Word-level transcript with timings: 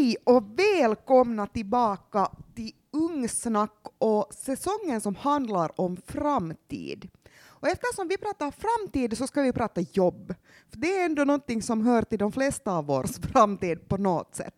Hej 0.00 0.16
och 0.24 0.58
välkomna 0.58 1.46
tillbaka 1.46 2.30
till 2.54 2.72
Ungsnack 2.90 3.86
och 3.98 4.34
säsongen 4.34 5.00
som 5.00 5.14
handlar 5.14 5.80
om 5.80 5.96
framtid. 5.96 7.08
Och 7.44 7.68
eftersom 7.68 8.08
vi 8.08 8.16
pratar 8.16 8.50
framtid 8.50 9.18
så 9.18 9.26
ska 9.26 9.42
vi 9.42 9.52
prata 9.52 9.80
jobb. 9.80 10.34
För 10.70 10.78
det 10.78 10.98
är 10.98 11.04
ändå 11.04 11.24
någonting 11.24 11.62
som 11.62 11.86
hör 11.86 12.02
till 12.02 12.18
de 12.18 12.32
flesta 12.32 12.72
av 12.72 12.86
vår 12.86 13.28
framtid 13.32 13.88
på 13.88 13.96
något 13.96 14.34
sätt. 14.34 14.54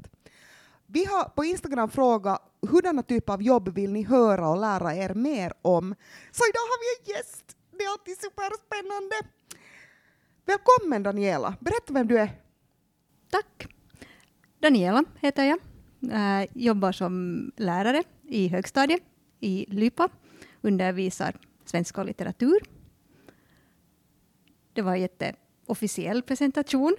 Vi 0.86 1.04
har 1.04 1.24
på 1.24 1.44
Instagram 1.44 1.90
frågat 1.90 2.42
hurdana 2.70 3.02
typer 3.02 3.32
av 3.32 3.42
jobb 3.42 3.74
vill 3.74 3.92
ni 3.92 4.02
höra 4.02 4.48
och 4.48 4.60
lära 4.60 4.94
er 4.94 5.14
mer 5.14 5.52
om. 5.62 5.94
Så 6.30 6.42
idag 6.48 6.60
har 6.60 6.78
vi 6.80 7.12
en 7.12 7.16
gäst. 7.16 7.56
Det 7.70 7.84
är 7.84 7.90
alltid 7.90 8.16
superspännande. 8.16 9.14
Välkommen 10.46 11.02
Daniela. 11.02 11.54
Berätta 11.60 11.92
vem 11.92 12.06
du 12.06 12.18
är. 12.18 12.40
Tack. 13.30 13.68
Daniela 14.62 15.04
heter 15.20 15.44
jag. 15.44 15.58
jag 16.00 16.48
jobbar 16.54 16.92
som 16.92 17.52
lärare 17.56 18.02
i 18.22 18.48
högstadiet 18.48 19.02
i 19.40 19.66
Lypa. 19.68 20.08
Undervisar 20.60 21.36
svenska 21.64 22.00
och 22.00 22.06
litteratur. 22.06 22.60
Det 24.72 24.82
var 24.82 24.92
en 24.92 25.00
jätteofficiell 25.00 26.22
presentation. 26.22 26.96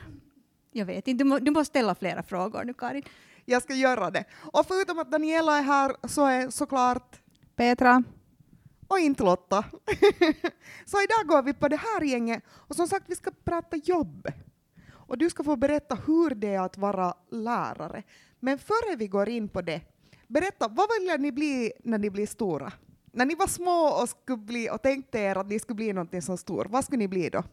Jag 0.71 0.85
vet 0.85 1.07
inte, 1.07 1.23
du, 1.23 1.27
må, 1.29 1.39
du 1.39 1.51
måste 1.51 1.69
ställa 1.69 1.95
flera 1.95 2.23
frågor 2.23 2.63
nu 2.63 2.73
Karin. 2.73 3.03
Jag 3.45 3.63
ska 3.63 3.73
göra 3.73 4.11
det. 4.11 4.25
Och 4.33 4.65
förutom 4.67 4.99
att 4.99 5.11
Daniela 5.11 5.57
är 5.57 5.63
här 5.63 6.07
så 6.07 6.25
är 6.25 6.49
såklart 6.49 7.21
Petra. 7.55 8.03
Och 8.87 8.99
inte 8.99 9.23
Lotta. 9.23 9.65
så 10.85 10.97
idag 11.01 11.27
går 11.27 11.43
vi 11.43 11.53
på 11.53 11.67
det 11.67 11.77
här 11.77 12.01
gänget 12.01 12.43
och 12.47 12.75
som 12.75 12.87
sagt 12.87 13.05
vi 13.07 13.15
ska 13.15 13.31
prata 13.45 13.77
jobb. 13.77 14.27
Och 15.13 15.19
du 15.19 15.29
ska 15.29 15.43
få 15.43 15.55
berätta 15.55 15.95
hur 15.95 16.35
det 16.35 16.47
är 16.47 16.59
att 16.59 16.77
vara 16.77 17.13
lärare. 17.31 18.03
Men 18.39 18.57
före 18.57 18.95
vi 18.97 19.07
går 19.07 19.29
in 19.29 19.49
på 19.49 19.61
det, 19.61 19.81
berätta, 20.27 20.67
vad 20.67 20.87
vill 20.99 21.21
ni 21.21 21.31
bli 21.31 21.71
när 21.83 21.97
ni 21.97 22.09
blir 22.09 22.27
stora? 22.27 22.73
När 23.11 23.25
ni 23.25 23.35
var 23.35 23.47
små 23.47 24.01
och, 24.01 24.09
skulle 24.09 24.37
bli, 24.37 24.69
och 24.69 24.81
tänkte 24.81 25.19
er 25.19 25.37
att 25.37 25.47
ni 25.47 25.59
skulle 25.59 25.75
bli 25.75 25.93
någonting 25.93 26.21
så 26.21 26.37
stort, 26.37 26.67
vad 26.69 26.85
skulle 26.85 26.99
ni 26.99 27.07
bli 27.07 27.29
då? 27.29 27.43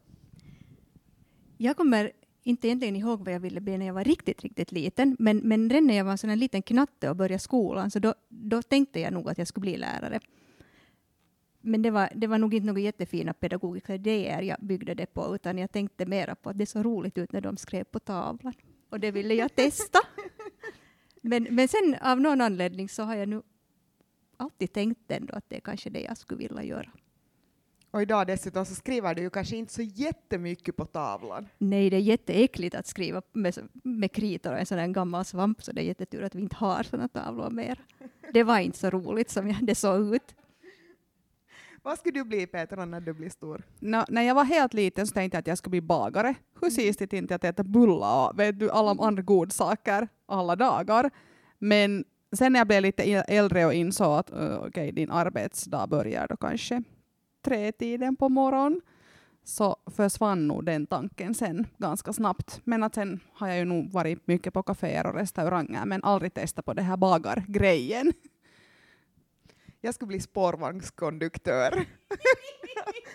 Jag 1.57 1.77
kommer 1.77 2.13
inte 2.43 2.69
egentligen 2.69 2.97
ihåg 2.97 3.25
vad 3.25 3.35
jag 3.35 3.41
ville 3.41 3.61
bli 3.61 3.79
när 3.79 3.87
jag 3.87 3.95
var 3.95 4.05
riktigt, 4.05 4.43
riktigt 4.43 4.73
liten, 4.73 5.17
men, 5.19 5.37
men 5.37 5.71
redan 5.71 5.87
när 5.87 5.97
jag 5.97 6.05
var 6.05 6.13
en 6.13 6.19
sån 6.19 6.39
liten 6.39 6.63
knatte 6.63 7.11
och 7.11 7.17
började 7.17 7.39
skolan, 7.39 7.91
så 7.91 7.99
då, 7.99 8.15
då 8.29 8.63
tänkte 8.63 9.01
jag 9.01 9.13
nog 9.13 9.31
att 9.31 9.39
jag 9.39 9.49
skulle 9.49 9.63
bli 9.63 9.77
lärare. 9.77 10.21
Men 11.61 11.83
det 11.83 11.91
var, 11.91 12.09
det 12.15 12.27
var 12.27 12.39
nog 12.39 12.55
inte 12.55 12.67
några 12.67 12.81
jättefina 12.81 13.33
pedagogiska 13.33 13.95
idéer 13.95 14.43
jag 14.43 14.57
byggde 14.61 14.95
det 14.95 15.07
på, 15.07 15.35
utan 15.35 15.59
jag 15.59 15.73
tänkte 15.73 16.07
mera 16.07 16.35
på 16.35 16.51
att 16.51 16.59
det 16.59 16.67
såg 16.67 16.85
roligt 16.85 17.19
ut 17.19 17.33
när 17.33 17.41
de 17.41 17.57
skrev 17.57 17.85
på 17.85 17.99
tavlan. 17.99 18.55
Och 18.91 19.01
det 19.01 19.11
ville 19.11 19.35
jag 19.35 19.55
testa. 19.55 19.99
men, 21.21 21.47
men 21.51 21.69
sen 21.69 21.97
av 22.03 22.21
någon 22.21 22.41
anledning 22.41 22.89
så 22.89 23.03
har 23.03 23.15
jag 23.15 23.29
nu 23.29 23.43
alltid 24.37 24.73
tänkt 24.73 25.11
ändå 25.11 25.35
att 25.35 25.45
det 25.49 25.57
är 25.57 25.61
kanske 25.61 25.91
det 25.91 26.01
jag 26.01 26.17
skulle 26.17 26.49
vilja 26.49 26.65
göra. 26.65 26.91
Och 27.91 28.03
idag 28.03 28.27
dessutom 28.27 28.67
så 28.67 28.75
skriver 28.75 29.15
du 29.15 29.23
ju 29.23 29.31
kanske 29.31 29.57
inte 29.57 29.73
så 29.73 29.83
jättemycket 29.83 30.77
på 30.77 30.85
tavlan. 30.85 31.49
Nej, 31.59 31.91
det 31.91 31.97
är 31.97 32.01
jätteäckligt 32.01 32.75
att 32.75 32.87
skriva 32.87 33.23
med, 33.33 33.55
med 33.73 34.13
kritor 34.13 34.53
och 34.53 34.59
en 34.59 34.67
sån 34.67 34.79
där 34.79 34.87
gammal 34.87 35.25
svamp, 35.25 35.63
så 35.63 35.73
det 35.73 35.81
är 35.81 35.85
jättetur 35.85 36.23
att 36.23 36.35
vi 36.35 36.41
inte 36.41 36.57
har 36.57 36.83
såna 36.83 37.09
tavlor 37.09 37.51
mer. 37.51 37.85
Det 38.33 38.43
var 38.43 38.59
inte 38.59 38.79
så 38.79 38.91
roligt 38.91 39.31
som 39.31 39.55
det 39.63 39.75
såg 39.75 40.15
ut. 40.15 40.35
Vad 41.83 41.99
skulle 41.99 42.19
du 42.21 42.25
bli 42.25 42.47
Petra 42.47 42.85
när 42.85 43.01
du 43.01 43.13
blir 43.13 43.31
stor? 43.31 43.63
No, 43.79 44.05
när 44.09 44.23
jag 44.23 44.35
var 44.35 44.45
helt 44.45 44.75
liten 44.75 45.07
så 45.07 45.15
tänkte 45.15 45.37
jag 45.37 45.41
att 45.41 45.47
jag 45.47 45.59
skulle 45.59 45.71
bli 45.71 45.81
bagare. 45.81 46.35
Hur 46.55 46.63
mm. 46.63 46.71
sistigt 46.71 47.13
inte 47.13 47.35
att 47.35 47.45
äta 47.45 47.63
bullar 47.65 48.29
och 48.31 48.39
vet 48.39 48.59
du, 48.59 48.71
alla 48.71 49.05
andra 49.05 49.23
godsaker 49.23 50.09
alla 50.27 50.57
dagar. 50.57 51.11
Men 51.59 52.05
sen 52.33 52.53
när 52.53 52.61
jag 52.61 52.67
blev 52.67 52.83
lite 52.83 53.03
äldre 53.29 53.67
och 53.67 53.75
insåg 53.75 54.19
att 54.19 54.33
uh, 54.33 54.63
okay, 54.63 54.91
din 54.91 55.11
arbetsdag 55.11 55.87
börjar 55.87 56.27
då 56.29 56.37
kanske 56.37 56.83
tre 57.45 57.73
tiden 57.73 58.17
på 58.17 58.29
morgonen 58.29 58.81
så 59.45 59.77
försvann 59.87 60.49
nog 60.49 60.65
den 60.65 60.87
tanken 60.87 61.35
sen 61.35 61.67
ganska 61.79 62.13
snabbt. 62.13 62.61
Men 62.65 62.83
att 62.83 62.95
sen 62.95 63.21
har 63.33 63.49
jag 63.49 63.59
ju 63.59 63.65
nog 63.65 63.93
varit 63.93 64.27
mycket 64.27 64.55
på 64.55 64.63
kaféer 64.63 65.07
och 65.07 65.15
restauranger 65.15 65.87
men 65.87 66.05
aldrig 66.05 66.35
testat 66.35 66.65
på 66.65 66.75
det 66.75 66.83
här 66.83 66.97
bagargrejen. 66.97 68.13
Jag 69.81 69.95
skulle 69.95 70.07
bli 70.07 70.21
spårvagnskonduktör. 70.21 71.73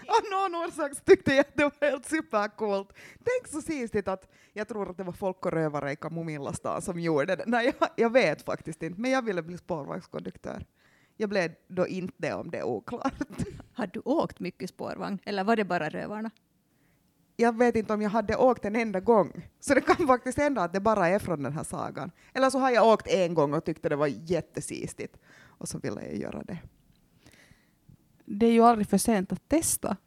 Av 0.07 0.21
någon 0.31 0.55
orsak 0.55 1.05
tyckte 1.05 1.31
jag 1.31 1.39
att 1.39 1.55
det 1.55 1.63
var 1.63 1.89
helt 1.89 2.05
supercoolt. 2.05 2.93
Tänk 3.23 3.47
så 3.47 3.61
sistigt 3.61 4.07
att 4.07 4.31
jag 4.53 4.67
tror 4.67 4.89
att 4.89 4.97
det 4.97 5.03
var 5.03 5.13
folk 5.13 5.45
och 5.45 5.51
rövare 5.51 5.91
i 5.91 5.95
Kamomillastan 5.95 6.81
som 6.81 6.99
gjorde 6.99 7.35
det. 7.35 7.43
Nej, 7.47 7.73
jag, 7.79 7.89
jag, 7.95 8.09
vet 8.09 8.41
faktiskt 8.41 8.83
inte, 8.83 9.01
men 9.01 9.11
jag 9.11 9.21
ville 9.21 9.41
bli 9.41 9.57
spårvagnskonduktör. 9.57 10.65
Jag 11.17 11.29
blev 11.29 11.51
då 11.67 11.87
inte 11.87 12.33
om 12.33 12.51
det 12.51 12.57
är 12.57 12.63
oklart. 12.63 13.13
Har 13.73 13.87
du 13.87 14.01
åkt 14.05 14.39
mycket 14.39 14.69
spårvagn, 14.69 15.19
eller 15.25 15.43
var 15.43 15.55
det 15.55 15.65
bara 15.65 15.89
rövarna? 15.89 16.31
jag 17.35 17.57
vet 17.57 17.75
inte 17.75 17.93
om 17.93 18.01
jag 18.01 18.09
hade 18.09 18.35
åkt 18.35 18.65
en 18.65 18.75
enda 18.75 18.99
gång. 18.99 19.49
Så 19.59 19.73
det 19.73 19.81
kan 19.81 20.07
faktiskt 20.07 20.37
hända 20.37 20.61
att 20.61 20.73
det 20.73 20.79
bara 20.79 21.07
är 21.07 21.19
från 21.19 21.43
den 21.43 21.53
här 21.53 21.63
sagan. 21.63 22.11
Eller 22.33 22.49
så 22.49 22.59
har 22.59 22.71
jag 22.71 22.87
åkt 22.87 23.07
en 23.07 23.33
gång 23.33 23.53
och 23.53 23.65
tyckte 23.65 23.89
det 23.89 23.95
var 23.95 24.07
jättesistigt 24.07 25.17
och 25.57 25.69
så 25.69 25.79
ville 25.79 26.01
jag 26.01 26.17
göra 26.17 26.43
det. 26.43 26.57
Det 28.25 28.45
är 28.45 28.51
ju 28.51 28.63
aldrig 28.63 28.87
för 28.87 28.97
sent 28.97 29.31
att 29.31 29.49
testa. 29.49 29.97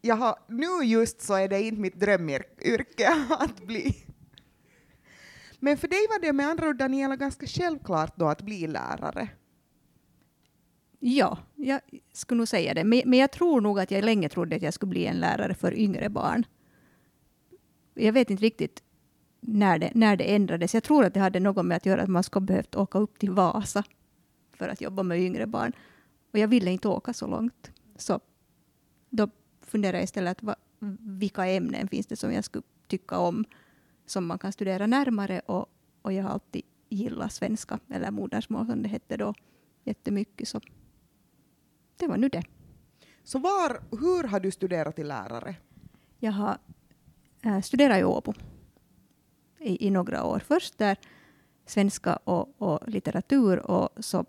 Jaha, 0.00 0.36
nu 0.48 0.84
just 0.84 1.20
så 1.20 1.34
är 1.34 1.48
det 1.48 1.62
inte 1.62 1.80
mitt 1.80 2.00
drömyrke 2.00 3.08
att 3.30 3.66
bli. 3.66 4.06
Men 5.58 5.76
för 5.76 5.88
dig 5.88 6.06
var 6.08 6.20
det 6.20 6.32
med 6.32 6.46
andra 6.46 6.68
ord, 6.68 6.76
Daniela, 6.76 7.16
ganska 7.16 7.46
självklart 7.46 8.16
då 8.16 8.28
att 8.28 8.42
bli 8.42 8.66
lärare. 8.66 9.28
Ja, 10.98 11.38
jag 11.56 11.80
skulle 12.12 12.38
nog 12.38 12.48
säga 12.48 12.74
det. 12.74 12.84
Men, 12.84 13.02
men 13.06 13.18
jag 13.18 13.32
tror 13.32 13.60
nog 13.60 13.80
att 13.80 13.90
jag 13.90 14.04
länge 14.04 14.28
trodde 14.28 14.56
att 14.56 14.62
jag 14.62 14.74
skulle 14.74 14.90
bli 14.90 15.06
en 15.06 15.20
lärare 15.20 15.54
för 15.54 15.74
yngre 15.74 16.08
barn. 16.08 16.46
Jag 17.94 18.12
vet 18.12 18.30
inte 18.30 18.42
riktigt 18.42 18.82
när 19.40 19.78
det, 19.78 19.90
när 19.94 20.16
det 20.16 20.34
ändrades. 20.34 20.74
Jag 20.74 20.82
tror 20.82 21.04
att 21.04 21.14
det 21.14 21.20
hade 21.20 21.40
något 21.40 21.66
med 21.66 21.76
att 21.76 21.86
göra 21.86 22.02
att 22.02 22.08
man 22.08 22.22
skulle 22.22 22.46
behövt 22.46 22.74
åka 22.74 22.98
upp 22.98 23.18
till 23.18 23.30
Vasa 23.30 23.84
för 24.60 24.68
att 24.68 24.80
jobba 24.80 25.02
med 25.02 25.20
yngre 25.20 25.46
barn. 25.46 25.72
Och 26.32 26.38
jag 26.38 26.48
ville 26.48 26.70
inte 26.70 26.88
åka 26.88 27.12
så 27.12 27.26
långt. 27.26 27.70
Så 27.96 28.20
då 29.10 29.28
funderade 29.60 29.98
jag 29.98 30.04
istället 30.04 30.42
vad, 30.42 30.56
vilka 31.18 31.46
ämnen 31.46 31.88
finns 31.88 32.06
det 32.06 32.16
som 32.16 32.32
jag 32.32 32.44
skulle 32.44 32.64
tycka 32.86 33.18
om 33.18 33.44
som 34.06 34.26
man 34.26 34.38
kan 34.38 34.52
studera 34.52 34.86
närmare. 34.86 35.40
Och, 35.46 35.66
och 36.02 36.12
jag 36.12 36.22
har 36.22 36.30
alltid 36.30 36.62
gillat 36.88 37.32
svenska, 37.32 37.78
eller 37.88 38.10
modersmål 38.10 38.66
som 38.66 38.82
det 38.82 38.88
hette 38.88 39.16
då, 39.16 39.34
jättemycket. 39.84 40.48
Så 40.48 40.60
det 41.96 42.06
var 42.06 42.16
nu 42.16 42.28
det. 42.28 42.44
Så 43.24 43.38
var, 43.38 43.80
hur 43.90 44.28
har 44.28 44.40
du 44.40 44.50
studerat 44.50 44.96
till 44.96 45.08
lärare? 45.08 45.56
Jag 46.18 46.32
har 46.32 46.58
äh, 47.42 47.60
studerat 47.60 48.00
i 48.00 48.04
Åbo 48.04 48.34
i, 49.58 49.86
i, 49.86 49.90
några 49.90 50.24
år. 50.24 50.38
Först 50.38 50.78
där 50.78 50.96
svenska 51.66 52.16
och, 52.16 52.62
och, 52.62 52.88
litteratur 52.88 53.58
och 53.58 54.04
så 54.04 54.24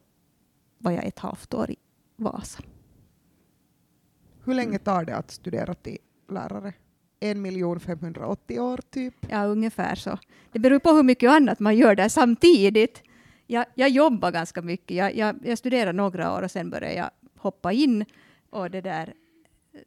var 0.82 0.92
jag 0.92 1.06
ett 1.06 1.20
halvt 1.20 1.54
år 1.54 1.72
i 1.72 1.76
Vasa. 2.16 2.64
Hur 4.44 4.54
länge 4.54 4.80
tar 4.80 5.06
det 5.06 5.16
att 5.16 5.32
studera 5.32 5.74
till 5.74 5.98
lärare? 6.30 6.74
En 7.20 7.42
miljon 7.42 7.80
580 7.80 8.60
år 8.60 8.80
typ? 8.90 9.16
Ja, 9.30 9.46
ungefär 9.46 9.96
så. 9.96 10.18
Det 10.52 10.60
beror 10.60 10.80
på 10.80 10.92
hur 10.92 11.04
mycket 11.04 11.30
annat 11.30 11.60
man 11.60 11.78
gör 11.78 11.96
där 11.96 12.10
samtidigt. 12.10 13.04
Jag, 13.48 13.66
jag 13.76 13.90
jobbar 13.90 14.32
ganska 14.32 14.62
mycket. 14.62 14.98
Jag, 14.98 15.16
jag, 15.16 15.36
jag 15.44 15.58
studerade 15.58 15.94
några 15.94 16.34
år 16.34 16.42
och 16.42 16.52
sen 16.52 16.70
började 16.70 16.96
jag 16.96 17.10
hoppa 17.38 17.72
in. 17.72 18.06
Och 18.50 18.72
det 18.72 18.82
där, 18.82 19.14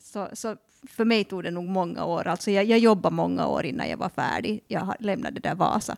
så, 0.01 0.29
så 0.33 0.57
för 0.89 1.05
mig 1.05 1.25
tog 1.25 1.43
det 1.43 1.51
nog 1.51 1.65
många 1.65 2.05
år. 2.05 2.27
Alltså 2.27 2.51
jag, 2.51 2.65
jag 2.65 2.79
jobbade 2.79 3.17
många 3.17 3.47
år 3.47 3.65
innan 3.65 3.89
jag 3.89 3.97
var 3.97 4.09
färdig. 4.09 4.65
Jag 4.69 4.95
lämnade 4.99 5.41
där 5.41 5.55
Vasa 5.55 5.97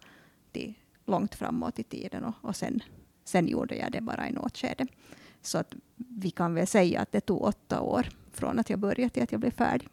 till 0.52 0.74
långt 1.06 1.34
framåt 1.34 1.78
i 1.78 1.82
tiden 1.82 2.24
och, 2.24 2.34
och 2.40 2.56
sen, 2.56 2.80
sen 3.28 3.48
gjorde 3.48 3.76
jag 3.76 3.92
det 3.92 4.00
bara 4.00 4.28
i 4.28 4.32
något 4.32 4.56
skede. 4.56 4.86
Så 5.42 5.58
att 5.58 5.74
vi 5.96 6.30
kan 6.30 6.54
väl 6.54 6.66
säga 6.66 7.00
att 7.00 7.12
det 7.12 7.20
tog 7.20 7.42
åtta 7.42 7.80
år 7.80 8.08
från 8.32 8.58
att 8.58 8.70
jag 8.70 8.78
började 8.78 9.10
till 9.10 9.22
att 9.22 9.32
jag 9.32 9.40
blev 9.40 9.50
färdig. 9.50 9.88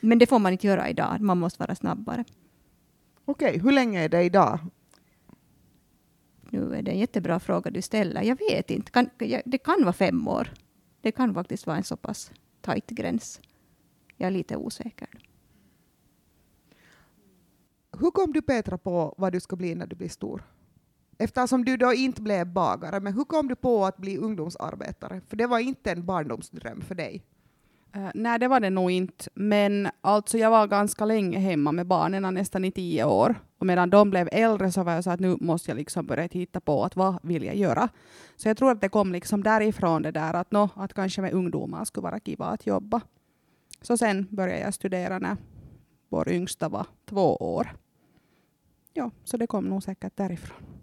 Men 0.00 0.18
det 0.18 0.26
får 0.26 0.38
man 0.38 0.52
inte 0.52 0.66
göra 0.66 0.88
idag, 0.88 1.20
man 1.20 1.38
måste 1.38 1.62
vara 1.62 1.74
snabbare. 1.74 2.24
Okej, 3.24 3.58
hur 3.58 3.72
länge 3.72 4.00
är 4.04 4.08
det 4.08 4.22
idag? 4.22 4.58
Nu 6.50 6.74
är 6.74 6.82
det 6.82 6.90
en 6.90 6.98
jättebra 6.98 7.40
fråga 7.40 7.70
du 7.70 7.82
ställer. 7.82 8.22
Jag 8.22 8.38
vet 8.50 8.70
inte. 8.70 8.90
Kan, 8.90 9.10
det 9.44 9.58
kan 9.58 9.82
vara 9.82 9.92
fem 9.92 10.28
år. 10.28 10.52
Det 11.00 11.12
kan 11.12 11.34
faktiskt 11.34 11.66
vara 11.66 11.76
en 11.76 11.84
så 11.84 11.96
pass 11.96 12.32
tajt 12.60 12.90
gräns. 12.90 13.40
Jag 14.16 14.26
är 14.26 14.30
lite 14.30 14.56
osäker. 14.56 15.08
Hur 17.98 18.10
kom 18.10 18.32
du 18.32 18.42
Petra 18.42 18.78
på 18.78 19.14
vad 19.18 19.32
du 19.32 19.40
ska 19.40 19.56
bli 19.56 19.74
när 19.74 19.86
du 19.86 19.96
blir 19.96 20.08
stor? 20.08 20.42
Eftersom 21.18 21.64
du 21.64 21.76
då 21.76 21.92
inte 21.92 22.22
blev 22.22 22.46
bagare, 22.46 23.00
men 23.00 23.14
hur 23.14 23.24
kom 23.24 23.48
du 23.48 23.56
på 23.56 23.84
att 23.84 23.96
bli 23.96 24.18
ungdomsarbetare? 24.18 25.20
För 25.28 25.36
det 25.36 25.46
var 25.46 25.58
inte 25.58 25.92
en 25.92 26.06
barndomsdröm 26.06 26.80
för 26.80 26.94
dig. 26.94 27.22
Uh, 27.96 28.10
nej, 28.14 28.38
det 28.38 28.48
var 28.48 28.60
det 28.60 28.70
nog 28.70 28.90
inte. 28.90 29.24
Men 29.34 29.88
alltså 30.00 30.38
jag 30.38 30.50
var 30.50 30.66
ganska 30.66 31.04
länge 31.04 31.38
hemma 31.38 31.72
med 31.72 31.86
barnen, 31.86 32.34
nästan 32.34 32.64
i 32.64 32.70
tio 32.70 33.04
år. 33.04 33.34
Och 33.58 33.66
medan 33.66 33.90
de 33.90 34.10
blev 34.10 34.28
äldre 34.32 34.72
så 34.72 34.82
var 34.82 34.92
jag 34.92 35.04
så 35.04 35.10
att 35.10 35.20
nu 35.20 35.36
måste 35.40 35.70
jag 35.70 35.76
liksom 35.76 36.06
börja 36.06 36.28
titta 36.28 36.60
på 36.60 36.84
att 36.84 36.96
vad 36.96 37.18
vill 37.22 37.44
jag 37.44 37.56
göra. 37.56 37.88
Så 38.36 38.48
jag 38.48 38.56
tror 38.56 38.70
att 38.70 38.80
det 38.80 38.88
kom 38.88 39.12
liksom 39.12 39.42
därifrån 39.42 40.02
det 40.02 40.10
där 40.10 40.34
att, 40.34 40.50
no, 40.50 40.70
att 40.74 40.94
kanske 40.94 41.20
med 41.20 41.32
ungdomar 41.32 41.84
skulle 41.84 42.04
vara 42.04 42.20
kiva 42.20 42.46
att 42.46 42.66
jobba. 42.66 43.00
Så 43.82 43.96
sen 43.96 44.26
började 44.30 44.60
jag 44.60 44.74
studera 44.74 45.18
när 45.18 45.36
vår 46.08 46.28
yngsta 46.28 46.68
var 46.68 46.86
två 47.04 47.36
år. 47.36 47.76
Ja, 48.92 49.10
så 49.24 49.36
det 49.36 49.46
kom 49.46 49.64
nog 49.64 49.82
säkert 49.82 50.16
därifrån. 50.16 50.77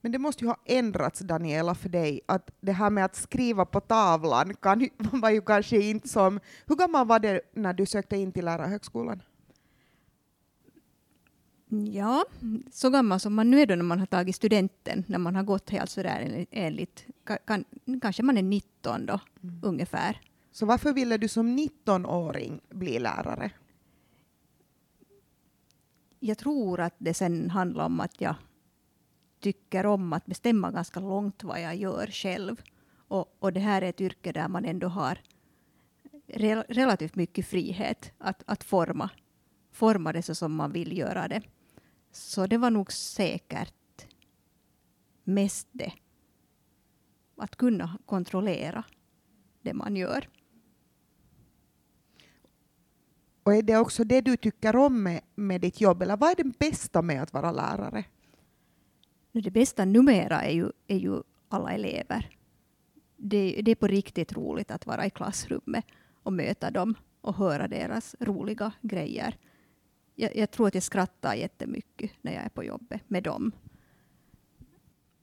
Men 0.00 0.12
det 0.12 0.18
måste 0.18 0.44
ju 0.44 0.48
ha 0.48 0.56
ändrats, 0.64 1.20
Daniela, 1.20 1.74
för 1.74 1.88
dig, 1.88 2.20
att 2.26 2.50
det 2.60 2.72
här 2.72 2.90
med 2.90 3.04
att 3.04 3.16
skriva 3.16 3.64
på 3.64 3.80
tavlan 3.80 4.54
kan, 4.54 4.88
var 4.98 5.30
ju 5.30 5.40
kanske 5.40 5.82
inte 5.82 6.08
som... 6.08 6.40
Hur 6.66 6.76
gammal 6.76 7.06
var 7.06 7.18
det 7.18 7.40
när 7.52 7.72
du 7.72 7.86
sökte 7.86 8.16
in 8.16 8.32
till 8.32 8.44
Lärarhögskolan? 8.44 9.22
Ja, 11.92 12.24
så 12.72 12.90
gammal 12.90 13.20
som 13.20 13.34
man 13.34 13.50
nu 13.50 13.60
är 13.60 13.66
då 13.66 13.74
när 13.74 13.82
man 13.82 13.98
har 13.98 14.06
tagit 14.06 14.36
studenten, 14.36 15.04
när 15.06 15.18
man 15.18 15.36
har 15.36 15.42
gått 15.42 15.70
helt 15.70 15.90
sådär 15.90 16.46
enligt, 16.50 17.06
kan, 17.44 17.64
kanske 18.02 18.22
man 18.22 18.38
är 18.38 18.42
19 18.42 19.06
då, 19.06 19.20
mm. 19.42 19.60
ungefär. 19.62 20.20
Så 20.52 20.66
varför 20.66 20.92
ville 20.92 21.16
du 21.16 21.28
som 21.28 21.58
19-åring 21.58 22.60
bli 22.68 22.98
lärare? 22.98 23.50
Jag 26.20 26.38
tror 26.38 26.80
att 26.80 26.94
det 26.98 27.14
sen 27.14 27.50
handlar 27.50 27.84
om 27.84 28.00
att 28.00 28.20
jag 28.20 28.34
tycker 29.40 29.86
om 29.86 30.12
att 30.12 30.26
bestämma 30.26 30.70
ganska 30.70 31.00
långt 31.00 31.44
vad 31.44 31.60
jag 31.60 31.76
gör 31.76 32.06
själv. 32.06 32.62
Och, 33.08 33.36
och 33.38 33.52
det 33.52 33.60
här 33.60 33.82
är 33.82 33.88
ett 33.88 34.00
yrke 34.00 34.32
där 34.32 34.48
man 34.48 34.64
ändå 34.64 34.88
har 34.88 35.18
re, 36.26 36.64
relativt 36.68 37.14
mycket 37.14 37.46
frihet 37.46 38.12
att, 38.18 38.42
att 38.46 38.64
forma, 38.64 39.10
forma 39.72 40.12
det 40.12 40.22
så 40.22 40.34
som 40.34 40.54
man 40.54 40.72
vill 40.72 40.98
göra 40.98 41.28
det. 41.28 41.42
Så 42.12 42.46
det 42.46 42.58
var 42.58 42.70
nog 42.70 42.92
säkert 42.92 44.06
mest 45.24 45.68
det. 45.72 45.92
Att 47.36 47.56
kunna 47.56 47.98
kontrollera 48.06 48.84
det 49.62 49.74
man 49.74 49.96
gör. 49.96 50.28
Och 53.42 53.54
är 53.54 53.62
det 53.62 53.76
också 53.76 54.04
det 54.04 54.20
du 54.20 54.36
tycker 54.36 54.76
om 54.76 55.02
med, 55.02 55.20
med 55.34 55.60
ditt 55.60 55.80
jobb, 55.80 56.02
eller 56.02 56.16
vad 56.16 56.30
är 56.30 56.44
det 56.44 56.58
bästa 56.58 57.02
med 57.02 57.22
att 57.22 57.32
vara 57.32 57.52
lärare? 57.52 58.04
Det 59.32 59.50
bästa 59.50 59.84
numera 59.84 60.42
är 60.42 60.52
ju, 60.52 60.70
är 60.86 60.96
ju 60.96 61.22
alla 61.48 61.72
elever. 61.72 62.36
Det, 63.16 63.60
det 63.62 63.70
är 63.70 63.74
på 63.74 63.86
riktigt 63.86 64.32
roligt 64.32 64.70
att 64.70 64.86
vara 64.86 65.06
i 65.06 65.10
klassrummet 65.10 65.84
och 66.22 66.32
möta 66.32 66.70
dem 66.70 66.94
och 67.20 67.34
höra 67.34 67.68
deras 67.68 68.16
roliga 68.20 68.72
grejer. 68.82 69.36
Jag, 70.14 70.36
jag 70.36 70.50
tror 70.50 70.68
att 70.68 70.74
jag 70.74 70.82
skrattar 70.82 71.34
jättemycket 71.34 72.10
när 72.20 72.32
jag 72.32 72.44
är 72.44 72.48
på 72.48 72.64
jobbet 72.64 73.10
med 73.10 73.22
dem. 73.22 73.52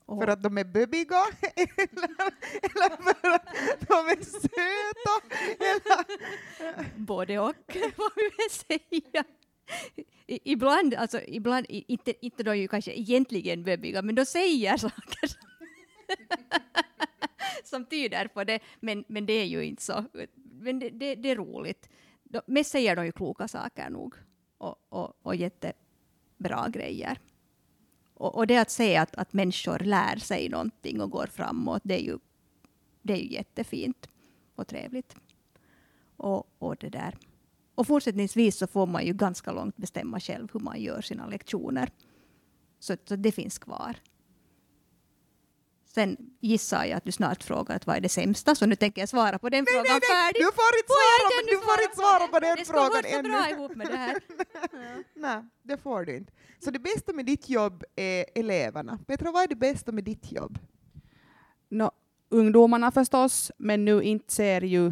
Och 0.05 0.21
för 0.21 0.27
att 0.27 0.43
de 0.43 0.57
är 0.57 0.63
bebbiga 0.63 1.25
eller, 1.55 2.31
eller 2.61 3.13
för 3.13 3.29
att 3.29 3.47
de 3.87 4.07
är 4.07 4.23
söta? 4.23 5.35
Eller? 5.59 6.85
Både 6.95 7.39
och, 7.39 7.55
får 7.95 8.15
vi 8.15 8.29
väl 8.37 8.49
säga 8.49 9.23
ibland, 10.27 10.93
alltså 10.93 11.21
ibland, 11.27 11.65
inte, 11.69 12.25
inte 12.25 12.43
då 12.43 12.55
ju 12.55 12.67
kanske 12.67 12.99
egentligen 12.99 13.63
bebbiga, 13.63 14.01
men 14.01 14.15
då 14.15 14.25
säger 14.25 14.77
saker 14.77 15.27
som, 15.27 15.39
som 17.63 17.85
tyder 17.85 18.27
på 18.27 18.43
det, 18.43 18.59
men, 18.79 19.03
men 19.07 19.25
det 19.25 19.33
är 19.33 19.45
ju 19.45 19.63
inte 19.63 19.83
så. 19.83 20.05
Men 20.39 20.79
det, 20.79 20.89
det, 20.89 21.15
det 21.15 21.29
är 21.29 21.35
roligt. 21.35 21.89
De, 22.23 22.41
mest 22.47 22.71
säger 22.71 22.95
de 22.95 23.05
ju 23.05 23.11
kloka 23.11 23.47
saker 23.47 23.89
nog 23.89 24.15
och, 24.57 24.75
och, 24.89 25.13
och 25.21 25.35
jättebra 25.35 26.69
grejer. 26.69 27.19
Och, 28.13 28.35
och 28.35 28.47
det 28.47 28.57
att 28.57 28.71
se 28.71 28.97
att, 28.97 29.15
att 29.15 29.33
människor 29.33 29.79
lär 29.79 30.15
sig 30.15 30.49
någonting 30.49 31.01
och 31.01 31.11
går 31.11 31.27
framåt, 31.27 31.81
det 31.85 32.01
är 32.01 32.03
ju, 32.03 32.17
det 33.01 33.13
är 33.13 33.17
ju 33.17 33.33
jättefint 33.33 34.09
och 34.55 34.67
trevligt. 34.67 35.15
Och, 36.17 36.47
och 36.59 36.75
det 36.75 36.89
där 36.89 37.15
och 37.77 37.87
fortsättningsvis 37.87 38.57
så 38.57 38.67
får 38.67 38.87
man 38.87 39.05
ju 39.05 39.13
ganska 39.13 39.51
långt 39.51 39.77
bestämma 39.77 40.19
själv 40.19 40.47
hur 40.53 40.59
man 40.59 40.81
gör 40.81 41.01
sina 41.01 41.27
lektioner. 41.27 41.89
Så, 42.79 42.97
så 43.05 43.15
det 43.15 43.31
finns 43.31 43.59
kvar. 43.59 43.95
Sen 45.85 46.17
gissar 46.39 46.85
jag 46.85 46.97
att 46.97 47.03
du 47.03 47.11
snart 47.11 47.43
frågar 47.43 47.75
att 47.75 47.87
vad 47.87 47.97
är 47.97 48.01
det 48.01 48.09
sämsta, 48.09 48.55
så 48.55 48.65
nu 48.65 48.75
tänker 48.75 49.01
jag 49.01 49.09
svara 49.09 49.39
på 49.39 49.49
den 49.49 49.63
nej, 49.63 49.73
frågan 49.73 49.83
nej, 49.83 49.99
nej. 50.09 50.23
färdigt. 50.23 50.41
Du 50.41 50.51
får 50.59 50.73
inte 50.79 50.93
svara, 50.97 51.27
på, 51.27 51.49
du 51.51 51.57
får 51.67 51.81
inte 51.81 51.95
svara 51.95 52.27
på 52.27 52.39
den 52.39 52.65
frågan 52.65 53.03
ännu. 53.05 53.29
Det 53.29 53.37
bra 53.37 53.49
ihop 53.49 53.75
med 53.75 53.87
det 53.87 53.97
här. 53.97 54.17
ja. 54.71 55.03
Nej, 55.15 55.43
det 55.63 55.77
får 55.77 56.05
du 56.05 56.17
inte. 56.17 56.33
Så 56.59 56.71
det 56.71 56.79
bästa 56.79 57.13
med 57.13 57.25
ditt 57.25 57.49
jobb 57.49 57.83
är 57.95 58.25
eleverna. 58.35 58.99
Petra, 59.07 59.31
vad 59.31 59.43
är 59.43 59.47
det 59.47 59.55
bästa 59.55 59.91
med 59.91 60.03
ditt 60.03 60.31
jobb? 60.31 60.59
No, 61.69 61.91
ungdomarna 62.29 62.91
förstås, 62.91 63.51
men 63.57 63.85
nu 63.85 64.03
inte 64.03 64.33
ser 64.33 64.61
ju 64.61 64.91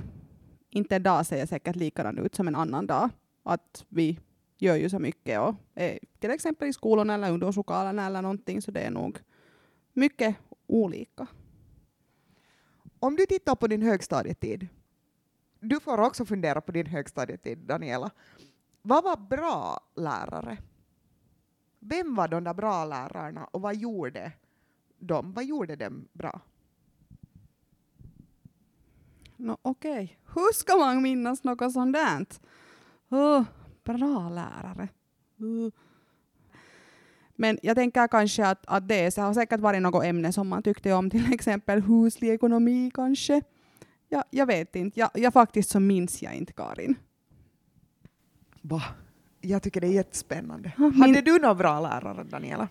inte 0.75 0.95
en 0.95 1.03
dag 1.03 1.25
ser 1.25 1.45
säkert 1.45 1.75
likadan 1.75 2.17
ut 2.17 2.35
som 2.35 2.47
en 2.47 2.55
annan 2.55 2.87
dag. 2.87 3.09
Att 3.43 3.85
vi 3.89 4.19
gör 4.57 4.75
ju 4.75 4.89
så 4.89 4.99
mycket 4.99 5.39
och 5.39 5.55
är 5.73 5.99
till 6.19 6.31
exempel 6.31 6.67
i 6.67 6.73
skolan 6.73 7.09
eller 7.09 7.31
ungdomslokalerna 7.31 8.05
eller 8.05 8.21
någonting 8.21 8.61
så 8.61 8.71
det 8.71 8.79
är 8.79 8.91
nog 8.91 9.19
mycket 9.93 10.35
olika. 10.67 11.27
Om 12.99 13.15
du 13.15 13.25
tittar 13.25 13.55
på 13.55 13.67
din 13.67 13.81
högstadietid, 13.81 14.67
du 15.59 15.79
får 15.79 15.97
också 15.97 16.25
fundera 16.25 16.61
på 16.61 16.71
din 16.71 16.85
högstadietid, 16.85 17.57
Daniela. 17.57 18.11
Vad 18.81 19.03
var 19.03 19.17
bra 19.17 19.79
lärare? 19.95 20.57
Vem 21.79 22.15
var 22.15 22.27
de 22.27 22.43
där 22.43 22.53
bra 22.53 22.85
lärarna 22.85 23.45
och 23.45 23.61
vad 23.61 23.75
gjorde 23.75 24.31
de? 24.99 25.33
Vad 25.33 25.45
gjorde 25.45 25.75
dem 25.75 26.07
bra? 26.13 26.41
No, 29.37 29.57
Okej, 29.61 29.91
okay. 29.91 30.07
hur 30.35 30.53
ska 30.53 30.75
man 30.75 31.01
minnas 31.01 31.43
något 31.43 31.73
sånt 31.73 31.93
där? 31.93 32.25
Oh, 33.09 33.43
bra 33.83 34.29
lärare. 34.29 34.87
Uh. 35.41 35.69
Men 37.35 37.59
jag 37.61 37.75
tänker 37.75 38.07
kanske 38.07 38.47
att, 38.47 38.65
att 38.67 38.87
det 38.87 39.17
har 39.17 39.33
säkert 39.33 39.59
varit 39.59 39.81
något 39.81 40.03
ämne 40.03 40.33
som 40.33 40.47
man 40.47 40.63
tyckte 40.63 40.93
om, 40.93 41.09
till 41.09 41.33
exempel 41.33 41.81
huslig 41.81 42.29
ekonomi 42.29 42.91
kanske. 42.93 43.41
Ja, 44.09 44.23
jag 44.29 44.45
vet 44.45 44.75
inte, 44.75 44.99
jag, 44.99 45.09
jag 45.13 45.33
faktiskt 45.33 45.69
så 45.69 45.79
minns 45.79 46.21
jag 46.23 46.35
inte 46.35 46.53
Karin. 46.53 46.95
Va? 48.61 48.83
Jag 49.41 49.63
tycker 49.63 49.81
det 49.81 49.87
är 49.87 49.91
jättespännande. 49.91 50.71
Min... 50.77 50.93
Hade 50.93 51.21
du 51.21 51.39
några 51.39 51.55
bra 51.55 51.79
lärare, 51.79 52.23
Daniela? 52.23 52.67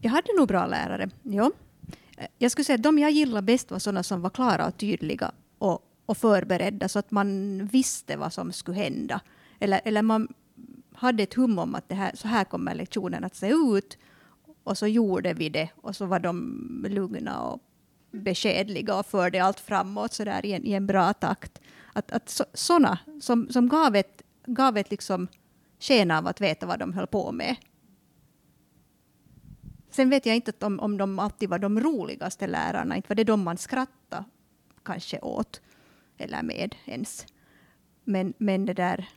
Jag 0.00 0.10
hade 0.10 0.28
nog 0.38 0.48
bra 0.48 0.66
lärare, 0.66 1.10
ja. 1.22 1.50
Jag 2.38 2.50
skulle 2.50 2.64
säga 2.64 2.74
att 2.74 2.82
de 2.82 2.98
jag 2.98 3.10
gillade 3.10 3.42
bäst 3.42 3.70
var 3.70 3.78
sådana 3.78 4.02
som 4.02 4.20
var 4.20 4.30
klara 4.30 4.66
och 4.66 4.76
tydliga 4.76 5.32
och, 5.58 5.80
och 6.06 6.16
förberedda 6.16 6.88
så 6.88 6.98
att 6.98 7.10
man 7.10 7.60
visste 7.66 8.16
vad 8.16 8.32
som 8.32 8.52
skulle 8.52 8.78
hända. 8.78 9.20
Eller, 9.58 9.80
eller 9.84 10.02
man 10.02 10.34
hade 10.94 11.22
ett 11.22 11.34
hum 11.34 11.58
om 11.58 11.74
att 11.74 11.88
det 11.88 11.94
här, 11.94 12.10
så 12.14 12.28
här 12.28 12.44
kommer 12.44 12.74
lektionen 12.74 13.24
att 13.24 13.36
se 13.36 13.48
ut. 13.48 13.98
Och 14.64 14.78
så 14.78 14.86
gjorde 14.86 15.34
vi 15.34 15.48
det 15.48 15.68
och 15.76 15.96
så 15.96 16.06
var 16.06 16.18
de 16.18 16.86
lugna 16.88 17.42
och 17.42 17.60
beskedliga 18.10 18.98
och 18.98 19.06
förde 19.06 19.44
allt 19.44 19.60
framåt 19.60 20.12
så 20.12 20.24
där 20.24 20.46
i, 20.46 20.52
en, 20.52 20.64
i 20.64 20.72
en 20.72 20.86
bra 20.86 21.12
takt. 21.12 21.60
Att, 21.92 22.12
att 22.12 22.28
så, 22.28 22.44
såna 22.54 22.98
som, 23.20 23.48
som 23.50 23.68
gav 23.68 23.96
ett, 23.96 24.22
gav 24.46 24.76
ett 24.76 24.90
liksom 24.90 25.28
sken 25.80 26.10
av 26.10 26.26
att 26.26 26.40
veta 26.40 26.66
vad 26.66 26.78
de 26.78 26.92
höll 26.92 27.06
på 27.06 27.32
med. 27.32 27.56
Sen 29.90 30.10
vet 30.10 30.26
jag 30.26 30.36
inte 30.36 30.66
om, 30.66 30.80
om 30.80 30.96
de 30.96 31.18
alltid 31.18 31.48
var 31.48 31.58
de 31.58 31.80
roligaste 31.80 32.46
lärarna, 32.46 32.96
inte 32.96 33.08
var 33.08 33.16
det 33.16 33.24
de 33.24 33.42
man 33.42 33.56
skrattade 33.56 34.24
kanske 34.82 35.18
åt 35.18 35.60
eller 36.18 36.42
med 36.42 36.74
ens. 36.84 37.26
Men, 38.04 38.34
men 38.38 38.66
det 38.66 38.74
där, 38.74 39.08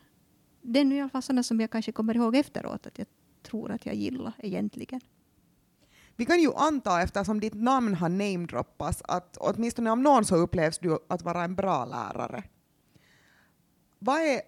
det 0.61 0.79
är 0.79 0.85
nu 0.85 0.95
i 0.95 1.01
alla 1.01 1.09
fall 1.09 1.21
sådana 1.21 1.43
som 1.43 1.59
jag 1.59 1.71
kanske 1.71 1.91
kommer 1.91 2.15
ihåg 2.15 2.35
efteråt 2.35 2.87
att 2.87 2.97
jag 2.97 3.07
tror 3.43 3.71
att 3.71 3.85
jag 3.85 3.95
gillar 3.95 4.33
egentligen. 4.37 5.01
Vi 6.15 6.25
kan 6.25 6.41
ju 6.41 6.53
anta, 6.53 7.01
eftersom 7.01 7.39
ditt 7.39 7.53
namn 7.53 7.95
har 7.95 8.09
namedroppats, 8.09 9.01
att 9.05 9.37
åtminstone 9.37 9.91
av 9.91 9.97
någon 9.97 10.25
så 10.25 10.35
upplevs 10.35 10.79
du 10.79 10.97
att 11.07 11.21
vara 11.21 11.43
en 11.43 11.55
bra 11.55 11.85
lärare. 11.85 12.43
Vad 13.99 14.21
är, 14.21 14.41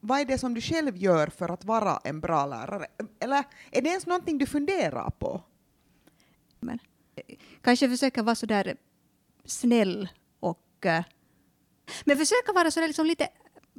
vad 0.00 0.20
är 0.20 0.24
det 0.24 0.38
som 0.38 0.54
du 0.54 0.60
själv 0.60 0.96
gör 0.96 1.26
för 1.26 1.48
att 1.48 1.64
vara 1.64 2.00
en 2.04 2.20
bra 2.20 2.46
lärare? 2.46 2.86
Eller 3.20 3.44
är 3.70 3.82
det 3.82 3.88
ens 3.88 4.06
någonting 4.06 4.38
du 4.38 4.46
funderar 4.46 5.10
på? 5.10 5.42
Men, 6.60 6.78
kanske 7.60 7.88
försöka 7.88 8.22
vara 8.22 8.34
så 8.34 8.46
där 8.46 8.76
snäll 9.44 10.08
och... 10.40 10.86
Men 12.08 12.16
försöka 12.16 12.52
vara 12.52 12.70
så 12.70 12.86
liksom 12.86 13.06
lite 13.06 13.28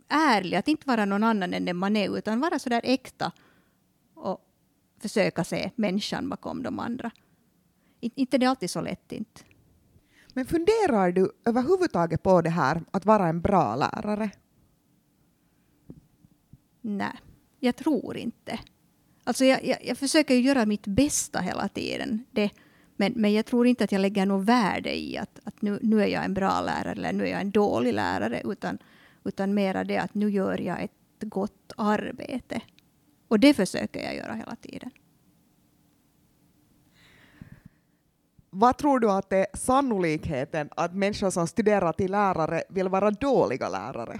ärlig, 0.07 0.57
att 0.57 0.67
inte 0.67 0.87
vara 0.87 1.05
någon 1.05 1.23
annan 1.23 1.53
än 1.53 1.65
den 1.65 1.77
man 1.77 1.95
är, 1.95 2.17
utan 2.17 2.39
vara 2.39 2.59
så 2.59 2.69
där 2.69 2.81
äkta 2.83 3.31
och 4.13 4.39
försöka 5.01 5.43
se 5.43 5.71
människan 5.75 6.29
bakom 6.29 6.63
de 6.63 6.79
andra. 6.79 7.11
Inte 7.99 8.37
det 8.37 8.45
är 8.45 8.49
alltid 8.49 8.69
så 8.69 8.81
lätt 8.81 9.11
inte. 9.11 9.41
Men 10.33 10.45
funderar 10.45 11.11
du 11.11 11.31
överhuvudtaget 11.45 12.23
på 12.23 12.41
det 12.41 12.49
här 12.49 12.83
att 12.91 13.05
vara 13.05 13.27
en 13.27 13.41
bra 13.41 13.75
lärare? 13.75 14.31
Nej, 16.81 17.19
jag 17.59 17.75
tror 17.75 18.17
inte. 18.17 18.59
Alltså 19.23 19.45
jag, 19.45 19.65
jag, 19.65 19.85
jag 19.85 19.97
försöker 19.97 20.35
göra 20.35 20.65
mitt 20.65 20.87
bästa 20.87 21.39
hela 21.39 21.67
tiden. 21.67 22.25
Det, 22.31 22.51
men, 22.99 23.13
men 23.15 23.33
jag 23.33 23.45
tror 23.45 23.67
inte 23.67 23.83
att 23.83 23.91
jag 23.91 24.01
lägger 24.01 24.25
något 24.25 24.45
värde 24.45 24.99
i 24.99 25.17
att, 25.17 25.39
att 25.43 25.61
nu, 25.61 25.79
nu 25.81 26.01
är 26.03 26.07
jag 26.07 26.25
en 26.25 26.33
bra 26.33 26.61
lärare 26.61 26.91
eller 26.91 27.13
nu 27.13 27.27
är 27.27 27.31
jag 27.31 27.41
en 27.41 27.51
dålig 27.51 27.93
lärare. 27.93 28.41
Utan, 28.45 28.77
utan 29.23 29.53
mera 29.53 29.83
det 29.83 29.97
att 29.97 30.13
nu 30.13 30.29
gör 30.29 30.57
jag 30.61 30.83
ett 30.83 30.91
gott 31.19 31.71
arbete. 31.77 32.61
Och 33.27 33.39
det 33.39 33.53
försöker 33.53 34.03
jag 34.03 34.15
göra 34.15 34.33
hela 34.33 34.55
tiden. 34.55 34.91
Vad 38.49 38.77
tror 38.77 38.99
du 38.99 39.11
att 39.11 39.33
är 39.33 39.45
sannolikheten 39.53 40.69
att 40.75 40.93
människor 40.93 41.29
som 41.29 41.47
studerar 41.47 41.93
till 41.93 42.11
lärare 42.11 42.63
vill 42.69 42.87
vara 42.89 43.11
dåliga 43.11 43.69
lärare? 43.69 44.19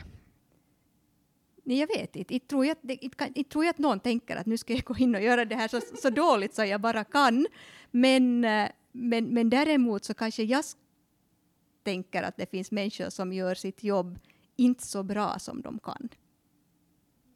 Nej, 1.64 1.80
jag 1.80 1.88
vet 1.88 2.16
inte. 2.16 2.34
Inte 2.34 2.48
tror 2.48 2.66
jag, 2.66 2.72
att 2.72 2.80
det- 2.82 3.06
inte, 3.06 3.44
tror 3.44 3.66
jag 3.66 3.70
att 3.70 3.78
någon 3.78 4.00
tänker 4.00 4.36
att 4.36 4.46
nu 4.46 4.58
ska 4.58 4.74
jag 4.74 4.84
gå 4.84 4.98
in 4.98 5.16
och 5.16 5.22
göra 5.22 5.46
det 5.46 5.56
här 5.56 5.68
så, 5.68 5.82
så 6.02 6.10
dåligt 6.10 6.56
så 6.56 6.66
jag 6.66 6.82
bara 6.82 7.04
kan. 7.04 7.48
Men, 7.92 8.46
eh, 8.46 8.70
men, 8.92 9.34
men 9.34 9.50
däremot 9.50 10.06
så 10.06 10.14
kanske 10.14 10.44
jag 10.44 10.64
tänker 11.84 12.24
att 12.24 12.38
det 12.38 12.52
finns 12.52 12.72
människor 12.72 13.10
som 13.10 13.34
gör 13.34 13.56
sitt 13.56 13.84
jobb 13.84 14.20
inte 14.56 14.88
så 14.88 15.04
bra 15.04 15.40
som 15.40 15.62
de 15.62 15.80
kan. 15.80 16.10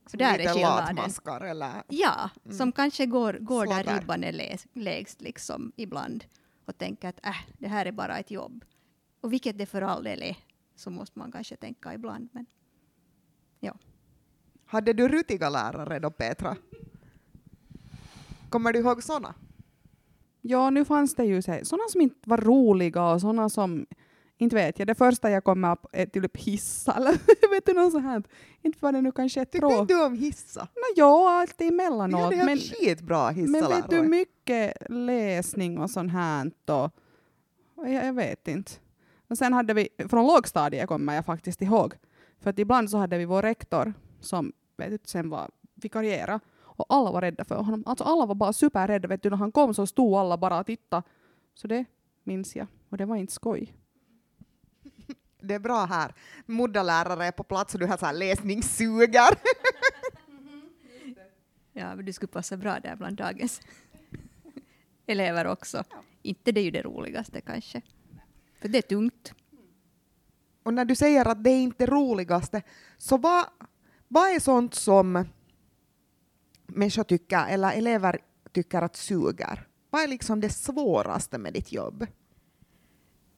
Så 0.06 0.18
där 0.18 0.34
är 0.34 0.38
Lite 0.38 0.62
latmaskar 0.62 1.42
eller? 1.42 1.84
Ja, 1.88 2.30
som 2.52 2.72
kanske 2.72 3.06
går, 3.06 3.34
går 3.34 3.66
där 3.66 4.00
ribban 4.00 4.24
är 4.24 4.60
lägst 4.74 5.22
liksom 5.22 5.72
ibland 5.76 6.26
och 6.66 6.78
tänker 6.78 7.10
att 7.10 7.26
äh, 7.26 7.36
det 7.58 7.68
här 7.68 7.86
är 7.86 7.92
bara 7.92 8.18
ett 8.18 8.32
jobb. 8.32 8.66
Och 9.22 9.34
vilket 9.34 9.58
det 9.58 9.66
för 9.66 9.82
all 9.82 10.04
del 10.04 10.24
är, 10.24 10.38
så 10.76 10.90
måste 10.90 11.20
man 11.20 11.32
kanske 11.32 11.56
tänka 11.56 11.94
ibland. 11.94 12.30
Men 12.32 12.46
ja. 13.60 13.78
Hade 14.66 14.94
du 14.94 15.08
rutiga 15.08 15.50
lärare 15.50 16.00
då, 16.00 16.12
Petra? 16.12 16.58
Kommer 18.50 18.74
du 18.74 18.80
ihåg 18.80 19.04
såna? 19.04 19.36
Ja, 20.46 20.70
nu 20.70 20.86
fanns 20.86 21.16
det 21.16 21.26
ju 21.26 21.42
så 21.42 21.52
här- 21.52 21.64
såna 21.64 21.84
som 21.90 22.02
inte 22.02 22.30
var 22.30 22.38
roliga 22.38 23.04
och 23.12 23.22
såna 23.22 23.50
som, 23.50 23.86
inte 24.38 24.56
vet 24.56 24.80
jag, 24.80 24.88
det 24.88 24.96
första 24.96 25.30
jag 25.30 25.44
kommer 25.44 25.76
på 25.76 25.90
är 25.94 26.06
typ 26.06 26.38
hissa 26.38 26.94
eller 26.94 27.12
vet 27.50 27.66
du 27.66 27.74
något 27.74 27.92
sånt 27.92 28.04
här. 28.06 28.24
Inte 28.62 28.78
var 28.82 28.92
det 28.92 29.02
nu 29.02 29.12
kanske 29.12 29.42
ett 29.42 29.52
Tyckte 29.52 29.68
tråk. 29.68 29.82
inte 29.82 29.94
du 29.94 30.04
om 30.06 30.14
hissa? 30.14 30.62
No, 30.62 30.94
ja, 30.96 31.40
alltid 31.42 31.68
Vi 31.68 31.68
emellanåt. 31.74 32.22
hade 32.22 32.36
helt 32.36 32.46
Men, 32.46 32.58
skitbra 32.58 33.26
men 33.32 33.36
vet 33.36 33.50
du, 33.50 33.62
hissalärare. 33.62 34.08
mycket 34.08 34.74
läsning 34.90 35.78
och 35.80 35.90
sånt 35.90 36.12
här. 36.12 36.52
Och, 36.68 36.84
och 37.76 37.90
jag, 37.90 38.06
jag 38.06 38.14
vet 38.14 38.48
inte. 38.48 38.72
Och 39.30 39.38
sen 39.38 39.54
hade 39.54 39.74
vi, 39.74 39.90
från 40.10 40.28
lågstadiet 40.28 40.88
kommer 40.88 41.16
jag 41.16 41.26
faktiskt 41.26 41.62
ihåg, 41.62 41.94
för 42.42 42.50
att 42.50 42.60
ibland 42.60 42.90
så 42.90 42.98
hade 42.98 43.18
vi 43.18 43.26
vår 43.26 43.42
rektor 43.42 43.94
som 44.20 44.52
vet 44.78 44.90
du, 44.92 44.98
sen 45.06 45.30
var 45.30 45.50
vikariera 45.76 46.40
och 46.76 46.86
alla 46.90 47.12
var 47.12 47.22
rädda 47.22 47.44
för 47.44 47.56
honom. 47.56 47.84
Alltså 47.86 48.04
alla 48.04 48.26
var 48.26 48.36
bara 48.36 48.54
superrädda. 48.54 49.08
Vet 49.08 49.24
du, 49.24 49.30
när 49.30 49.38
han 49.38 49.52
kom 49.52 49.74
så 49.74 49.88
stod 49.88 50.14
alla 50.16 50.38
bara 50.38 50.60
och 50.60 50.66
tittade. 50.66 51.04
Så 51.54 51.68
det 51.68 51.86
minns 52.24 52.56
jag. 52.56 52.68
Och 52.90 52.98
det 52.98 53.06
var 53.06 53.16
inte 53.16 53.34
skoj. 53.34 53.74
Det 55.42 55.54
är 55.54 55.60
bra 55.60 55.86
här. 55.86 56.14
Muddalärare 56.46 57.26
är 57.26 57.32
på 57.32 57.44
plats 57.44 57.74
och 57.74 57.80
du 57.80 57.86
har 57.86 57.98
så 57.98 58.06
här 58.06 58.14
läsningssugar. 58.14 59.30
Ja, 61.76 61.96
men 61.96 62.06
du 62.06 62.14
skulle 62.14 62.32
passa 62.32 62.58
bra 62.58 62.80
där 62.80 62.96
bland 62.96 63.18
dagens 63.18 63.62
elever 65.06 65.48
också. 65.48 65.84
Inte 66.22 66.52
det 66.52 66.60
är 66.60 66.64
ju 66.64 66.72
det 66.72 66.82
roligaste 66.82 67.42
kanske. 67.42 67.82
För 68.62 68.68
det 68.68 68.78
är 68.78 68.82
tungt. 68.82 69.34
Och 70.64 70.74
när 70.74 70.86
du 70.86 70.96
säger 70.96 71.28
att 71.28 71.44
det 71.44 71.50
är 71.50 71.64
inte 71.64 71.86
det 71.86 71.92
roligaste, 71.92 72.62
så 72.98 73.18
vad, 73.18 73.46
vad 74.08 74.36
är 74.36 74.40
sånt 74.40 74.74
som 74.74 75.26
människor 76.76 77.04
tycker, 77.04 77.48
eller 77.48 77.72
elever 77.72 78.20
tycker 78.52 78.82
att 78.82 78.96
suger? 78.96 79.68
Vad 79.90 80.04
är 80.04 80.08
liksom 80.08 80.40
det 80.40 80.50
svåraste 80.50 81.38
med 81.38 81.54
ditt 81.54 81.72
jobb? 81.72 82.08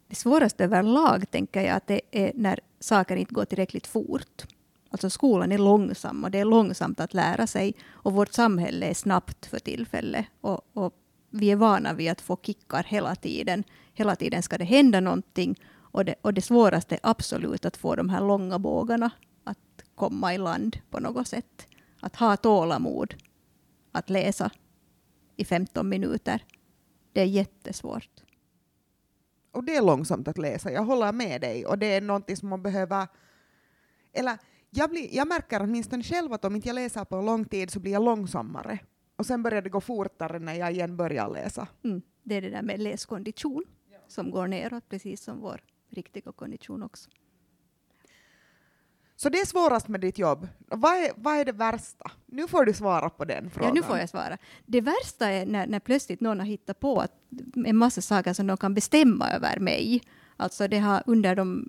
Det 0.07 0.15
svåraste 0.15 0.63
överlag 0.63 1.31
tänker 1.31 1.61
jag 1.61 1.75
att 1.75 1.87
det 1.87 2.01
är 2.11 2.31
när 2.35 2.59
saker 2.79 3.15
inte 3.15 3.33
går 3.33 3.45
tillräckligt 3.45 3.87
fort. 3.87 4.43
Alltså 4.89 5.09
skolan 5.09 5.51
är 5.51 5.57
långsam 5.57 6.23
och 6.23 6.31
det 6.31 6.39
är 6.39 6.45
långsamt 6.45 6.99
att 6.99 7.13
lära 7.13 7.47
sig 7.47 7.73
och 7.89 8.13
vårt 8.13 8.33
samhälle 8.33 8.85
är 8.85 8.93
snabbt 8.93 9.45
för 9.45 9.59
tillfället. 9.59 10.25
Och, 10.41 10.61
och 10.73 10.93
vi 11.29 11.51
är 11.51 11.55
vana 11.55 11.93
vid 11.93 12.11
att 12.11 12.21
få 12.21 12.37
kickar 12.43 12.83
hela 12.83 13.15
tiden. 13.15 13.63
Hela 13.93 14.15
tiden 14.15 14.43
ska 14.43 14.57
det 14.57 14.63
hända 14.63 14.99
någonting 14.99 15.59
och 15.75 16.05
det, 16.05 16.15
och 16.21 16.33
det 16.33 16.41
svåraste 16.41 16.95
är 16.95 16.99
absolut 17.03 17.65
att 17.65 17.77
få 17.77 17.95
de 17.95 18.09
här 18.09 18.21
långa 18.21 18.59
bågarna 18.59 19.09
att 19.43 19.83
komma 19.95 20.33
i 20.33 20.37
land 20.37 20.77
på 20.89 20.99
något 20.99 21.27
sätt. 21.27 21.67
Att 21.99 22.15
ha 22.15 22.37
tålamod 22.37 23.15
att 23.95 24.09
läsa 24.09 24.51
i 25.35 25.45
15 25.45 25.89
minuter. 25.89 26.45
Det 27.13 27.21
är 27.21 27.25
jättesvårt. 27.25 28.23
Och 29.51 29.63
det 29.63 29.75
är 29.75 29.81
långsamt 29.81 30.27
att 30.27 30.37
läsa, 30.37 30.71
jag 30.71 30.83
håller 30.83 31.11
med 31.11 31.41
dig. 31.41 31.65
Och 31.65 31.77
det 31.77 31.85
är 31.85 32.01
någonting 32.01 32.37
som 32.37 32.49
man 32.49 32.63
behöver... 32.63 33.07
Eller 34.13 34.37
jag, 34.69 34.89
blir, 34.89 35.15
jag 35.15 35.27
märker 35.27 35.61
åtminstone 35.61 36.03
själv 36.03 36.33
att 36.33 36.45
om 36.45 36.55
inte 36.55 36.67
jag 36.67 36.75
läser 36.75 37.05
på 37.05 37.21
lång 37.21 37.45
tid 37.45 37.71
så 37.71 37.79
blir 37.79 37.91
jag 37.91 38.03
långsammare. 38.03 38.79
Och 39.15 39.25
sen 39.25 39.43
börjar 39.43 39.61
det 39.61 39.69
gå 39.69 39.81
fortare 39.81 40.39
när 40.39 40.53
jag 40.53 40.71
igen 40.71 40.97
börjar 40.97 41.29
läsa. 41.29 41.67
Mm. 41.83 42.01
Det 42.23 42.35
är 42.35 42.41
det 42.41 42.49
där 42.49 42.61
med 42.61 42.79
läskondition 42.79 43.63
som 44.07 44.31
går 44.31 44.47
neråt, 44.47 44.89
precis 44.89 45.23
som 45.23 45.41
vår 45.41 45.61
riktiga 45.89 46.31
kondition 46.31 46.83
också. 46.83 47.09
Så 49.15 49.29
det 49.29 49.39
är 49.39 49.45
svårast 49.45 49.87
med 49.87 50.01
ditt 50.01 50.17
jobb. 50.17 50.47
Vad 50.67 50.93
är, 50.93 51.11
vad 51.15 51.37
är 51.37 51.45
det 51.45 51.51
värsta? 51.51 52.11
Nu 52.25 52.47
får 52.47 52.65
du 52.65 52.73
svara 52.73 53.09
på 53.09 53.25
den 53.25 53.49
frågan. 53.49 53.67
Ja, 53.67 53.73
nu 53.73 53.83
får 53.83 53.97
jag 53.97 54.09
svara. 54.09 54.37
Det 54.65 54.81
värsta 54.81 55.29
är 55.29 55.45
när, 55.45 55.67
när 55.67 55.79
plötsligt 55.79 56.21
någon 56.21 56.39
har 56.39 56.45
hittat 56.45 56.79
på 56.79 56.99
att 56.99 57.11
en 57.65 57.77
massa 57.77 58.01
saker 58.01 58.33
som 58.33 58.47
de 58.47 58.57
kan 58.57 58.73
bestämma 58.73 59.31
över 59.31 59.59
mig. 59.59 60.01
Alltså 60.37 60.67
det 60.67 60.79
har 60.79 61.03
under 61.05 61.35
de, 61.35 61.67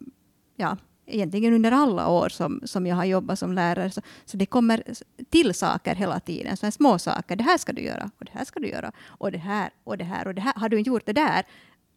ja, 0.56 0.76
egentligen 1.06 1.54
under 1.54 1.72
alla 1.72 2.08
år 2.08 2.28
som, 2.28 2.60
som 2.64 2.86
jag 2.86 2.96
har 2.96 3.04
jobbat 3.04 3.38
som 3.38 3.52
lärare, 3.52 3.90
så, 3.90 4.00
så 4.24 4.36
det 4.36 4.46
kommer 4.46 4.82
till 5.30 5.54
saker 5.54 5.94
hela 5.94 6.20
tiden, 6.20 6.56
så 6.56 6.70
små 6.70 6.98
saker. 6.98 7.36
Det 7.36 7.44
här 7.44 7.58
ska 7.58 7.72
du 7.72 7.82
göra, 7.82 8.10
och 8.18 8.24
det 8.24 8.32
här 8.34 8.44
ska 8.44 8.60
du 8.60 8.68
göra, 8.68 8.92
och 9.06 9.32
det 9.32 9.38
här, 9.38 9.70
och 9.84 9.98
det 9.98 10.04
här, 10.04 10.26
och 10.26 10.34
det 10.34 10.40
här. 10.40 10.52
Har 10.56 10.68
du 10.68 10.78
inte 10.78 10.90
gjort 10.90 11.06
det 11.06 11.12
där, 11.12 11.44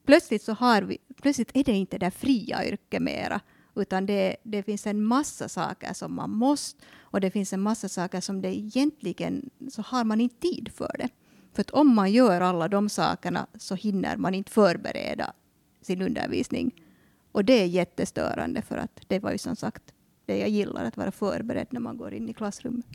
plötsligt 0.06 0.44
så 0.44 0.53
har 0.53 0.82
vi, 0.82 0.98
plötsligt 1.22 1.51
är 1.53 1.63
det 1.63 1.72
inte 1.72 1.98
det 1.98 2.12
fria 2.12 2.65
yrket 2.65 3.01
mera, 3.01 3.41
utan 3.81 4.05
det, 4.05 4.36
det 4.43 4.63
finns 4.63 4.88
en 4.88 5.03
massa 5.03 5.50
saker 5.50 5.93
som 5.93 6.13
man 6.15 6.29
måste, 6.29 6.86
och 7.00 7.21
det 7.21 7.31
finns 7.31 7.53
en 7.53 7.62
massa 7.62 7.89
saker 7.89 8.21
som 8.21 8.41
det 8.41 8.57
egentligen, 8.57 9.50
så 9.71 9.81
har 9.81 10.03
man 10.03 10.21
inte 10.21 10.39
tid 10.39 10.71
för 10.74 10.95
det. 11.00 11.09
För 11.53 11.62
att 11.62 11.69
om 11.69 11.95
man 11.95 12.12
gör 12.12 12.41
alla 12.41 12.67
de 12.67 12.89
sakerna 12.89 13.48
så 13.57 13.75
hinner 13.75 14.17
man 14.17 14.33
inte 14.33 14.51
förbereda 14.51 15.33
sin 15.81 16.01
undervisning. 16.01 16.83
Och 17.31 17.45
det 17.45 17.53
är 17.53 17.65
jättestörande 17.65 18.62
för 18.62 18.77
att 18.77 19.01
det 19.07 19.19
var 19.19 19.31
ju 19.31 19.38
som 19.38 19.55
sagt 19.55 19.93
det 20.25 20.38
jag 20.38 20.50
gillar, 20.50 20.86
att 20.86 20.98
vara 20.98 21.12
förberedd 21.12 21.67
när 21.69 21.79
man 21.79 21.98
går 21.98 22.13
in 22.13 22.29
i 22.29 22.33
klassrummet. 22.33 22.86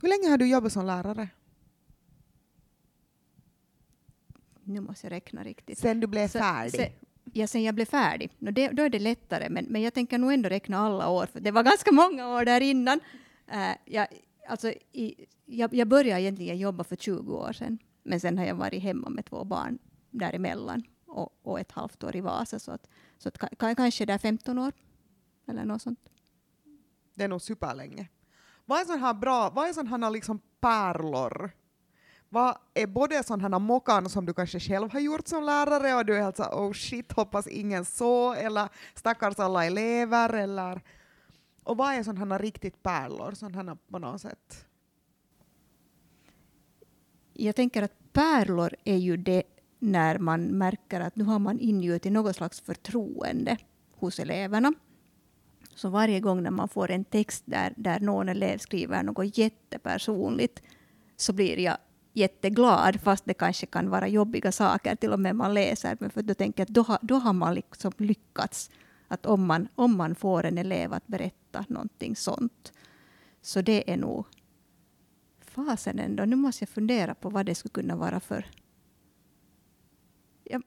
Hur 0.00 0.08
länge 0.08 0.30
har 0.30 0.38
du 0.38 0.48
jobbat 0.48 0.72
som 0.72 0.86
lärare? 0.86 1.28
Nu 4.62 4.80
måste 4.80 5.06
jag 5.06 5.12
räkna 5.12 5.44
riktigt. 5.44 5.78
Sen 5.78 6.00
du 6.00 6.06
blev 6.06 6.28
färdig? 6.28 6.72
se- 6.72 6.92
ja, 7.32 7.46
sen 7.46 7.62
jag 7.62 7.74
blev 7.74 7.84
färdig. 7.84 8.30
Nå, 8.38 8.50
det, 8.50 8.68
då 8.68 8.82
är 8.82 8.88
det 8.88 8.98
lättare, 8.98 9.48
men, 9.48 9.64
men 9.64 9.82
jag 9.82 9.94
tänker 9.94 10.18
nog 10.18 10.32
ändå 10.32 10.48
räkna 10.48 10.78
alla 10.78 11.08
år, 11.08 11.26
för 11.26 11.40
det 11.40 11.50
var 11.50 11.62
ganska 11.62 11.92
många 11.92 12.28
år 12.28 12.44
där 12.44 12.60
innan. 12.60 13.00
Uh, 13.52 13.72
jag, 13.84 14.06
alltså, 14.48 14.72
i, 14.92 15.26
jag, 15.44 15.74
jag 15.74 15.88
började 15.88 16.22
egentligen 16.22 16.58
jobba 16.58 16.84
för 16.84 16.96
20 16.96 17.34
år 17.34 17.52
sedan, 17.52 17.78
men 18.02 18.20
sen 18.20 18.38
har 18.38 18.44
jag 18.44 18.54
varit 18.54 18.82
hemma 18.82 19.08
med 19.08 19.24
två 19.24 19.44
barn 19.44 19.78
däremellan 20.10 20.82
och, 21.06 21.38
och 21.42 21.60
ett 21.60 21.72
halvt 21.72 22.04
år 22.04 22.16
i 22.16 22.20
Vasa, 22.20 22.58
så, 22.58 22.72
att, 22.72 22.88
så 23.18 23.28
att, 23.28 23.58
kanske 23.58 24.06
där 24.06 24.18
15 24.18 24.58
år 24.58 24.72
eller 25.48 25.64
något 25.64 25.82
sånt. 25.82 26.08
Det 27.14 27.24
är 27.24 27.28
nog 27.28 27.42
superlänge. 27.42 28.08
Vad 28.64 28.80
är 28.80 28.84
sådana 28.84 29.06
här 29.06 29.14
bra, 29.14 29.50
vad 29.50 29.68
är 29.68 29.72
sån 29.72 29.86
här 29.86 30.10
liksom 30.10 30.40
pärlor? 30.60 31.50
Vad 32.28 32.58
är 32.74 32.86
både 32.86 33.22
sådana 33.22 33.56
här 33.56 33.58
mockan 33.58 34.08
som 34.08 34.26
du 34.26 34.34
kanske 34.34 34.60
själv 34.60 34.92
har 34.92 35.00
gjort 35.00 35.28
som 35.28 35.44
lärare 35.44 35.94
och 35.94 36.06
du 36.06 36.16
är 36.16 36.22
helt 36.22 36.36
så 36.36 36.42
oh 36.44 36.72
shit, 36.72 37.12
hoppas 37.12 37.46
ingen 37.46 37.84
så, 37.84 38.32
eller 38.34 38.68
stackars 38.94 39.38
alla 39.38 39.64
elever, 39.64 40.34
eller... 40.34 40.80
Och 41.64 41.76
vad 41.76 41.94
är 41.94 42.02
sådana 42.02 42.34
här 42.34 42.42
riktigt 42.42 42.82
pärlor, 42.82 43.32
sådana 43.32 43.76
på 43.90 43.98
något 43.98 44.20
sätt? 44.20 44.66
Jag 47.32 47.56
tänker 47.56 47.82
att 47.82 48.12
pärlor 48.12 48.74
är 48.84 48.96
ju 48.96 49.16
det 49.16 49.42
när 49.78 50.18
man 50.18 50.42
märker 50.42 51.00
att 51.00 51.16
nu 51.16 51.24
har 51.24 51.38
man 51.38 51.60
ingjutit 51.60 52.12
något 52.12 52.36
slags 52.36 52.60
förtroende 52.60 53.56
hos 53.96 54.18
eleverna. 54.18 54.72
Så 55.74 55.88
varje 55.88 56.20
gång 56.20 56.42
när 56.42 56.50
man 56.50 56.68
får 56.68 56.90
en 56.90 57.04
text 57.04 57.42
där, 57.46 57.74
där 57.76 58.00
någon 58.00 58.28
elev 58.28 58.58
skriver 58.58 59.02
något 59.02 59.38
jättepersonligt 59.38 60.62
så 61.16 61.32
blir 61.32 61.58
jag 61.58 61.76
jätteglad 62.12 63.00
fast 63.00 63.24
det 63.24 63.34
kanske 63.34 63.66
kan 63.66 63.90
vara 63.90 64.08
jobbiga 64.08 64.52
saker 64.52 64.96
till 64.96 65.12
och 65.12 65.20
med 65.20 65.36
man 65.36 65.54
läser. 65.54 65.96
Men 66.00 66.10
för 66.10 66.22
då 66.22 66.34
tänker 66.34 66.60
jag 66.60 66.64
att 66.66 66.74
då 66.74 66.82
har, 66.82 66.98
då 67.02 67.14
har 67.14 67.32
man 67.32 67.54
liksom 67.54 67.92
lyckats. 67.96 68.70
Att 69.08 69.26
om 69.26 69.46
man, 69.46 69.68
om 69.74 69.96
man 69.96 70.14
får 70.14 70.44
en 70.44 70.58
elev 70.58 70.92
att 70.92 71.06
berätta 71.06 71.64
någonting 71.68 72.16
sånt. 72.16 72.72
Så 73.42 73.62
det 73.62 73.92
är 73.92 73.96
nog 73.96 74.26
fasen 75.40 75.98
ändå. 75.98 76.24
Nu 76.24 76.36
måste 76.36 76.62
jag 76.62 76.68
fundera 76.68 77.14
på 77.14 77.30
vad 77.30 77.46
det 77.46 77.54
skulle 77.54 77.72
kunna 77.72 77.96
vara 77.96 78.20
för... 78.20 78.46
Jag, 80.44 80.62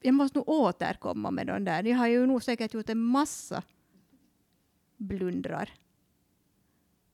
jag 0.00 0.14
måste 0.14 0.38
nog 0.38 0.48
återkomma 0.48 1.30
med 1.30 1.46
de 1.46 1.64
där. 1.64 1.82
Jag 1.82 1.96
har 1.96 2.06
ju 2.06 2.26
nog 2.26 2.42
säkert 2.42 2.74
gjort 2.74 2.88
en 2.88 3.02
massa 3.02 3.62
blundrar. 4.96 5.70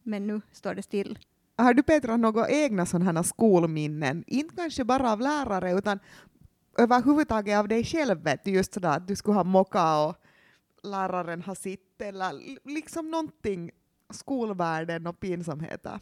Men 0.03 0.27
nu 0.27 0.41
står 0.53 0.75
det 0.75 0.83
still. 0.83 1.19
Har 1.59 1.75
du 1.75 1.83
Petra 1.83 2.17
några 2.17 2.49
egna 2.49 2.87
sådana 2.87 3.23
skolminnen? 3.23 4.25
Inte 4.27 4.55
kanske 4.57 4.85
bara 4.85 5.13
av 5.13 5.21
lärare 5.21 5.73
utan 5.73 5.99
överhuvudtaget 6.79 7.59
av 7.59 7.69
dig 7.69 7.85
själv 7.85 8.23
vet 8.23 8.45
du 8.45 8.51
just 8.51 8.75
sådär 8.75 8.97
att 8.97 9.09
du 9.09 9.17
skulle 9.17 9.35
ha 9.35 9.45
mocka 9.45 9.99
och 9.99 10.17
läraren 10.83 11.43
har 11.43 11.55
sitt 11.55 12.01
eller 12.01 12.33
liksom 12.65 13.11
någonting 13.11 13.71
skolvärlden 14.11 15.07
och 15.07 15.21
pinsamheter. 15.21 16.01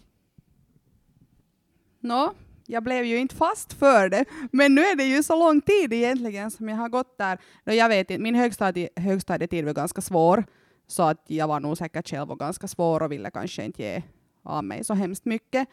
Nå, 2.01 2.35
jag 2.67 2.83
blev 2.83 3.05
ju 3.05 3.17
inte 3.17 3.35
fast 3.35 3.73
för 3.73 4.09
det, 4.09 4.25
men 4.53 4.75
nu 4.75 4.81
är 4.81 4.97
det 4.97 5.05
ju 5.05 5.23
så 5.23 5.37
lång 5.39 5.61
tid 5.61 5.93
egentligen 5.93 6.51
som 6.51 6.69
jag 6.69 6.77
har 6.77 6.89
gått 6.89 7.19
där. 7.19 7.39
No, 7.65 7.73
jag 7.73 7.89
vet 7.89 8.11
inte, 8.11 8.23
min 8.23 8.35
högstadie, 8.35 8.89
högstadietid 8.97 9.65
var 9.65 9.75
ganska 9.75 10.01
svår, 10.01 10.45
så 10.87 11.03
att 11.03 11.25
jag 11.27 11.49
var 11.49 11.61
nog 11.61 11.79
säkert 11.79 12.09
själv 12.09 12.31
och 12.31 12.39
ganska 12.39 12.69
svår 12.69 13.03
och 13.03 13.13
ville 13.13 13.31
kanske 13.31 13.65
inte 13.65 13.83
ge 13.83 14.03
av 14.47 14.65
mig 14.65 14.85
så 14.85 14.95
hemskt 14.95 15.25
mycket. 15.25 15.69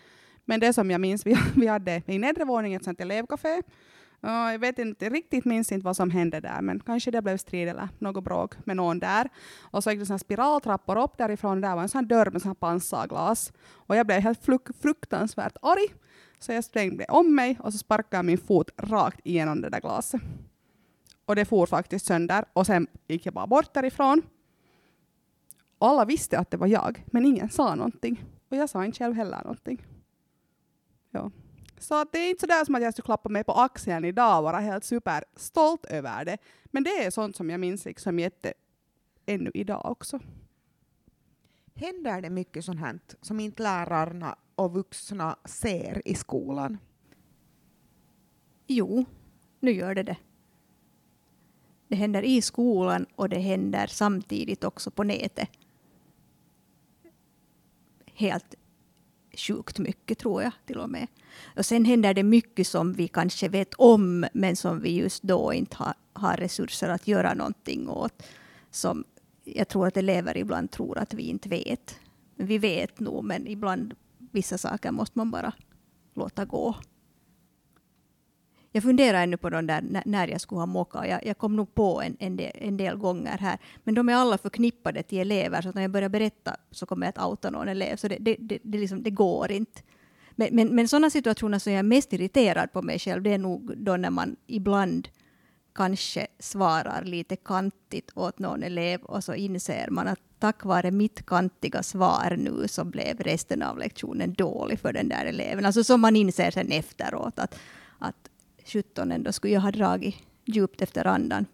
Men 0.45 0.59
det 0.59 0.73
som 0.73 0.91
jag 0.91 1.01
minns, 1.01 1.25
vi, 1.25 1.37
vi 1.55 1.67
hade 1.67 2.01
i 2.05 2.19
nedre 2.19 2.45
våningen 2.45 2.77
ett 2.77 2.85
sånt 2.85 3.01
elevcafé. 3.01 3.61
Och 4.23 4.29
jag 4.29 4.59
vet 4.59 4.79
inte 4.79 5.09
riktigt, 5.09 5.45
minns 5.45 5.71
inte 5.71 5.85
vad 5.85 5.95
som 5.95 6.11
hände 6.11 6.39
där, 6.39 6.61
men 6.61 6.79
kanske 6.79 7.11
det 7.11 7.21
blev 7.21 7.37
strid 7.37 7.69
eller 7.69 7.89
något 7.99 8.23
bråk 8.23 8.55
med 8.65 8.77
någon 8.77 8.99
där. 8.99 9.29
Och 9.61 9.83
så 9.83 9.91
gick 9.91 9.99
det 9.99 10.05
såna 10.05 10.19
spiraltrappor 10.19 10.97
upp 10.97 11.17
därifrån, 11.17 11.61
där 11.61 11.75
var 11.75 11.81
en 11.81 11.89
sån 11.89 12.07
dörr 12.07 12.31
med 12.31 12.41
sån 12.41 12.55
pansarglas. 12.55 13.53
Och 13.71 13.95
jag 13.95 14.05
blev 14.05 14.19
helt 14.19 14.45
fruktansvärt 14.81 15.57
arg, 15.61 15.93
så 16.39 16.51
jag 16.51 16.63
sprängde 16.63 17.05
om 17.05 17.35
mig 17.35 17.57
och 17.59 17.71
så 17.71 17.77
sparkade 17.77 18.17
jag 18.17 18.25
min 18.25 18.37
fot 18.37 18.69
rakt 18.77 19.19
igenom 19.23 19.61
det 19.61 19.69
där 19.69 19.81
glaset. 19.81 20.21
Och 21.25 21.35
det 21.35 21.45
for 21.45 21.65
faktiskt 21.65 22.05
sönder 22.05 22.45
och 22.53 22.65
sen 22.65 22.87
gick 23.07 23.25
jag 23.25 23.33
bara 23.33 23.47
bort 23.47 23.73
därifrån. 23.73 24.21
Alla 25.79 26.05
visste 26.05 26.39
att 26.39 26.51
det 26.51 26.57
var 26.57 26.67
jag, 26.67 27.03
men 27.05 27.25
ingen 27.25 27.49
sa 27.49 27.75
någonting. 27.75 28.25
Och 28.53 28.59
jag 28.59 28.69
sa 28.69 28.85
inte 28.85 28.97
själv 28.97 29.15
heller 29.15 29.43
någonting. 29.43 29.81
Ja. 31.11 31.31
Så 31.77 32.05
det 32.11 32.19
är 32.19 32.29
inte 32.29 32.41
sådär 32.41 32.65
som 32.65 32.75
att 32.75 32.81
jag 32.81 32.93
skulle 32.93 33.05
klappa 33.05 33.29
mig 33.29 33.43
på 33.43 33.51
axeln 33.51 34.05
idag 34.05 34.37
och 34.37 34.43
vara 34.43 34.59
helt 34.59 34.83
superstolt 34.83 35.85
över 35.85 36.25
det. 36.25 36.37
Men 36.65 36.83
det 36.83 36.89
är 36.89 37.11
sånt 37.11 37.35
som 37.35 37.49
jag 37.49 37.59
minns 37.59 37.85
liksom 37.85 38.19
jätte 38.19 38.53
ännu 39.25 39.51
idag 39.53 39.85
också. 39.85 40.19
Händer 41.75 42.21
det 42.21 42.29
mycket 42.29 42.65
sånt 42.65 42.79
här 42.79 42.99
som 43.21 43.39
inte 43.39 43.63
lärarna 43.63 44.35
och 44.55 44.73
vuxna 44.73 45.35
ser 45.45 46.01
i 46.05 46.15
skolan? 46.15 46.77
Jo, 48.67 49.05
nu 49.59 49.71
gör 49.71 49.95
det 49.95 50.03
det. 50.03 50.17
Det 51.87 51.95
händer 51.95 52.23
i 52.23 52.41
skolan 52.41 53.05
och 53.15 53.29
det 53.29 53.39
händer 53.39 53.87
samtidigt 53.87 54.63
också 54.63 54.91
på 54.91 55.03
nätet 55.03 55.49
helt 58.13 58.55
sjukt 59.37 59.79
mycket 59.79 60.17
tror 60.17 60.43
jag 60.43 60.51
till 60.65 60.77
och 60.77 60.89
med. 60.89 61.07
Och 61.57 61.65
sen 61.65 61.85
händer 61.85 62.13
det 62.13 62.23
mycket 62.23 62.67
som 62.67 62.93
vi 62.93 63.07
kanske 63.07 63.49
vet 63.49 63.73
om 63.73 64.25
men 64.33 64.55
som 64.55 64.81
vi 64.81 64.95
just 64.95 65.23
då 65.23 65.53
inte 65.53 65.75
har, 65.77 65.93
har 66.13 66.37
resurser 66.37 66.89
att 66.89 67.07
göra 67.07 67.33
någonting 67.33 67.89
åt. 67.89 68.23
Som 68.71 69.03
jag 69.43 69.67
tror 69.67 69.87
att 69.87 69.97
elever 69.97 70.37
ibland 70.37 70.71
tror 70.71 70.97
att 70.97 71.13
vi 71.13 71.23
inte 71.23 71.49
vet. 71.49 71.99
Vi 72.35 72.57
vet 72.57 72.99
nog 72.99 73.23
men 73.23 73.47
ibland 73.47 73.93
vissa 74.17 74.57
saker 74.57 74.91
måste 74.91 75.17
man 75.17 75.31
bara 75.31 75.53
låta 76.13 76.45
gå. 76.45 76.75
Jag 78.75 78.83
funderar 78.83 79.23
ännu 79.23 79.37
på 79.37 79.49
de 79.49 79.67
där 79.67 80.01
när 80.05 80.27
jag 80.27 80.41
skulle 80.41 80.59
ha 80.59 80.65
mocka. 80.65 81.07
Jag, 81.07 81.25
jag 81.25 81.37
kom 81.37 81.55
nog 81.55 81.75
på 81.75 82.01
en, 82.01 82.17
en, 82.19 82.37
del, 82.37 82.51
en 82.55 82.77
del 82.77 82.97
gånger 82.97 83.37
här. 83.37 83.57
Men 83.83 83.95
de 83.95 84.09
är 84.09 84.15
alla 84.15 84.37
förknippade 84.37 85.03
till 85.03 85.19
elever, 85.19 85.61
så 85.61 85.71
när 85.71 85.81
jag 85.81 85.91
börjar 85.91 86.09
berätta 86.09 86.55
så 86.71 86.85
kommer 86.85 87.07
jag 87.07 87.13
att 87.17 87.29
outa 87.29 87.49
någon 87.49 87.67
elev. 87.67 87.95
Så 87.95 88.07
det, 88.07 88.17
det, 88.19 88.35
det, 88.39 88.59
det, 88.63 88.77
liksom, 88.77 89.03
det 89.03 89.09
går 89.09 89.51
inte. 89.51 89.81
Men, 90.31 90.47
men, 90.51 90.75
men 90.75 90.87
sådana 90.87 91.09
situationer 91.09 91.59
som 91.59 91.73
jag 91.73 91.79
är 91.79 91.83
mest 91.83 92.13
irriterad 92.13 92.73
på 92.73 92.81
mig 92.81 92.99
själv, 92.99 93.23
det 93.23 93.33
är 93.33 93.37
nog 93.37 93.77
då 93.77 93.97
när 93.97 94.09
man 94.09 94.35
ibland 94.47 95.07
kanske 95.75 96.27
svarar 96.39 97.03
lite 97.03 97.35
kantigt 97.35 98.11
åt 98.15 98.39
någon 98.39 98.63
elev 98.63 99.01
och 99.01 99.23
så 99.23 99.33
inser 99.33 99.89
man 99.89 100.07
att 100.07 100.19
tack 100.39 100.65
vare 100.65 100.91
mitt 100.91 101.25
kantiga 101.25 101.83
svar 101.83 102.35
nu 102.37 102.67
så 102.67 102.83
blev 102.83 103.19
resten 103.19 103.63
av 103.63 103.77
lektionen 103.77 104.33
dålig 104.33 104.79
för 104.79 104.93
den 104.93 105.09
där 105.09 105.25
eleven. 105.25 105.65
Alltså 105.65 105.83
som 105.83 106.01
man 106.01 106.15
inser 106.15 106.51
sen 106.51 106.71
efteråt 106.71 107.39
att, 107.39 107.59
att 107.99 108.29
17 108.65 109.11
ändå 109.11 109.31
skulle 109.31 109.53
jag 109.53 109.61
ha 109.61 109.71
dragit 109.71 110.15
djupt 110.45 110.81
efter 110.81 111.07
andan 111.07 111.45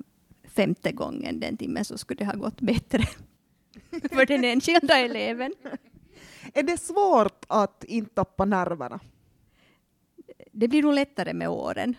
femte 0.50 0.92
gången 0.92 1.40
den 1.40 1.58
timmen 1.58 1.86
så 1.86 1.98
skulle 1.98 2.18
det 2.18 2.26
ha 2.26 2.34
gått 2.34 2.62
bättre 2.62 3.04
för 4.12 4.26
den 4.26 4.44
enskilda 4.44 4.98
eleven. 4.98 5.54
Är 6.54 6.64
det 6.64 6.78
svårt 6.78 7.46
att 7.48 7.84
inte 7.84 8.14
tappa 8.14 8.46
nerverna? 8.46 9.00
Det 10.52 10.68
blir 10.68 10.84
nog 10.84 10.94
lättare 10.94 11.34
med 11.34 11.50
åren. 11.50 11.96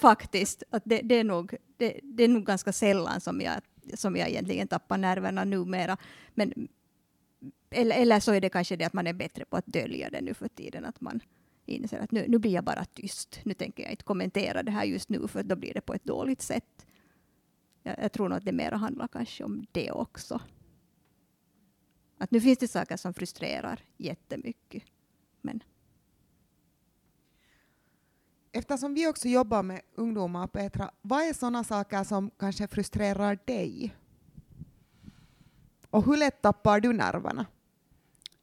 faktiskt. 0.00 0.62
Att 0.70 0.82
det, 0.86 1.00
det, 1.00 1.14
är 1.14 1.24
nog, 1.24 1.54
det, 1.76 2.00
det, 2.02 2.24
är 2.24 2.28
nog 2.28 2.46
ganska 2.46 2.72
sällan 2.72 3.20
som 3.20 3.40
jag, 3.40 3.54
som 3.94 4.16
jag 4.16 4.28
egentligen 4.28 4.68
tappar 4.68 4.98
nerverna 4.98 5.44
numera. 5.44 5.96
Men, 6.34 6.68
eller, 7.70 7.96
eller 7.96 8.20
så 8.20 8.32
är 8.32 8.40
det 8.40 8.48
kanske 8.48 8.76
det 8.76 8.84
att 8.84 8.92
man 8.92 9.06
är 9.06 9.12
bättre 9.12 9.44
på 9.44 9.56
att 9.56 9.66
dölja 9.66 10.10
det 10.10 10.20
nu 10.20 10.34
för 10.34 10.48
tiden. 10.48 10.84
Att 10.84 11.00
man, 11.00 11.20
inser 11.70 11.98
att 11.98 12.10
nu, 12.10 12.24
nu 12.28 12.38
blir 12.38 12.52
jag 12.52 12.64
bara 12.64 12.84
tyst. 12.84 13.40
Nu 13.44 13.54
tänker 13.54 13.82
jag 13.82 13.92
inte 13.92 14.04
kommentera 14.04 14.62
det 14.62 14.70
här 14.70 14.84
just 14.84 15.08
nu 15.08 15.28
för 15.28 15.42
då 15.42 15.56
blir 15.56 15.74
det 15.74 15.80
på 15.80 15.94
ett 15.94 16.04
dåligt 16.04 16.42
sätt. 16.42 16.86
Jag, 17.82 17.98
jag 17.98 18.12
tror 18.12 18.28
nog 18.28 18.38
att 18.38 18.44
det 18.44 18.52
mera 18.52 18.76
handlar 18.76 19.08
kanske 19.08 19.44
om 19.44 19.66
det 19.72 19.90
också. 19.90 20.40
Att 22.18 22.30
nu 22.30 22.40
finns 22.40 22.58
det 22.58 22.68
saker 22.68 22.96
som 22.96 23.14
frustrerar 23.14 23.80
jättemycket. 23.96 24.82
Men 25.40 25.62
Eftersom 28.52 28.94
vi 28.94 29.06
också 29.06 29.28
jobbar 29.28 29.62
med 29.62 29.80
ungdomar, 29.94 30.46
Petra, 30.46 30.90
vad 31.02 31.22
är 31.22 31.32
sådana 31.32 31.64
saker 31.64 32.04
som 32.04 32.30
kanske 32.38 32.68
frustrerar 32.68 33.38
dig? 33.44 33.96
Och 35.90 36.04
hur 36.04 36.16
lätt 36.16 36.42
tappar 36.42 36.80
du 36.80 36.92
nerverna? 36.92 37.46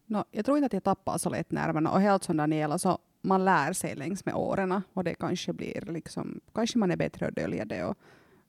No, 0.06 0.24
jag 0.32 0.46
tror 0.46 0.58
inte 0.58 0.66
att 0.66 0.74
jag 0.74 0.84
tappar 0.84 1.18
så 1.18 1.30
lätt 1.30 1.52
nerverna. 1.52 1.92
Och 1.92 2.02
helt 2.02 2.24
som 2.24 2.38
Daniela, 2.38 2.78
så 2.78 3.00
man 3.28 3.46
lär 3.46 3.74
sig 3.74 3.96
längs 3.96 4.26
med 4.26 4.36
åren 4.36 4.82
och 4.94 5.04
det 5.04 5.16
kanske 5.16 5.54
blir 5.54 5.84
liksom, 5.88 6.40
kanske 6.54 6.78
man 6.78 6.92
är 6.92 6.98
bättre 6.98 7.28
att 7.28 7.36
dölja 7.36 7.66
det 7.66 7.84
och 7.84 7.98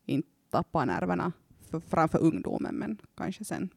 inte 0.07 0.29
tappa 0.51 0.85
nerverna 0.85 1.33
för, 1.71 1.81
framför 1.81 2.19
ungdomen 2.19 2.75
men 2.75 2.99
kanske 3.17 3.45
sen 3.45 3.69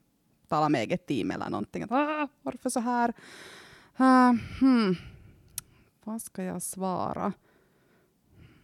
tala 0.47 0.69
med 0.69 0.81
eget 0.81 1.07
team 1.07 1.31
eller 1.31 1.49
någonting. 1.49 1.83
Att, 1.83 1.91
ah, 1.91 2.27
varför 2.41 2.69
så 2.69 2.79
här? 2.79 3.13
Uh, 3.99 4.33
hmm. 4.59 4.95
Vad 6.03 6.21
ska 6.21 6.43
jag 6.43 6.61
svara? 6.61 7.33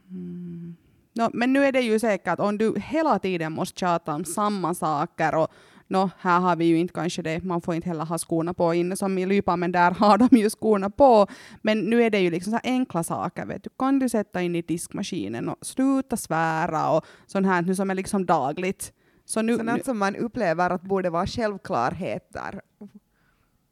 Mm. 0.10 0.76
No, 1.14 1.30
men 1.34 1.54
nu 1.54 1.66
är 1.66 1.72
det 1.72 1.82
ju 1.82 2.00
säkert 2.00 2.40
om 2.40 2.58
du 2.58 2.80
hela 2.80 3.20
tiden 3.20 3.52
måste 3.52 3.80
tjata 3.80 4.16
om 4.16 4.26
samma 4.26 4.74
saker 4.74 5.36
och 5.36 5.48
Nå, 5.88 6.10
här 6.20 6.40
har 6.40 6.56
vi 6.56 6.66
ju 6.66 6.80
inte 6.80 6.94
kanske 6.94 7.22
det, 7.22 7.44
man 7.44 7.62
får 7.62 7.76
inte 7.76 7.90
heller 7.90 8.06
ha 8.06 8.18
skorna 8.18 8.54
på 8.54 8.74
inne 8.74 8.96
som 8.96 9.18
i 9.18 9.26
Lypa, 9.26 9.56
men 9.56 9.72
där 9.72 9.92
har 9.92 10.18
de 10.18 10.38
ju 10.38 10.50
skorna 10.50 10.90
på. 10.90 11.28
Men 11.62 11.80
nu 11.80 12.04
är 12.04 12.10
det 12.10 12.20
ju 12.20 12.32
liksom 12.32 12.52
så 12.52 12.60
enkla 12.64 13.04
saker, 13.04 13.46
vet 13.46 13.64
du. 13.64 13.70
Kan 13.80 14.00
du 14.00 14.10
sätta 14.10 14.42
in 14.42 14.56
i 14.56 14.62
diskmaskinen 14.62 15.50
och 15.50 15.66
sluta 15.66 16.18
svära 16.18 16.90
och 16.90 17.06
sånt 17.26 17.48
här 17.48 17.62
nu 17.62 17.76
som 17.76 17.90
är 17.90 17.96
liksom 17.96 18.26
dagligt. 18.26 18.94
Så 19.26 19.42
nu, 19.42 19.58
Sånt 19.58 19.86
som 19.86 19.98
man 19.98 20.16
upplever 20.16 20.70
att 20.70 20.82
borde 20.82 21.10
vara 21.10 21.28
självklarheter. 21.28 22.62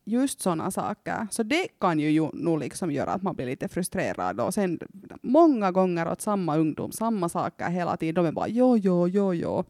Just 0.06 0.42
sådana 0.42 0.72
saker. 0.72 1.28
Så 1.32 1.44
det 1.44 1.68
kan 1.80 2.00
ju 2.00 2.30
nog 2.34 2.60
liksom 2.60 2.92
göra 2.92 3.12
att 3.12 3.22
man 3.22 3.36
blir 3.36 3.46
lite 3.46 3.68
frustrerad. 3.68 4.40
Och 4.40 4.54
sen 4.54 4.80
många 5.22 5.72
gånger 5.72 6.12
åt 6.12 6.22
samma 6.22 6.58
ungdom, 6.58 6.92
samma 6.92 7.30
saker 7.30 7.70
hela 7.70 7.98
tiden. 7.98 8.16
De 8.16 8.26
är 8.26 8.32
bara 8.32 8.48
jo, 8.48 8.78
jo, 8.78 9.08
jo, 9.08 9.34
jo. 9.34 9.64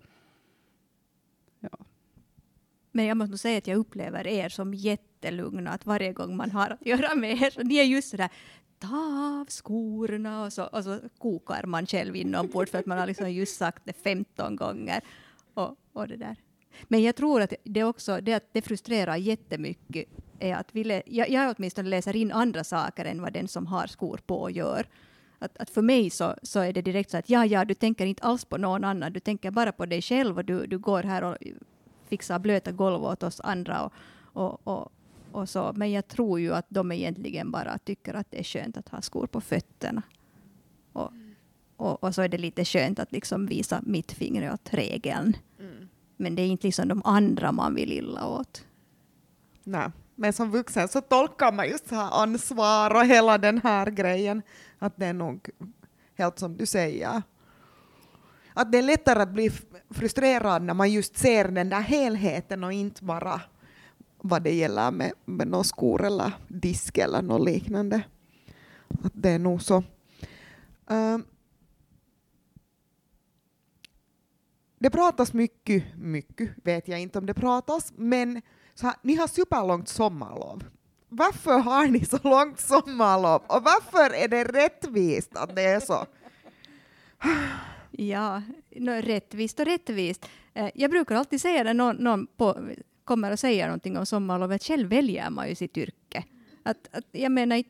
Men 2.96 3.06
jag 3.06 3.18
måste 3.18 3.38
säga 3.38 3.58
att 3.58 3.68
jag 3.68 3.78
upplever 3.78 4.28
er 4.28 4.50
som 4.50 4.74
jättelugna, 4.74 5.72
att 5.72 5.86
varje 5.86 6.14
gång 6.14 6.38
man 6.38 6.52
har 6.52 6.70
att 6.70 6.86
göra 6.86 7.16
med 7.16 7.42
er, 7.42 7.64
ni 7.64 7.76
är 7.76 7.84
just 7.84 8.10
sådär 8.10 8.30
ta 8.80 9.42
av 9.42 9.46
skorna 9.50 10.44
och 10.44 10.54
så, 10.54 10.64
och 10.64 10.84
så 10.84 11.00
kokar 11.18 11.64
man 11.66 11.86
själv 11.86 12.16
inombords 12.16 12.72
för 12.72 12.80
att 12.80 12.86
man 12.86 12.98
har 12.98 13.08
liksom 13.08 13.32
just 13.32 13.58
sagt 13.58 13.82
det 13.86 13.94
15 13.94 14.56
gånger. 14.56 15.02
Och, 15.54 15.76
och 15.94 16.08
det 16.08 16.18
där. 16.18 16.36
Men 16.84 17.04
jag 17.04 17.16
tror 17.16 17.42
att 17.42 17.54
det 17.64 17.84
också 17.84 18.22
det, 18.22 18.34
att 18.34 18.50
det 18.52 18.62
frustrerar 18.62 19.16
jättemycket 19.16 20.06
är 20.40 20.56
att 20.56 20.68
vi 20.72 20.84
lä- 20.84 21.04
jag, 21.06 21.30
jag 21.30 21.56
åtminstone 21.58 21.90
läser 21.90 22.16
in 22.16 22.32
andra 22.32 22.64
saker 22.64 23.06
än 23.06 23.22
vad 23.22 23.34
den 23.34 23.48
som 23.48 23.68
har 23.68 23.88
skor 23.88 24.20
på 24.26 24.50
gör. 24.50 24.88
Att, 25.40 25.58
att 25.58 25.70
för 25.70 25.82
mig 25.82 26.10
så, 26.10 26.36
så 26.44 26.60
är 26.60 26.74
det 26.74 26.82
direkt 26.82 27.12
så 27.12 27.18
att 27.18 27.30
ja, 27.30 27.46
ja, 27.46 27.66
du 27.66 27.74
tänker 27.74 28.06
inte 28.06 28.24
alls 28.24 28.46
på 28.46 28.58
någon 28.58 28.84
annan, 28.84 29.14
du 29.14 29.20
tänker 29.20 29.52
bara 29.52 29.72
på 29.72 29.86
dig 29.86 30.02
själv 30.02 30.38
och 30.38 30.46
du, 30.46 30.68
du 30.68 30.78
går 30.78 31.04
här 31.04 31.24
och 31.24 31.38
fixar 32.16 32.40
blöta 32.40 32.72
golv 32.72 33.04
åt 33.04 33.24
oss 33.24 33.42
andra 33.44 33.84
och, 33.84 33.94
och, 34.34 34.68
och, 34.68 34.92
och 35.32 35.50
så. 35.50 35.74
Men 35.76 35.92
jag 35.92 36.08
tror 36.08 36.40
ju 36.40 36.54
att 36.54 36.66
de 36.70 36.92
egentligen 36.92 37.52
bara 37.52 37.78
tycker 37.78 38.14
att 38.14 38.32
det 38.32 38.40
är 38.40 38.44
skönt 38.44 38.78
att 38.78 38.90
ha 38.90 39.02
skor 39.02 39.28
på 39.28 39.42
fötterna. 39.42 40.02
Och, 40.94 41.12
och, 41.78 42.04
och 42.04 42.16
så 42.16 42.22
är 42.22 42.30
det 42.30 42.38
lite 42.38 42.66
skönt 42.66 43.00
att 43.00 43.12
liksom 43.12 43.46
visa 43.46 43.82
mitt 43.84 44.12
finger 44.12 44.54
åt 44.54 44.74
regeln. 44.74 45.38
Men 46.18 46.36
det 46.36 46.42
är 46.42 46.48
inte 46.48 46.68
liksom 46.68 46.88
de 46.88 47.02
andra 47.06 47.52
man 47.52 47.76
vill 47.76 47.92
illa 47.92 48.28
åt. 48.28 48.66
Nej. 49.64 49.92
Men 50.16 50.34
som 50.34 50.52
vuxen 50.52 50.88
så 50.88 51.02
tolkar 51.02 51.52
man 51.52 51.68
just 51.68 51.88
så 51.88 51.96
här 51.96 52.24
ansvar 52.24 52.96
och 52.96 53.06
hela 53.06 53.38
den 53.38 53.62
här 53.64 53.92
grejen. 53.92 54.42
Att 54.80 54.98
det 54.98 55.06
är 55.06 55.14
nog 55.14 55.50
helt 56.18 56.40
som 56.40 56.58
du 56.58 56.66
säger. 56.66 57.22
Att 58.58 58.72
det 58.72 58.78
är 58.78 58.82
lättare 58.82 59.22
att 59.22 59.34
bli 59.34 59.52
frustrerad 59.90 60.64
när 60.64 60.74
man 60.74 60.92
just 60.92 61.18
ser 61.18 61.48
den 61.48 61.70
där 61.70 61.82
helheten 61.82 62.64
och 62.64 62.74
inte 62.74 63.04
bara 63.04 63.42
vad 64.18 64.42
det 64.42 64.54
gäller 64.54 64.92
med, 64.92 65.14
med 65.26 65.48
någon 65.48 65.64
skor 65.64 66.06
eller 66.06 66.32
disk 66.48 66.98
eller 66.98 67.22
något 67.22 67.46
liknande. 67.46 68.02
Att 69.04 69.12
det 69.16 69.30
är 69.30 69.40
nog 69.40 69.62
så. 69.62 69.78
Uh, 70.92 71.18
det 74.80 74.90
pratas 74.90 75.34
mycket, 75.34 75.84
mycket 75.98 76.50
vet 76.64 76.88
jag 76.88 77.00
inte 77.00 77.20
om 77.20 77.26
det 77.26 77.34
pratas, 77.34 77.94
men 77.96 78.42
så 78.74 78.88
här, 78.88 78.96
ni 79.02 79.16
har 79.16 79.28
superlångt 79.28 79.88
sommarlov. 79.88 80.64
Varför 81.10 81.60
har 81.60 81.88
ni 81.88 82.06
så 82.06 82.20
långt 82.24 82.60
sommarlov? 82.60 83.42
Och 83.48 83.64
varför 83.64 84.16
är 84.16 84.28
det 84.28 84.44
rättvist 84.44 85.36
att 85.36 85.56
det 85.56 85.64
är 85.64 85.80
så? 85.80 86.06
Ja, 87.98 88.42
no, 88.76 88.92
rättvist 88.92 89.60
och 89.60 89.66
rättvist. 89.66 90.26
Eh, 90.54 90.70
jag 90.76 90.92
brukar 90.92 91.16
alltid 91.16 91.42
säga 91.42 91.64
när 91.64 91.74
någon, 91.74 91.96
någon 91.96 92.28
på, 92.28 92.70
kommer 93.04 93.32
och 93.32 93.40
säger 93.40 93.66
någonting 93.66 93.98
om 93.98 94.06
sommarlovet, 94.06 94.64
själv 94.64 94.90
väljer 94.90 95.30
man 95.30 95.50
ju 95.50 95.56
sitt 95.56 95.78
yrke. 95.78 96.24
Att, 96.64 96.90
att, 96.92 97.06
jag 97.12 97.32
menar, 97.32 97.64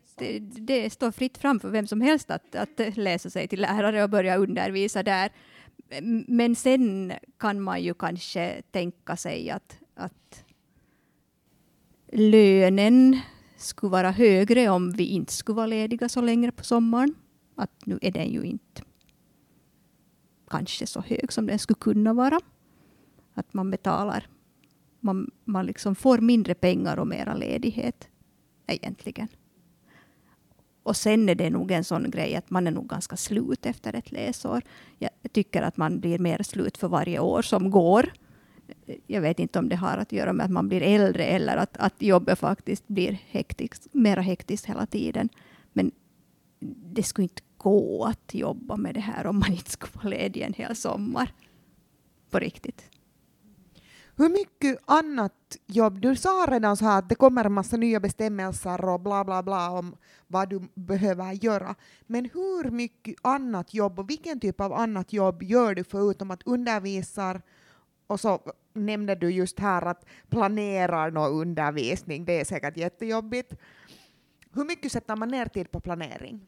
det 0.61 0.89
står 0.89 1.11
fritt 1.11 1.37
fram 1.37 1.59
för 1.59 1.69
vem 1.69 1.87
som 1.87 2.01
helst 2.01 2.31
att, 2.31 2.55
att 2.55 2.97
läsa 2.97 3.29
sig 3.29 3.47
till 3.47 3.61
lärare 3.61 4.03
och 4.03 4.09
börja 4.09 4.37
undervisa 4.37 5.03
där. 5.03 5.31
Men 6.27 6.55
sen 6.55 7.13
kan 7.37 7.61
man 7.61 7.83
ju 7.83 7.93
kanske 7.93 8.61
tänka 8.71 9.17
sig 9.17 9.49
att, 9.49 9.77
att 9.95 10.43
lönen 12.11 13.19
skulle 13.57 13.91
vara 13.91 14.11
högre 14.11 14.69
om 14.69 14.91
vi 14.91 15.05
inte 15.05 15.33
skulle 15.33 15.55
vara 15.55 15.67
lediga 15.67 16.09
så 16.09 16.21
länge 16.21 16.51
på 16.51 16.63
sommaren. 16.63 17.15
Att 17.55 17.85
nu 17.85 17.99
är 18.01 18.11
den 18.11 18.31
ju 18.31 18.43
inte 18.43 18.81
kanske 20.47 20.87
så 20.87 21.01
hög 21.01 21.33
som 21.33 21.45
den 21.45 21.59
skulle 21.59 21.79
kunna 21.79 22.13
vara. 22.13 22.39
Att 23.33 23.53
man 23.53 23.71
betalar, 23.71 24.27
man, 24.99 25.31
man 25.45 25.65
liksom 25.65 25.95
får 25.95 26.17
mindre 26.17 26.53
pengar 26.53 26.99
och 26.99 27.07
mera 27.07 27.33
ledighet 27.33 28.07
egentligen. 28.67 29.27
Och 30.83 30.97
sen 30.97 31.29
är 31.29 31.35
det 31.35 31.49
nog 31.49 31.71
en 31.71 31.83
sån 31.83 32.11
grej 32.11 32.35
att 32.35 32.49
man 32.49 32.67
är 32.67 32.71
nog 32.71 32.89
ganska 32.89 33.17
slut 33.17 33.65
efter 33.65 33.95
ett 33.95 34.11
läsår. 34.11 34.61
Jag 34.97 35.09
tycker 35.31 35.61
att 35.61 35.77
man 35.77 35.99
blir 35.99 36.19
mer 36.19 36.43
slut 36.43 36.77
för 36.77 36.87
varje 36.87 37.19
år 37.19 37.41
som 37.41 37.71
går. 37.71 38.11
Jag 39.07 39.21
vet 39.21 39.39
inte 39.39 39.59
om 39.59 39.69
det 39.69 39.75
har 39.75 39.97
att 39.97 40.11
göra 40.11 40.33
med 40.33 40.45
att 40.45 40.51
man 40.51 40.67
blir 40.67 40.81
äldre 40.81 41.23
eller 41.25 41.57
att, 41.57 41.77
att 41.77 42.01
jobbet 42.01 42.39
faktiskt 42.39 42.87
blir 42.87 43.19
hektiskt, 43.29 43.87
mera 43.93 44.21
hektiskt 44.21 44.65
hela 44.65 44.85
tiden. 44.85 45.29
Men 45.73 45.91
det 46.93 47.03
skulle 47.03 47.23
inte 47.23 47.41
gå 47.65 48.05
att 48.05 48.33
jobba 48.33 48.75
med 48.75 48.93
det 48.93 48.99
här 48.99 49.27
om 49.27 49.39
man 49.39 49.51
inte 49.51 49.71
skulle 49.71 49.91
vara 49.95 50.09
ledig 50.09 50.41
en 50.41 50.53
hel 50.53 50.75
sommar. 50.75 51.33
På 52.29 52.39
riktigt. 52.39 52.89
Hur 54.15 54.29
mycket 54.29 54.79
annat 54.85 55.57
jobb? 55.65 56.01
Du 56.01 56.15
sa 56.15 56.45
redan 56.49 56.77
så 56.77 56.85
här 56.85 56.99
att 56.99 57.09
det 57.09 57.15
kommer 57.15 57.45
en 57.45 57.53
massa 57.53 57.77
nya 57.77 57.99
bestämmelser 57.99 58.85
och 58.85 58.99
bla 58.99 59.25
bla 59.25 59.43
bla 59.43 59.71
om 59.71 59.95
vad 60.27 60.49
du 60.49 60.67
behöver 60.73 61.33
göra. 61.33 61.75
Men 62.07 62.25
hur 62.33 62.71
mycket 62.71 63.15
annat 63.21 63.73
jobb 63.73 63.99
och 63.99 64.09
vilken 64.09 64.39
typ 64.39 64.61
av 64.61 64.73
annat 64.73 65.13
jobb 65.13 65.43
gör 65.43 65.75
du 65.75 65.83
förutom 65.83 66.31
att 66.31 66.43
undervisar 66.43 67.41
och 68.07 68.19
så 68.19 68.39
nämnde 68.73 69.15
du 69.15 69.29
just 69.29 69.59
här 69.59 69.81
att 69.81 70.05
planerar 70.29 71.11
någon 71.11 71.41
undervisning, 71.41 72.25
det 72.25 72.39
är 72.39 72.45
säkert 72.45 72.77
jättejobbigt. 72.77 73.53
Hur 74.53 74.65
mycket 74.65 74.91
sätter 74.91 75.15
man 75.15 75.29
ner 75.29 75.45
tid 75.45 75.71
på 75.71 75.79
planering? 75.79 76.47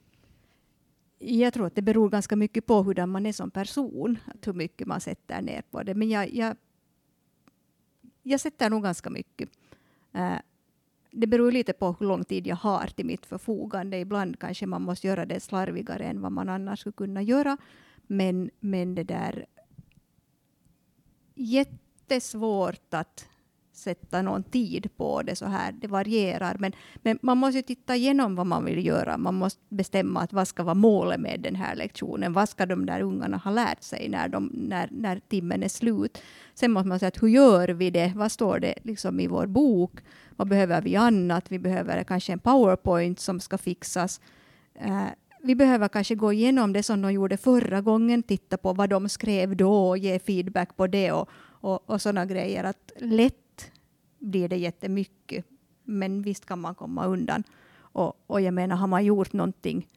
Jag 1.19 1.53
tror 1.53 1.67
att 1.67 1.75
det 1.75 1.82
beror 1.82 2.10
ganska 2.10 2.36
mycket 2.36 2.65
på 2.65 2.84
hur 2.84 3.06
man 3.06 3.25
är 3.25 3.34
som 3.34 3.51
person, 3.51 4.17
att 4.25 4.47
hur 4.47 4.53
mycket 4.53 4.88
man 4.88 5.01
sätter 5.01 5.41
ner 5.41 5.62
på 5.71 5.84
det. 5.84 5.95
Men 5.95 6.10
jag, 6.10 6.34
jag, 6.34 6.56
jag 8.23 8.39
sätter 8.39 8.69
nog 8.69 8.84
ganska 8.84 9.10
mycket. 9.10 9.49
Eh, 10.13 10.38
det 11.12 11.27
beror 11.27 11.51
lite 11.51 11.73
på 11.73 11.95
hur 11.99 12.08
lång 12.08 12.23
tid 12.23 12.47
jag 12.47 12.56
har 12.56 12.88
till 12.88 13.06
mitt 13.06 13.25
förfogande. 13.25 13.99
Ibland 13.99 14.39
kanske 14.39 14.65
man 14.65 14.82
måste 14.82 15.08
göra 15.08 15.25
det 15.25 15.39
slarvigare 15.39 16.03
än 16.03 16.21
vad 16.21 16.32
man 16.32 16.49
annars 16.49 16.80
skulle 16.80 16.93
kunna 16.93 17.21
göra. 17.21 17.58
Men, 18.08 18.49
men 18.60 18.95
det 18.95 19.03
där 19.03 19.45
jättesvårt 21.36 22.93
att 22.93 23.27
sätta 23.78 24.22
någon 24.22 24.44
tid 24.44 24.90
på 24.98 25.22
det 25.22 25.36
så 25.36 25.46
här. 25.46 25.72
Det 25.72 25.88
varierar. 25.88 26.56
Men, 26.60 26.72
men 26.96 27.20
man 27.22 27.38
måste 27.38 27.58
ju 27.58 27.62
titta 27.62 27.96
igenom 27.96 28.36
vad 28.36 28.48
man 28.48 28.66
vill 28.66 28.86
göra. 28.86 29.18
Man 29.18 29.36
måste 29.36 29.62
bestämma 29.70 30.22
att 30.22 30.34
vad 30.34 30.48
ska 30.48 30.63
vara 30.63 30.76
målet 30.76 31.20
med 31.20 31.40
den 31.40 31.56
här 31.56 31.76
lektionen. 31.76 32.34
Vad 32.34 32.50
ska 32.50 32.66
de 32.66 32.86
där 32.86 33.02
ungarna 33.02 33.38
ha 33.38 33.52
lärt 33.52 33.84
sig 33.84 34.10
när, 34.10 34.28
de, 34.28 34.52
när, 34.54 34.90
när 34.92 35.20
timmen 35.20 35.63
är 35.63 35.70
slut? 35.70 36.22
Sen 36.54 36.72
måste 36.72 36.88
man 36.88 37.00
säga 37.00 37.08
att 37.08 37.24
hur 37.24 37.28
gör 37.28 37.70
vi 37.70 37.90
det? 37.90 38.13
Vad 38.16 38.32
står 38.32 38.60
det 38.60 38.74
liksom 38.84 39.20
i 39.20 39.28
vår 39.28 39.48
bok? 39.48 39.92
Vad 40.36 40.48
behöver 40.48 40.82
vi 40.82 40.96
annat? 40.96 41.52
Vi 41.52 41.60
behöver 41.60 42.04
kanske 42.04 42.34
en 42.34 42.40
powerpoint 42.40 43.20
som 43.20 43.40
ska 43.40 43.58
fixas. 43.58 44.22
Eh, 44.76 45.08
vi 45.42 45.56
behöver 45.56 45.88
kanske 45.88 46.16
gå 46.16 46.34
igenom 46.34 46.74
det 46.74 46.84
som 46.84 47.02
de 47.02 47.13
gjorde 47.13 47.38
förra 47.38 47.82
gången, 47.82 48.24
titta 48.24 48.58
på 48.58 48.74
vad 48.74 48.90
de 48.90 49.10
skrev 49.10 49.56
då 49.56 49.90
och 49.90 49.98
ge 49.98 50.20
feedback 50.20 50.78
på 50.78 50.88
det 50.88 51.12
och, 51.12 51.30
och, 51.62 51.90
och 51.90 52.02
sådana 52.02 52.26
grejer. 52.26 52.63
Att 52.63 52.92
lätt 53.00 53.46
blir 54.19 54.49
det 54.49 54.58
jättemycket, 54.58 55.45
men 55.84 56.21
visst 56.21 56.45
kan 56.45 56.60
man 56.60 56.75
komma 56.75 57.06
undan. 57.06 57.43
Och, 57.77 58.23
och 58.27 58.41
jag 58.41 58.53
menar, 58.53 58.75
har 58.75 58.88
man 58.88 59.06
gjort 59.06 59.34
någonting 59.34 59.88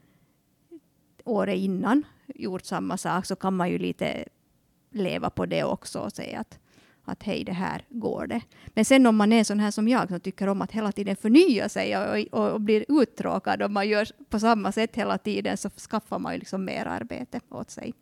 året 1.24 1.56
innan, 1.56 2.06
gjort 2.34 2.64
samma 2.64 2.96
sak, 2.96 3.26
så 3.26 3.36
kan 3.36 3.56
man 3.56 3.70
ju 3.70 3.78
lite 3.78 4.24
leva 4.90 5.30
på 5.30 5.46
det 5.46 5.64
också 5.64 5.98
och 5.98 6.12
säga 6.12 6.40
att, 6.40 6.58
att 7.04 7.22
hej, 7.22 7.44
det 7.44 7.52
här 7.52 7.84
går 7.88 8.26
det. 8.26 8.40
Men 8.66 8.84
sen 8.84 9.06
om 9.06 9.16
man 9.16 9.32
är 9.32 9.44
sån 9.44 9.60
här 9.60 9.70
som 9.70 9.88
jag, 9.88 10.08
som 10.08 10.20
tycker 10.20 10.48
om 10.48 10.62
att 10.62 10.72
hela 10.72 10.92
tiden 10.92 11.16
förnya 11.16 11.68
sig 11.68 11.96
och, 11.96 12.40
och, 12.40 12.50
och 12.52 12.60
blir 12.60 12.84
uttråkad 12.88 13.62
om 13.62 13.72
man 13.72 13.88
gör 13.88 14.08
på 14.28 14.40
samma 14.40 14.72
sätt 14.72 14.96
hela 14.96 15.18
tiden, 15.18 15.56
så 15.56 15.70
skaffar 15.70 16.18
man 16.18 16.32
ju 16.32 16.38
liksom 16.38 16.64
mer 16.64 16.86
arbete 16.86 17.40
åt 17.48 17.70
sig. 17.70 17.94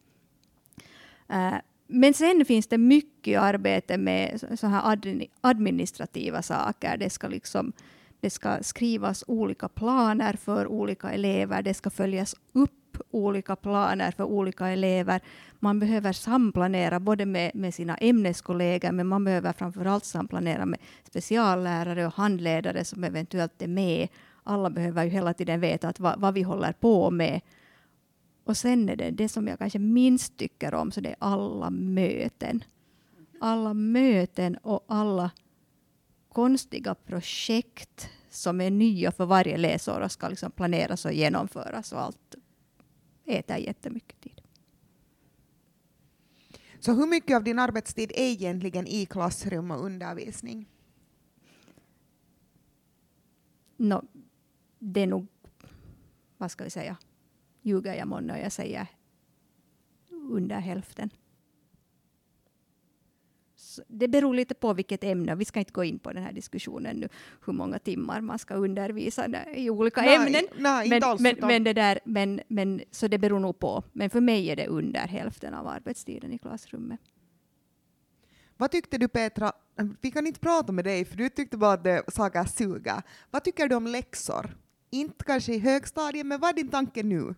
Uh, 1.33 1.57
men 1.89 2.15
sen 2.15 2.45
finns 2.45 2.67
det 2.67 2.79
mycket 2.79 3.41
arbete 3.41 3.99
med 3.99 4.41
så 4.61 4.67
här 4.67 4.99
administrativa 5.41 6.43
saker. 6.43 6.97
Det 6.97 7.11
ska, 7.11 7.29
liksom, 7.29 7.73
det 8.21 8.31
ska 8.31 8.59
skrivas 8.63 9.25
olika 9.27 9.69
planer 9.69 10.33
för 10.33 10.67
olika 10.67 11.11
elever. 11.11 11.63
Det 11.63 11.75
ska 11.75 11.91
följas 11.91 12.35
upp 12.53 12.99
olika 13.11 13.57
planer 13.57 14.11
för 14.11 14.25
olika 14.25 14.69
elever. 14.69 15.21
Man 15.59 15.81
behöver 15.81 16.13
samplanera 16.13 17.01
både 17.01 17.27
med, 17.27 17.55
med 17.55 17.75
sina 17.75 17.97
ämneskollegor, 17.97 18.93
men 18.93 19.07
man 19.07 19.25
behöver 19.25 19.53
framförallt 19.53 20.05
samplanera 20.05 20.67
med 20.67 20.81
speciallärare 21.05 22.07
och 22.07 22.13
handledare 22.13 22.85
som 22.85 23.05
eventuellt 23.05 23.63
är 23.63 23.69
med. 23.69 24.09
Alla 24.43 24.71
behöver 24.71 25.05
ju 25.05 25.11
hela 25.11 25.35
tiden 25.35 25.61
veta 25.61 25.89
att 25.89 26.01
vad, 26.01 26.21
vad 26.21 26.35
vi 26.35 26.43
håller 26.43 26.73
på 26.73 27.11
med. 27.11 27.41
Och 28.49 28.57
sen 28.57 28.89
är 28.89 28.97
det 28.97 29.11
det 29.11 29.29
som 29.29 29.49
jag 29.49 29.59
kanske 29.59 29.79
minst 29.79 30.37
tycker 30.37 30.75
om, 30.75 30.93
så 30.93 31.01
det 31.01 31.09
är 31.09 31.17
alla 31.19 31.71
möten. 31.71 32.65
Alla 33.41 33.75
möten 33.75 34.57
och 34.57 34.85
alla 34.87 35.31
konstiga 36.29 36.95
projekt 36.95 38.11
som 38.31 38.61
är 38.61 38.71
nya 38.71 39.13
för 39.13 39.27
varje 39.27 39.57
läsår 39.57 40.01
och 40.01 40.13
ska 40.13 40.29
liksom 40.29 40.51
planeras 40.51 41.05
och 41.05 41.13
genomföras 41.13 41.93
och 41.93 42.01
allt 42.01 42.35
äter 43.25 43.57
jättemycket 43.57 44.21
tid. 44.21 44.41
Så 46.81 46.93
hur 46.93 47.07
mycket 47.07 47.37
av 47.37 47.45
din 47.45 47.59
arbetstid 47.59 48.13
är 48.15 48.31
egentligen 48.31 48.87
i 48.87 49.07
klassrum 49.07 49.71
och 49.71 49.85
undervisning? 49.85 50.69
No, 53.77 54.05
det 54.79 55.01
är 55.01 55.07
nog, 55.07 55.27
vad 56.37 56.51
ska 56.51 56.65
vi 56.65 56.71
säga, 56.71 56.97
ljuger 57.63 57.95
jag 57.95 58.09
månne 58.09 58.33
och 58.33 58.39
jag 58.39 58.53
säger 58.53 58.87
under 60.11 60.61
hälften. 60.61 61.11
Så 63.59 63.83
det 63.89 64.09
beror 64.09 64.35
lite 64.35 64.55
på 64.55 64.73
vilket 64.73 65.05
ämne. 65.05 65.35
Vi 65.35 65.45
ska 65.45 65.59
inte 65.59 65.73
gå 65.73 65.85
in 65.85 65.99
på 65.99 66.13
den 66.13 66.23
här 66.23 66.33
diskussionen 66.33 66.97
nu, 66.97 67.09
hur 67.47 67.53
många 67.53 67.79
timmar 67.79 68.21
man 68.21 68.39
ska 68.39 68.55
undervisa 68.55 69.27
i 69.55 69.71
olika 69.71 70.03
Nej, 70.03 70.17
ämnen. 70.17 70.45
nej, 70.59 70.89
men, 70.89 71.03
alls, 71.03 71.21
men, 71.21 71.37
men, 71.41 71.65
det 71.65 71.73
där, 71.73 72.01
men, 72.05 72.41
men, 72.49 72.83
så 72.91 73.09
det 73.09 73.19
beror 73.19 73.41
nog 73.41 73.59
på. 73.59 73.85
Men 73.93 74.11
för 74.11 74.21
mig 74.21 74.51
är 74.51 74.57
det 74.57 74.67
under 74.67 75.01
hälften 75.01 75.55
av 75.55 75.67
arbetstiden 75.67 76.33
i 76.33 76.39
klassrummet. 76.39 77.01
Vad 78.57 78.71
tyckte 78.71 78.99
du 78.99 79.09
Petra, 79.09 79.53
vi 80.01 80.11
kan 80.11 80.27
inte 80.27 80.41
prata 80.41 80.73
med 80.73 80.85
dig 80.85 81.05
för 81.05 81.17
du 81.17 81.29
tyckte 81.29 81.57
bara 81.57 81.73
att 81.73 81.85
det 81.85 82.03
saker 82.09 82.45
suger. 82.45 83.03
Vad 83.31 83.45
tycker 83.45 83.69
du 83.69 83.75
om 83.75 83.87
läxor? 83.87 84.57
Inte 84.91 85.25
kanske 85.25 85.55
i 85.55 85.59
högstadiet, 85.59 86.27
men 86.27 86.41
vad 86.41 86.51
är 86.51 86.55
din 86.55 86.69
tanke 86.69 87.03
nu? 87.03 87.35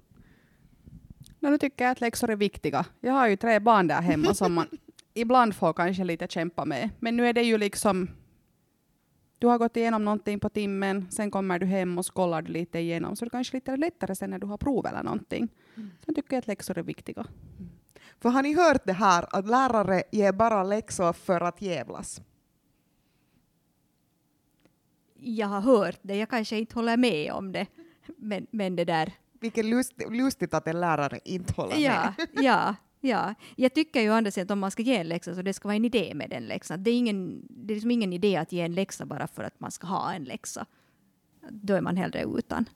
No, 1.40 1.48
nu 1.48 1.59
tycker 1.59 1.85
jag 1.85 1.92
att 1.92 2.00
läxor 2.00 2.31
är 2.31 2.37
viktiga. 2.37 2.87
Jag 3.00 3.12
har 3.12 3.29
ju 3.29 3.37
tre 3.37 3.59
barn 3.59 3.87
där 3.87 4.00
hemma 4.00 4.35
som 4.35 4.55
man 4.55 4.66
ibland 5.14 5.55
får 5.55 5.72
kanske 5.72 6.05
lite 6.05 6.29
kämpa 6.29 6.64
med. 6.64 6.90
Men 6.98 7.16
nu 7.16 7.29
är 7.29 7.33
det 7.33 7.42
ju 7.42 7.59
liksom, 7.59 8.11
du 9.38 9.46
har 9.46 9.59
gått 9.59 9.76
igenom 9.76 10.05
någonting 10.05 10.40
på 10.40 10.48
timmen, 10.48 11.11
sen 11.11 11.31
kommer 11.31 11.59
du 11.59 11.66
hem 11.66 11.98
och 11.98 12.07
kollar 12.07 12.42
du 12.42 12.53
lite 12.53 12.79
igenom, 12.79 13.16
så 13.16 13.24
det 13.24 13.31
kanske 13.31 13.57
är 13.57 13.57
lite 13.57 13.76
lättare 13.76 14.14
sen 14.14 14.31
när 14.31 14.38
du 14.38 14.46
har 14.46 14.59
prov 14.59 14.87
eller 14.87 15.03
någonting. 15.03 15.48
Sen 16.05 16.14
tycker 16.14 16.35
jag 16.35 16.38
att 16.38 16.46
läxor 16.46 16.79
är 16.79 16.83
viktiga. 16.83 17.26
För 18.20 18.29
har 18.29 18.42
ni 18.42 18.55
hört 18.55 18.87
det 18.87 18.92
här 18.92 19.26
att 19.31 19.46
lärare 19.46 20.03
ger 20.12 20.33
bara 20.33 20.64
läxor 20.64 21.12
för 21.12 21.40
att 21.40 21.62
jävlas? 21.62 22.20
Jag 25.14 25.46
har 25.46 25.61
hört 25.61 25.98
det, 26.03 26.16
jag 26.16 26.29
kanske 26.29 26.59
inte 26.59 26.74
håller 26.74 26.96
med 26.96 27.33
om 27.33 27.53
det. 27.53 27.66
Men, 28.16 28.46
men 28.50 28.76
det 28.76 28.85
där, 28.85 29.12
Vilket 29.40 29.64
lust, 29.64 29.92
lustigt 30.11 30.55
att 30.55 30.66
en 30.66 30.81
lärare 30.81 31.20
inte 31.24 31.53
håller 31.53 31.76
ja, 31.76 32.14
med. 32.18 32.29
ja, 32.44 32.74
ja. 33.00 33.35
Jag 33.57 33.74
tycker 33.74 34.00
ju 34.00 34.09
andra 34.09 34.31
sidan 34.31 34.46
att 34.46 34.50
om 34.50 34.59
man 34.59 34.70
ska 34.70 34.83
ge 34.83 34.96
en 34.96 35.09
läxa 35.09 35.35
så 35.35 35.42
det 35.42 35.53
ska 35.53 35.68
vara 35.68 35.76
en 35.76 35.85
idé 35.85 36.14
med 36.14 36.31
den 36.31 36.46
läxan. 36.46 36.83
Det 36.83 36.90
är, 36.90 36.98
ingen, 36.98 37.46
det 37.50 37.72
är 37.72 37.74
liksom 37.74 37.90
ingen 37.90 38.12
idé 38.12 38.37
att 38.37 38.53
ge 38.53 38.61
en 38.61 38.74
läxa 38.74 39.07
bara 39.07 39.26
för 39.26 39.44
att 39.44 39.61
man 39.61 39.70
ska 39.70 39.87
ha 39.87 40.12
en 40.12 40.24
läxa. 40.24 40.66
Då 41.50 41.74
är 41.74 41.81
man 41.81 41.96
hellre 41.96 42.24
utan. 42.24 42.68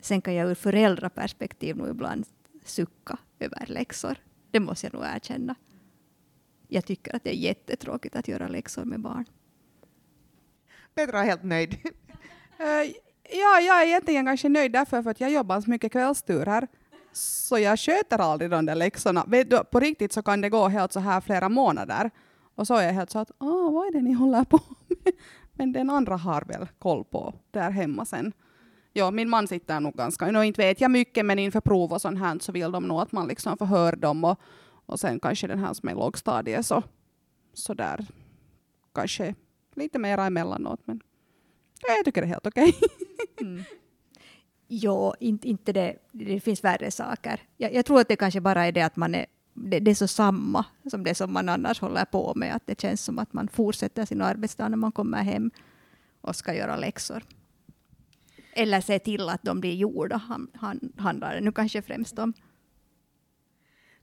Sen 0.00 0.20
kan 0.20 0.34
jag 0.34 0.50
ur 0.50 0.54
föräldraperspektiv 0.54 1.76
nog 1.76 1.88
ibland 1.88 2.26
sucka 2.64 3.18
över 3.38 3.66
läxor. 3.66 4.16
Det 4.50 4.60
måste 4.60 4.86
jag 4.86 4.94
nog 4.94 5.04
erkänna. 5.04 5.54
Jag 6.68 6.84
tycker 6.84 7.16
att 7.16 7.24
det 7.24 7.30
är 7.30 7.38
jättetråkigt 7.38 8.16
att 8.16 8.28
göra 8.28 8.48
läxor 8.48 8.84
med 8.84 9.00
barn. 9.00 9.24
Petra 10.94 11.20
är 11.20 11.24
helt 11.24 11.42
nöjd. 11.42 11.78
Ja, 13.30 13.60
jag 13.60 13.82
är 13.82 13.86
egentligen 13.86 14.26
kanske 14.26 14.48
nöjd 14.48 14.72
därför 14.72 15.02
för 15.02 15.10
att 15.10 15.20
jag 15.20 15.30
jobbar 15.30 15.60
så 15.60 15.70
mycket 15.70 15.92
kvällsturer. 15.92 16.68
Så 17.12 17.58
jag 17.58 17.78
sköter 17.78 18.18
aldrig 18.18 18.50
de 18.50 18.66
där 18.66 18.74
läxorna. 18.74 19.24
Vet 19.28 19.50
du, 19.50 19.64
på 19.64 19.80
riktigt 19.80 20.12
så 20.12 20.22
kan 20.22 20.40
det 20.40 20.48
gå 20.48 20.68
helt 20.68 20.92
så 20.92 21.00
här 21.00 21.20
flera 21.20 21.48
månader. 21.48 22.10
Och 22.54 22.66
så 22.66 22.74
är 22.74 22.82
jag 22.82 22.92
helt 22.92 23.10
så 23.10 23.18
att, 23.18 23.30
ah, 23.38 23.70
vad 23.70 23.86
är 23.86 23.92
det 23.92 24.02
ni 24.02 24.12
håller 24.12 24.44
på 24.44 24.60
med? 24.88 25.14
Men 25.52 25.72
den 25.72 25.90
andra 25.90 26.16
har 26.16 26.42
väl 26.42 26.66
koll 26.78 27.04
på 27.04 27.34
där 27.50 27.70
hemma 27.70 28.04
sen. 28.04 28.32
Ja, 28.92 29.10
min 29.10 29.28
man 29.28 29.48
sitter 29.48 29.80
nog 29.80 29.94
ganska, 29.94 30.26
nu 30.26 30.46
inte 30.46 30.62
vet 30.62 30.80
jag 30.80 30.90
mycket, 30.90 31.26
men 31.26 31.38
inför 31.38 31.60
prov 31.60 31.92
och 31.92 32.00
sånt 32.00 32.18
här 32.18 32.38
så 32.38 32.52
vill 32.52 32.72
de 32.72 32.84
nog 32.84 33.00
att 33.00 33.12
man 33.12 33.28
liksom 33.28 33.58
förhör 33.58 33.96
dem 33.96 34.24
och, 34.24 34.40
och 34.86 35.00
sen 35.00 35.20
kanske 35.20 35.46
den 35.46 35.58
här 35.58 35.74
som 35.74 35.88
är 35.88 35.94
lågstadiet 35.94 36.66
så, 36.66 36.82
så 37.54 37.74
där 37.74 38.06
kanske 38.94 39.34
lite 39.74 39.98
mera 39.98 40.26
emellanåt. 40.26 40.80
Men 40.84 41.00
ja, 41.80 41.94
jag 41.94 42.04
tycker 42.04 42.20
det 42.20 42.26
är 42.26 42.28
helt 42.28 42.46
okej. 42.46 42.74
Mm. 43.40 43.62
Jo, 44.68 45.14
inte, 45.20 45.48
inte 45.48 45.72
det. 45.72 45.96
Det 46.12 46.40
finns 46.40 46.64
värre 46.64 46.90
saker. 46.90 47.42
Jag, 47.56 47.74
jag 47.74 47.86
tror 47.86 48.00
att 48.00 48.08
det 48.08 48.16
kanske 48.16 48.40
bara 48.40 48.66
är 48.66 48.72
det 48.72 48.82
att 48.82 48.96
man 48.96 49.14
är 49.14 49.26
det, 49.54 49.80
det 49.80 49.90
är 49.90 49.94
så 49.94 50.08
samma 50.08 50.64
som 50.90 51.04
det 51.04 51.14
som 51.14 51.32
man 51.32 51.48
annars 51.48 51.80
håller 51.80 52.04
på 52.04 52.32
med. 52.36 52.54
Att 52.54 52.66
det 52.66 52.80
känns 52.80 53.04
som 53.04 53.18
att 53.18 53.32
man 53.32 53.48
fortsätter 53.48 54.04
sin 54.04 54.22
arbetsdag 54.22 54.68
när 54.68 54.76
man 54.76 54.92
kommer 54.92 55.22
hem 55.22 55.50
och 56.20 56.36
ska 56.36 56.54
göra 56.54 56.76
läxor. 56.76 57.22
Eller 58.52 58.80
se 58.80 58.98
till 58.98 59.28
att 59.28 59.42
de 59.42 59.60
blir 59.60 59.74
gjorda, 59.74 60.16
han, 60.16 60.50
han, 60.54 60.92
handlar 60.96 61.34
det 61.34 61.40
nu 61.40 61.52
kanske 61.52 61.82
främst 61.82 62.18
om. 62.18 62.32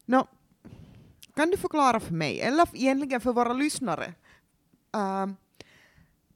Nå, 0.05 0.27
kan 1.35 1.49
du 1.49 1.57
förklara 1.57 1.99
för 1.99 2.13
mig, 2.13 2.41
eller 2.41 2.67
egentligen 2.73 3.21
för 3.21 3.33
våra 3.33 3.53
lyssnare, 3.53 4.13
ehm, 4.93 5.35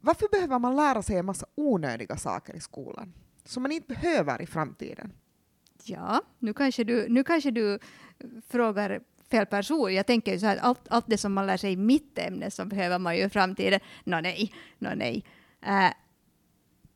varför 0.02 0.28
behöver 0.32 0.60
man 0.60 0.76
lära 0.76 1.02
sig 1.02 1.18
en 1.18 1.26
massa 1.26 1.46
onödiga 1.56 2.18
saker 2.18 2.56
i 2.56 2.60
skolan 2.60 3.14
som 3.44 3.64
man 3.64 3.72
inte 3.72 3.88
behöver 3.88 4.42
i 4.42 4.46
framtiden? 4.46 5.12
Ja, 5.84 6.22
nu 6.40 6.54
kanske 6.54 6.84
du, 6.84 7.10
nu 7.10 7.24
kanske 7.24 7.52
du 7.52 7.80
frågar 8.48 9.02
fel 9.32 9.46
person. 9.46 9.94
Jag 9.94 10.06
tänker 10.06 10.34
ju 10.34 10.40
så 10.40 10.46
här, 10.46 10.58
allt, 10.58 10.88
allt 10.90 11.06
det 11.08 11.18
som 11.18 11.34
man 11.34 11.48
lär 11.48 11.58
sig 11.58 11.72
i 11.72 11.78
mitt 11.78 12.18
ämne 12.18 12.52
så 12.52 12.66
behöver 12.66 13.00
man 13.00 13.18
ju 13.18 13.24
i 13.24 13.30
framtiden. 13.30 13.80
Nå 14.04 14.22
nej, 14.22 14.54
nå 14.78 14.90
nej. 14.96 15.24
Uh, 15.68 15.92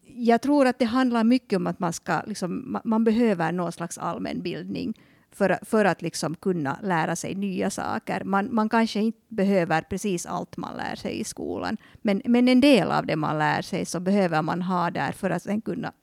jag 0.05 0.41
tror 0.41 0.67
att 0.67 0.79
det 0.79 0.85
handlar 0.85 1.23
mycket 1.23 1.57
om 1.57 1.67
att 1.67 1.79
man 1.79 1.93
ska, 1.93 2.21
liksom, 2.25 2.71
man, 2.71 2.81
man 2.85 3.03
behöver 3.03 3.51
någon 3.51 3.71
slags 3.71 3.97
allmänbildning 3.97 4.93
för, 5.35 5.59
för 5.61 5.85
att 5.85 6.01
liksom 6.01 6.35
kunna 6.35 6.79
lära 6.83 7.15
sig 7.15 7.35
nya 7.35 7.69
saker. 7.69 8.23
Man, 8.23 8.55
man 8.55 8.69
kanske 8.69 8.99
inte 8.99 9.19
behöver 9.27 9.81
precis 9.81 10.25
allt 10.25 10.57
man 10.57 10.77
lär 10.77 10.95
sig 10.95 11.19
i 11.19 11.23
skolan, 11.23 11.77
men, 12.01 12.21
men 12.25 12.47
en 12.47 12.61
del 12.61 12.91
av 12.91 13.05
det 13.05 13.15
man 13.15 13.39
lär 13.39 13.61
sig 13.61 13.85
så 13.85 13.99
behöver 13.99 14.41
man 14.41 14.61
ha 14.61 14.89
där 14.89 15.11
för 15.11 15.29
att 15.29 15.43
sen 15.43 15.61
kunna 15.61 15.93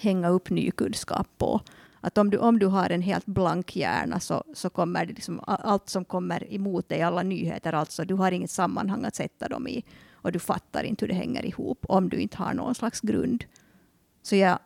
hänga 0.00 0.28
upp 0.28 0.50
ny 0.50 0.70
kunskap 0.70 1.28
på. 1.38 1.60
Att 2.00 2.18
om 2.18 2.30
du, 2.30 2.38
om 2.38 2.58
du 2.58 2.66
har 2.66 2.90
en 2.90 3.02
helt 3.02 3.26
blank 3.26 3.76
hjärna 3.76 4.20
så, 4.20 4.44
så 4.54 4.70
kommer 4.70 5.06
det 5.06 5.12
liksom, 5.12 5.40
allt 5.46 5.88
som 5.88 6.04
kommer 6.04 6.54
emot 6.54 6.88
dig, 6.88 7.02
alla 7.02 7.22
nyheter, 7.22 7.72
alltså 7.72 8.04
du 8.04 8.14
har 8.14 8.32
inget 8.32 8.50
sammanhang 8.50 9.04
att 9.04 9.14
sätta 9.14 9.48
dem 9.48 9.68
i 9.68 9.84
och 10.12 10.32
du 10.32 10.38
fattar 10.38 10.84
inte 10.84 11.04
hur 11.04 11.08
det 11.08 11.18
hänger 11.18 11.46
ihop 11.46 11.84
om 11.88 12.08
du 12.08 12.16
inte 12.16 12.36
har 12.36 12.54
någon 12.54 12.74
slags 12.74 13.00
grund. 13.00 13.44
Så 14.22 14.36
ja, 14.36 14.58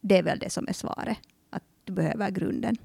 det 0.00 0.18
är 0.18 0.22
väl 0.22 0.38
det 0.38 0.50
som 0.50 0.68
är 0.68 0.72
svaret, 0.72 1.18
att 1.50 1.62
du 1.84 1.92
behöver 1.92 2.30
grunden. 2.30 2.76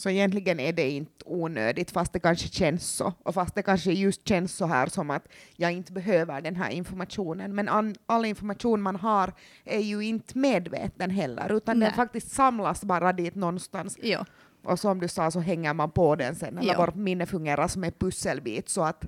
Så 0.00 0.10
egentligen 0.10 0.60
är 0.60 0.72
det 0.72 0.90
inte 0.90 1.24
onödigt, 1.26 1.90
fast 1.90 2.12
det 2.12 2.20
kanske 2.20 2.48
känns 2.48 2.88
så. 2.88 3.12
Och 3.22 3.34
fast 3.34 3.54
det 3.54 3.62
kanske 3.62 3.92
just 3.92 4.28
känns 4.28 4.56
så 4.56 4.66
här 4.66 4.86
som 4.86 5.10
att 5.10 5.28
jag 5.56 5.72
inte 5.72 5.92
behöver 5.92 6.40
den 6.40 6.56
här 6.56 6.70
informationen. 6.70 7.54
Men 7.54 7.68
an, 7.68 7.94
all 8.06 8.24
information 8.24 8.82
man 8.82 8.96
har 8.96 9.32
är 9.64 9.78
ju 9.80 10.00
inte 10.04 10.38
medveten 10.38 11.10
heller, 11.10 11.52
utan 11.56 11.78
Nej. 11.78 11.88
den 11.88 11.96
faktiskt 11.96 12.30
samlas 12.30 12.84
bara 12.84 13.12
dit 13.12 13.34
någonstans. 13.34 13.98
Jo. 14.02 14.18
Och 14.64 14.78
som 14.80 15.00
du 15.00 15.08
sa 15.08 15.30
så 15.30 15.40
hänger 15.40 15.74
man 15.74 15.90
på 15.90 16.14
den 16.16 16.34
sen, 16.34 16.58
eller 16.58 16.72
Ja. 16.72 16.78
vårt 16.78 16.94
minne 16.94 17.26
fungerar 17.26 17.68
som 17.68 17.84
en 17.84 17.92
pusselbit, 17.92 18.68
så 18.68 18.82
att, 18.84 19.04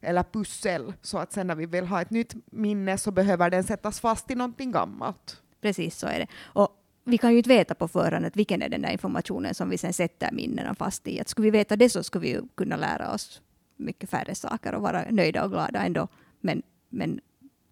eller 0.00 0.22
pussel, 0.22 0.92
så 1.02 1.18
att 1.18 1.32
sen 1.32 1.46
när 1.46 1.54
vi 1.54 1.66
vill 1.66 1.86
ha 1.86 2.00
ett 2.02 2.10
nytt 2.10 2.34
minne 2.52 2.98
så 2.98 3.10
behöver 3.10 3.50
den 3.50 3.64
sättas 3.64 4.00
fast 4.00 4.30
i 4.30 4.34
någonting 4.34 4.72
gammalt. 4.72 5.42
Precis 5.60 5.98
så 5.98 6.06
är 6.06 6.18
det. 6.18 6.26
Och 6.42 6.68
vi 7.04 7.18
kan 7.18 7.32
ju 7.32 7.36
inte 7.36 7.48
veta 7.48 7.74
på 7.74 7.88
förhand 7.88 8.26
att 8.26 8.36
vilken 8.36 8.62
är 8.62 8.68
den 8.68 8.82
där 8.82 8.90
informationen 8.90 9.54
som 9.54 9.70
vi 9.70 9.78
sen 9.78 9.92
sätter 9.92 10.32
minnena 10.32 10.74
fast 10.74 11.08
i. 11.08 11.20
Att 11.20 11.28
skulle 11.28 11.44
vi 11.44 11.50
veta 11.50 11.76
det 11.76 11.88
så 11.88 12.02
skulle 12.02 12.22
vi 12.22 12.28
ju 12.28 12.42
kunna 12.54 12.76
lära 12.76 13.12
oss 13.12 13.42
mycket 13.76 14.10
färre 14.10 14.34
saker 14.34 14.74
och 14.74 14.82
vara 14.82 15.04
nöjda 15.10 15.44
och 15.44 15.50
glada 15.50 15.82
ändå. 15.82 16.08
Men, 16.40 16.62
men 16.88 17.20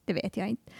det 0.04 0.12
vet 0.12 0.36
jag 0.36 0.48
inte. 0.48 0.72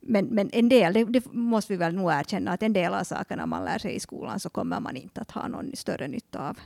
Men, 0.00 0.26
men 0.26 0.50
en 0.52 0.68
del, 0.68 0.92
det, 0.92 1.04
det 1.04 1.32
måste 1.32 1.72
vi 1.72 1.76
väl 1.76 1.94
nog 1.94 2.12
erkänna, 2.12 2.52
att 2.52 2.62
en 2.62 2.72
del 2.72 2.94
av 2.94 3.04
sakerna 3.04 3.46
man 3.46 3.64
lär 3.64 3.78
sig 3.78 3.94
i 3.94 4.00
skolan 4.00 4.40
så 4.40 4.50
kommer 4.50 4.80
man 4.80 4.96
inte 4.96 5.20
att 5.20 5.30
ha 5.30 5.48
någon 5.48 5.76
större 5.76 6.08
nytta 6.08 6.48
av. 6.48 6.58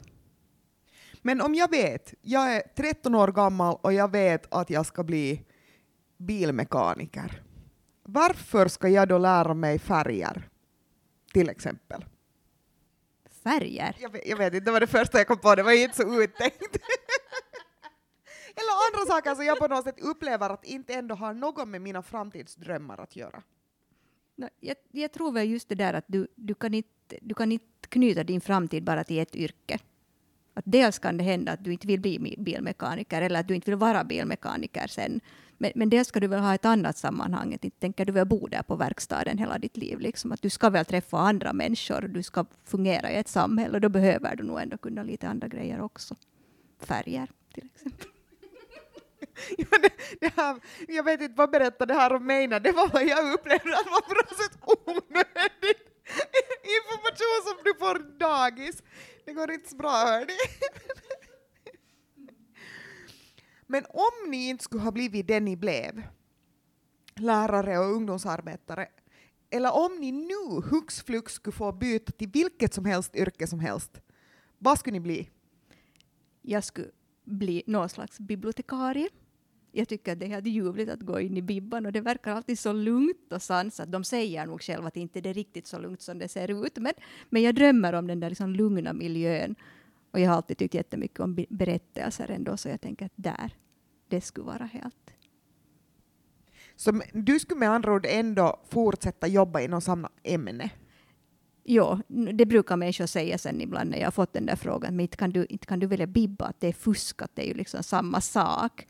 Men 1.22 1.40
om 1.40 1.54
jag 1.54 1.70
vet, 1.70 2.14
jag 2.22 2.56
är 2.56 2.62
13 2.76 3.14
år 3.14 3.28
gammal 3.28 3.78
och 3.80 3.92
jag 3.92 4.12
vet 4.12 4.54
att 4.54 4.70
jag 4.70 4.86
ska 4.86 5.04
bli 5.04 5.44
bilmekaniker. 6.16 7.43
Varför 8.04 8.68
ska 8.68 8.88
jag 8.88 9.08
då 9.08 9.18
lära 9.18 9.54
mig 9.54 9.78
färger? 9.78 10.48
Till 11.32 11.48
exempel. 11.48 12.04
Färger. 13.42 13.96
Jag 14.00 14.10
vet, 14.12 14.28
jag 14.28 14.36
vet 14.36 14.54
inte, 14.54 14.64
det 14.64 14.70
var 14.70 14.80
det 14.80 14.86
första 14.86 15.18
jag 15.18 15.26
kom 15.26 15.38
på, 15.38 15.54
det 15.54 15.62
var 15.62 15.72
inte 15.72 15.96
så 15.96 16.22
uttänkt. 16.22 16.76
Eller 18.56 18.72
andra 18.86 19.14
saker 19.14 19.34
som 19.34 19.44
jag 19.44 19.58
på 19.58 19.68
något 19.68 19.84
sätt 19.84 20.00
upplever 20.00 20.50
att 20.50 20.64
inte 20.64 20.94
ändå 20.94 21.14
har 21.14 21.34
något 21.34 21.68
med 21.68 21.82
mina 21.82 22.02
framtidsdrömmar 22.02 23.00
att 23.00 23.16
göra. 23.16 23.42
No, 24.36 24.48
jag, 24.60 24.76
jag 24.90 25.12
tror 25.12 25.32
väl 25.32 25.50
just 25.50 25.68
det 25.68 25.74
där 25.74 25.94
att 25.94 26.04
du, 26.06 26.28
du, 26.34 26.54
kan 26.54 26.74
inte, 26.74 27.18
du 27.20 27.34
kan 27.34 27.52
inte 27.52 27.88
knyta 27.88 28.24
din 28.24 28.40
framtid 28.40 28.84
bara 28.84 29.04
till 29.04 29.18
ett 29.18 29.36
yrke. 29.36 29.78
Att 30.54 30.64
dels 30.66 30.98
kan 30.98 31.16
det 31.16 31.24
hända 31.24 31.52
att 31.52 31.64
du 31.64 31.72
inte 31.72 31.86
vill 31.86 32.00
bli 32.00 32.36
bilmekaniker 32.38 33.22
eller 33.22 33.40
att 33.40 33.48
du 33.48 33.54
inte 33.54 33.70
vill 33.70 33.78
vara 33.78 34.04
bilmekaniker 34.04 34.86
sen. 34.86 35.20
Men, 35.64 35.72
men 35.74 35.90
dels 35.90 36.08
ska 36.08 36.20
du 36.20 36.26
väl 36.26 36.40
ha 36.40 36.54
ett 36.54 36.64
annat 36.64 36.98
sammanhang. 36.98 37.54
Att 37.54 37.64
Inte 37.64 37.80
tänker 37.80 38.04
du 38.04 38.12
väl 38.12 38.26
bo 38.26 38.46
där 38.46 38.62
på 38.62 38.76
verkstaden 38.76 39.38
hela 39.38 39.58
ditt 39.58 39.76
liv. 39.76 40.00
Liksom. 40.00 40.32
Att 40.32 40.42
du 40.42 40.50
ska 40.50 40.70
väl 40.70 40.84
träffa 40.84 41.18
andra 41.18 41.52
människor. 41.52 42.00
Du 42.00 42.22
ska 42.22 42.44
fungera 42.64 43.10
i 43.10 43.16
ett 43.16 43.28
samhälle. 43.28 43.74
Och 43.74 43.80
då 43.80 43.88
behöver 43.88 44.36
du 44.36 44.42
nog 44.42 44.60
ändå 44.60 44.76
kunna 44.78 45.02
lite 45.02 45.28
andra 45.28 45.48
grejer 45.48 45.80
också. 45.80 46.14
Färger 46.80 47.28
till 47.54 47.64
exempel. 47.74 48.06
Ja, 49.56 49.78
det, 49.82 49.90
det 50.20 50.32
här, 50.36 50.56
jag 50.88 51.04
vet 51.04 51.20
inte 51.20 51.34
vad 51.36 51.50
berättade 51.50 51.94
det 51.94 52.00
här 52.00 52.12
om 52.12 52.26
mig 52.26 52.46
när 52.46 52.60
det 52.60 52.72
var 52.72 52.88
vad 52.88 53.04
jag 53.06 53.32
upplevde 53.32 53.78
att 53.78 53.86
var 53.86 54.00
på 54.00 54.14
något 54.14 54.38
sätt 54.38 54.58
onödig 54.62 55.76
information 56.76 57.40
som 57.46 57.56
du 57.64 57.74
får 57.78 58.18
dagis. 58.18 58.82
Det 59.24 59.32
går 59.32 59.50
inte 59.50 59.68
så 59.70 59.76
bra 59.76 59.90
hörni. 59.90 60.38
Men 63.66 63.84
om 63.88 64.30
ni 64.30 64.48
inte 64.48 64.64
skulle 64.64 64.82
ha 64.82 64.92
blivit 64.92 65.26
det 65.26 65.40
ni 65.40 65.56
blev, 65.56 66.02
lärare 67.16 67.78
och 67.78 67.94
ungdomsarbetare, 67.94 68.88
eller 69.50 69.74
om 69.74 70.00
ni 70.00 70.12
nu 70.12 70.60
hux 70.70 71.02
flux 71.02 71.32
skulle 71.32 71.52
få 71.52 71.72
byta 71.72 72.12
till 72.12 72.28
vilket 72.28 72.74
som 72.74 72.84
helst 72.84 73.16
yrke 73.16 73.46
som 73.46 73.60
helst, 73.60 74.00
vad 74.58 74.78
skulle 74.78 74.92
ni 74.92 75.00
bli? 75.00 75.30
Jag 76.42 76.64
skulle 76.64 76.90
bli 77.24 77.62
någon 77.66 77.88
slags 77.88 78.20
bibliotekarie. 78.20 79.08
Jag 79.72 79.88
tycker 79.88 80.12
att 80.12 80.20
det 80.20 80.26
är 80.26 80.30
helt 80.30 80.46
ljuvligt 80.46 80.90
att 80.90 81.00
gå 81.00 81.20
in 81.20 81.36
i 81.36 81.42
bibban 81.42 81.86
och 81.86 81.92
det 81.92 82.00
verkar 82.00 82.32
alltid 82.32 82.58
så 82.58 82.72
lugnt 82.72 83.32
och 83.32 83.42
sansat. 83.42 83.92
De 83.92 84.04
säger 84.04 84.46
nog 84.46 84.62
själva 84.62 84.88
att 84.88 84.96
inte 84.96 85.20
det 85.20 85.30
är 85.30 85.34
riktigt 85.34 85.66
så 85.66 85.78
lugnt 85.78 86.02
som 86.02 86.18
det 86.18 86.28
ser 86.28 86.64
ut, 86.64 86.76
men, 86.76 86.92
men 87.30 87.42
jag 87.42 87.54
drömmer 87.54 87.92
om 87.92 88.06
den 88.06 88.20
där 88.20 88.28
liksom 88.28 88.50
lugna 88.50 88.92
miljön. 88.92 89.56
Och 90.14 90.20
jag 90.20 90.28
har 90.30 90.36
alltid 90.36 90.58
tyckt 90.58 90.74
jättemycket 90.74 91.20
om 91.20 91.34
be- 91.34 91.46
berättelser 91.48 92.30
ändå, 92.30 92.56
så 92.56 92.68
jag 92.68 92.80
tänker 92.80 93.06
att 93.06 93.12
där, 93.16 93.56
det 94.08 94.20
skulle 94.20 94.46
vara 94.46 94.64
helt... 94.64 95.10
Så 96.76 97.00
du 97.12 97.38
skulle 97.40 97.60
med 97.60 97.70
andra 97.70 97.92
ord 97.94 98.06
ändå 98.08 98.60
fortsätta 98.68 99.26
jobba 99.26 99.60
inom 99.60 99.80
samma 99.80 100.10
ämne? 100.22 100.70
N- 102.08 102.30
det 102.36 102.46
brukar 102.46 102.76
människor 102.76 103.06
säga 103.06 103.38
sen 103.38 103.60
ibland 103.60 103.90
när 103.90 103.98
jag 103.98 104.06
har 104.06 104.10
fått 104.10 104.32
den 104.32 104.46
där 104.46 104.56
frågan, 104.56 104.96
men 104.96 105.00
inte 105.00 105.16
kan 105.16 105.30
du, 105.30 105.46
inte 105.48 105.66
kan 105.66 105.78
du 105.80 105.86
välja 105.86 106.06
bibba, 106.06 106.44
att 106.46 106.60
det 106.60 106.68
är 106.68 106.72
fusk, 106.72 107.22
att 107.22 107.36
det 107.36 107.42
är 107.42 107.48
ju 107.48 107.54
liksom 107.54 107.82
samma 107.82 108.20
sak. 108.20 108.86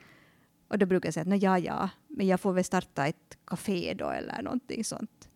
Och 0.69 0.79
då 0.79 0.87
brukar 0.87 1.07
jag 1.07 1.15
säga 1.15 1.23
att 1.23 1.29
"Nå, 1.29 1.37
ja, 1.37 1.59
ja, 1.59 1.91
men 2.09 2.27
jag 2.27 2.41
får 2.41 2.53
väl 2.53 2.65
starta 2.65 3.07
ett 3.07 3.39
café 3.45 3.95
då 3.95 4.11
eller 4.11 4.43
någonting 4.43 4.85
sånt. 4.85 5.29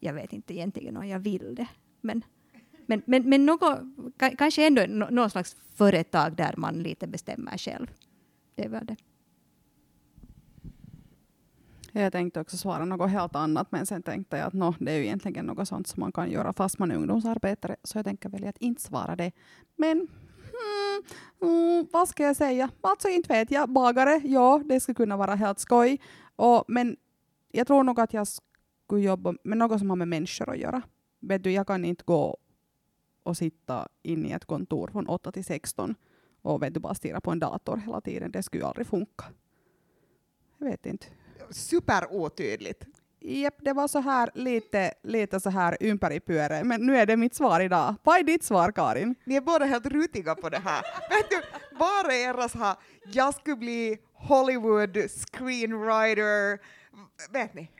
Jag 0.00 0.14
vet 0.14 0.32
inte 0.32 0.54
egentligen 0.54 0.96
om 0.96 1.06
jag 1.08 1.18
vill 1.18 1.54
det, 1.54 1.68
men, 2.00 2.22
men, 2.92 3.02
men, 3.06 3.28
men 3.28 3.46
något, 3.46 3.80
kanske 4.38 4.66
ändå 4.66 5.06
någon 5.10 5.30
slags 5.30 5.56
företag 5.74 6.36
där 6.36 6.54
man 6.56 6.82
lite 6.82 7.06
bestämmer 7.06 7.58
själv. 7.58 7.86
Det 8.54 8.64
är 8.64 8.68
väl 8.68 8.86
det. 8.86 8.96
Jag 11.94 12.12
tänkte 12.12 12.40
också 12.40 12.56
svara 12.56 12.84
något 12.84 13.10
helt 13.10 13.36
annat, 13.36 13.72
men 13.72 13.86
sen 13.86 14.02
tänkte 14.02 14.36
jag 14.36 14.46
att 14.46 14.52
no, 14.52 14.74
det 14.78 14.92
är 14.92 14.96
ju 14.96 15.04
egentligen 15.04 15.46
något 15.46 15.68
sånt 15.68 15.86
som 15.86 16.00
man 16.00 16.12
kan 16.12 16.30
göra 16.30 16.52
fast 16.52 16.78
man 16.78 16.90
är 16.90 16.96
ungdomsarbetare, 16.96 17.76
så 17.82 17.98
jag 17.98 18.04
tänker 18.04 18.28
välja 18.28 18.48
att 18.48 18.58
inte 18.58 18.82
svara 18.82 19.16
det. 19.16 19.32
Men 19.76 20.08
Mm, 20.52 21.02
mm, 21.42 21.86
vad 21.92 22.08
ska 22.08 22.22
jag 22.22 22.36
säga? 22.36 22.70
Alltså 22.80 23.08
inte 23.08 23.32
vet 23.32 23.50
jag. 23.50 23.68
Bagare, 23.68 24.20
ja, 24.24 24.62
det 24.64 24.80
skulle 24.80 24.94
kunna 24.94 25.16
vara 25.16 25.34
helt 25.34 25.58
skoj. 25.58 26.00
Och, 26.36 26.64
men 26.68 26.96
jag 27.52 27.66
tror 27.66 27.82
nog 27.82 28.00
att 28.00 28.14
jag 28.14 28.26
skulle 28.26 29.02
jobba 29.02 29.34
med 29.44 29.58
något 29.58 29.78
som 29.78 29.90
har 29.90 29.96
med 29.96 30.08
människor 30.08 30.50
att 30.50 30.58
göra. 30.58 30.82
Vet 31.20 31.44
du, 31.44 31.50
jag 31.50 31.66
kan 31.66 31.84
inte 31.84 32.04
gå 32.04 32.36
och 33.22 33.36
sitta 33.36 33.88
inne 34.02 34.28
i 34.28 34.32
ett 34.32 34.44
kontor 34.44 34.88
från 34.92 35.08
8 35.08 35.32
till 35.32 35.44
16 35.44 35.94
och 36.42 36.62
vet 36.62 36.74
du, 36.74 36.80
bara 36.80 36.94
stirra 36.94 37.20
på 37.20 37.30
en 37.30 37.38
dator 37.38 37.76
hela 37.76 38.00
tiden. 38.00 38.30
Det 38.30 38.42
skulle 38.42 38.62
ju 38.62 38.66
aldrig 38.68 38.86
funka. 38.86 39.24
Jag 40.58 40.66
vet 40.66 40.86
inte. 40.86 41.06
Superotydligt. 41.50 42.84
Japp, 43.20 43.54
det 43.58 43.72
var 43.72 43.88
så 43.88 43.98
här 43.98 44.30
lite, 44.34 44.94
lite 45.02 45.40
så 45.40 45.50
här 45.50 45.76
ympäripyöre, 45.80 46.64
men 46.64 46.86
nu 46.86 46.96
är 46.96 47.06
det 47.06 47.16
mitt 47.16 47.34
svar 47.34 47.60
idag. 47.60 47.94
Vad 48.02 48.18
är 48.18 48.22
ditt 48.22 48.44
svar, 48.44 48.72
Karin? 48.72 49.14
Ni 49.24 49.34
är 49.34 49.40
båda 49.40 49.64
helt 49.64 49.86
rutiga 49.86 50.34
på 50.34 50.48
det 50.48 50.58
här. 50.58 50.82
Vet 51.10 51.30
du, 51.30 51.40
bara 51.78 52.14
era 52.14 52.48
så 52.48 52.58
här, 52.58 52.76
jag 53.04 53.34
skulle 53.34 53.56
bli 53.56 53.98
Hollywood 54.12 54.96
screenwriter, 55.10 56.58
vet 57.32 57.54
ni? 57.54 57.70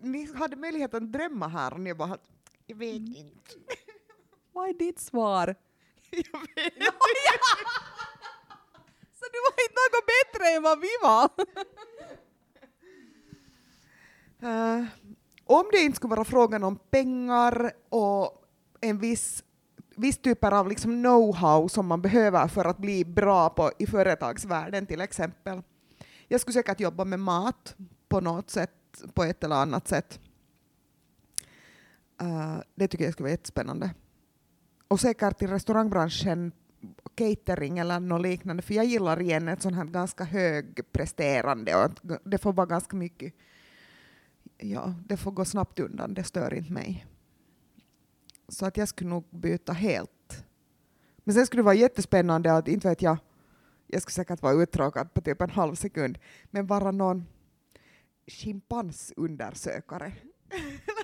Ni 0.00 0.28
hade 0.34 0.56
möjlighet 0.56 0.94
att 0.94 1.12
drömma 1.12 1.48
här 1.48 1.72
och 1.72 1.80
ni 1.80 1.94
bara, 1.94 2.18
jag 2.66 2.76
vet 2.76 2.94
inte. 2.94 3.50
Vad 4.58 4.68
är 4.68 4.74
ditt 4.74 4.98
svar? 4.98 5.46
Jag 6.10 6.40
vet. 6.40 6.74
Så 9.18 9.24
du 9.32 9.38
var 9.44 9.54
inte 9.64 9.80
något 9.92 10.06
bättre 10.06 10.48
än 10.56 10.62
vad 10.62 10.80
vi 10.80 10.88
var? 11.02 11.30
Eh, 14.42 14.84
om 15.44 15.64
det 15.72 15.78
inte 15.78 15.96
skulle 15.96 16.10
vara 16.10 16.24
frågan 16.24 16.64
om 16.64 16.76
pengar 16.76 17.72
och 17.88 18.44
en 18.80 18.98
viss, 18.98 19.44
viss 19.96 20.18
typer 20.18 20.52
av 20.52 20.68
liksom 20.68 21.06
know-how 21.06 21.68
som 21.68 21.86
man 21.86 22.02
behöver 22.02 22.48
för 22.48 22.64
att 22.64 22.78
bli 22.78 23.04
bra 23.04 23.50
på, 23.50 23.72
i 23.78 23.86
företagsvärlden 23.86 24.86
till 24.86 25.00
exempel. 25.00 25.62
Jag 26.28 26.40
skulle 26.40 26.52
säkert 26.52 26.80
jobba 26.80 27.04
med 27.04 27.20
mat 27.20 27.76
på 28.08 28.20
något 28.20 28.50
sätt, 28.50 29.04
på 29.14 29.24
ett 29.24 29.44
eller 29.44 29.56
annat 29.56 29.88
sätt. 29.88 30.20
Eh, 32.20 32.56
det 32.74 32.88
tycker 32.88 33.04
jag 33.04 33.12
skulle 33.12 33.24
vara 33.24 33.32
jättespännande. 33.32 33.90
Och 34.88 35.00
säkert 35.00 35.42
i 35.42 35.46
restaurangbranschen, 35.46 36.52
catering 37.14 37.78
eller 37.78 38.00
något 38.00 38.22
liknande, 38.22 38.62
för 38.62 38.74
jag 38.74 38.84
gillar 38.84 39.20
igen 39.20 39.48
ett 39.48 39.62
sånt 39.62 39.76
här 39.76 39.84
ganska 39.84 40.24
högpresterande 40.24 41.84
och 41.84 41.90
det 42.24 42.38
får 42.38 42.52
vara 42.52 42.66
ganska 42.66 42.96
mycket 42.96 43.34
ja, 44.58 44.94
det 45.06 45.16
får 45.16 45.30
gå 45.30 45.44
snabbt 45.44 45.78
undan, 45.78 46.14
det 46.14 46.24
stör 46.24 46.54
inte 46.54 46.72
mig. 46.72 47.06
Så 48.48 48.66
att 48.66 48.76
jag 48.76 48.88
skulle 48.88 49.10
nog 49.10 49.24
byta 49.30 49.72
helt. 49.72 50.44
Men 51.18 51.34
sen 51.34 51.46
skulle 51.46 51.60
det 51.60 51.64
vara 51.64 51.74
jättespännande 51.74 52.52
att, 52.52 52.68
inte 52.68 52.88
vet 52.88 53.02
jag, 53.02 53.18
jag 53.86 54.02
skulle 54.02 54.14
säkert 54.14 54.42
vara 54.42 54.62
uttråkad 54.62 55.14
på 55.14 55.20
typ 55.20 55.40
en 55.40 55.50
halv 55.50 55.74
sekund, 55.74 56.18
men 56.50 56.66
vara 56.66 56.90
någon 56.90 57.26
schimpansundersökare. 58.26 60.12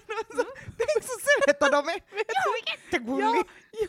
Söta 1.46 1.68
de 1.70 1.88
är! 1.88 2.00
Ja, 2.38 2.72
jättegulliga! 2.74 3.26
Ja, 3.26 3.44
ja, 3.80 3.86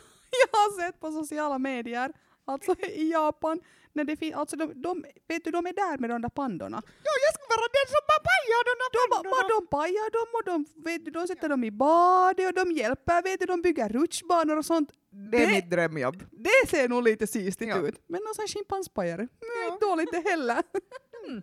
jag 0.52 0.58
har 0.58 0.80
sett 0.82 1.00
på 1.00 1.10
sociala 1.12 1.58
medier, 1.58 2.12
alltså 2.44 2.74
i 2.82 3.10
Japan, 3.12 3.60
när 3.92 4.04
det 4.04 4.16
fin- 4.16 4.34
alltså 4.34 4.56
de, 4.56 4.82
de, 4.82 5.04
vet 5.28 5.44
du, 5.44 5.50
de 5.50 5.66
är 5.66 5.72
där 5.72 5.98
med 5.98 6.10
de 6.10 6.22
där 6.22 6.28
pandorna. 6.28 6.82
Ja, 7.02 7.12
jag 7.24 7.34
skulle 7.34 7.56
vara 7.56 7.68
den 7.78 7.86
som 7.94 8.02
bara 8.10 8.22
pajar 8.32 8.60
de 8.70 8.74
där 8.82 8.90
pandorna. 9.14 9.48
de, 9.48 9.54
de 9.54 9.66
pajar 9.66 10.10
dem 10.18 10.28
och 10.36 10.44
de, 10.50 10.82
vet 10.90 11.04
du, 11.04 11.10
de 11.10 11.26
sätter 11.26 11.48
dem 11.48 11.64
i 11.64 11.70
badet 11.70 12.46
och 12.48 12.54
de 12.54 12.72
hjälper, 12.72 13.22
vet 13.22 13.40
du, 13.40 13.46
de 13.46 13.62
bygger 13.62 13.88
rutschbanor 13.88 14.56
och 14.56 14.64
sånt. 14.64 14.90
Det 15.30 15.42
är 15.42 15.46
det- 15.46 15.52
mitt 15.52 15.70
drömjobb. 15.70 16.24
Det 16.30 16.68
ser 16.70 16.88
nog 16.88 17.02
lite 17.02 17.26
sistigt 17.26 17.70
Ja. 17.70 17.78
ut. 17.88 18.02
Men 18.06 18.20
det 18.20 18.28
är 18.28 19.66
Ja. 19.66 19.72
inte 19.72 19.86
dåligt 19.86 20.10
det 20.12 20.30
heller. 20.30 20.62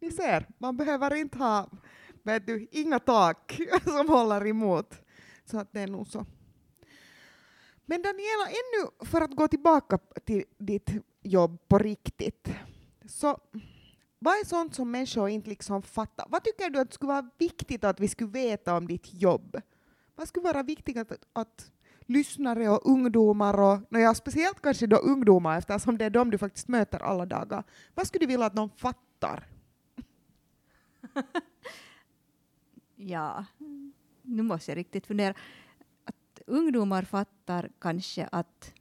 Ni 0.00 0.10
ser, 0.10 0.46
man 0.58 0.76
behöver 0.76 1.14
inte 1.14 1.38
ha 1.38 1.70
vet 2.22 2.46
du, 2.46 2.68
inga 2.70 2.98
tak 2.98 3.60
som 3.84 4.08
håller 4.08 4.46
emot. 4.46 4.94
Så 5.44 5.58
att 5.58 5.72
det 5.72 5.80
är 5.80 5.86
nog 5.86 6.06
så. 6.06 6.26
Men 7.86 8.02
Daniela, 8.02 8.46
ännu 8.46 9.06
för 9.06 9.20
att 9.20 9.36
gå 9.36 9.48
tillbaka 9.48 9.98
till 10.24 10.44
ditt 10.58 10.90
jobb 11.22 11.68
på 11.68 11.78
riktigt. 11.78 12.48
Så 13.06 13.38
vad 14.18 14.34
är 14.34 14.44
sånt 14.44 14.74
som 14.74 14.90
människor 14.90 15.28
inte 15.28 15.48
liksom 15.48 15.82
fattar? 15.82 16.26
Vad 16.28 16.44
tycker 16.44 16.70
du 16.70 16.78
att 16.78 16.92
skulle 16.92 17.12
vara 17.12 17.30
viktigt 17.38 17.84
att 17.84 18.00
vi 18.00 18.08
skulle 18.08 18.30
veta 18.30 18.76
om 18.76 18.86
ditt 18.86 19.14
jobb? 19.14 19.60
Vad 20.14 20.28
skulle 20.28 20.44
vara 20.44 20.62
viktigt 20.62 20.96
att, 20.96 21.12
att 21.32 21.70
lyssnare 22.06 22.68
och 22.68 22.90
ungdomar, 22.90 23.60
och 23.60 23.78
no, 23.90 23.98
ja, 23.98 24.14
speciellt 24.14 24.62
kanske 24.62 24.86
då 24.86 24.96
ungdomar 24.96 25.58
eftersom 25.58 25.98
det 25.98 26.04
är 26.04 26.10
de 26.10 26.30
du 26.30 26.38
faktiskt 26.38 26.68
möter 26.68 26.98
alla 27.02 27.26
dagar. 27.26 27.64
Vad 27.94 28.06
skulle 28.06 28.26
du 28.26 28.26
vilja 28.26 28.46
att 28.46 28.56
de 28.56 28.70
fattar? 28.70 29.46
Ja, 33.06 33.44
nu 34.22 34.42
måste 34.42 34.70
jag 34.70 34.76
riktigt 34.76 35.06
fundera. 35.06 35.34
Att 36.04 36.40
ungdomar 36.46 37.02
fattar 37.02 37.70
kanske 37.78 38.28
att 38.32 38.72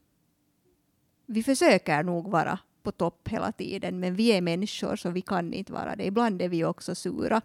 vi 1.26 1.44
försöker 1.44 2.04
nog 2.04 2.32
vara 2.32 2.60
på 2.84 2.92
topp 2.92 3.28
hela 3.28 3.52
tiden, 3.52 4.00
men 4.00 4.16
vi 4.16 4.32
är 4.32 4.42
människor 4.42 4.96
så 4.96 5.10
vi 5.10 5.22
kan 5.22 5.54
inte 5.54 5.74
vara 5.74 5.96
det. 5.96 6.06
Ibland 6.06 6.42
är 6.42 6.50
vi 6.50 6.66
också 6.66 6.96
sura 6.96 7.42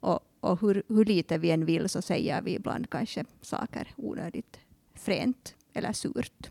och, 0.00 0.20
och 0.40 0.60
hur, 0.60 0.82
hur 0.88 1.04
lite 1.04 1.38
vi 1.38 1.50
än 1.50 1.64
vill 1.64 1.88
så 1.88 2.02
säger 2.02 2.42
vi 2.42 2.54
ibland 2.54 2.90
kanske 2.90 3.24
saker 3.40 3.88
onödigt 3.96 4.60
fränt 4.94 5.54
eller 5.72 5.92
surt. 5.92 6.50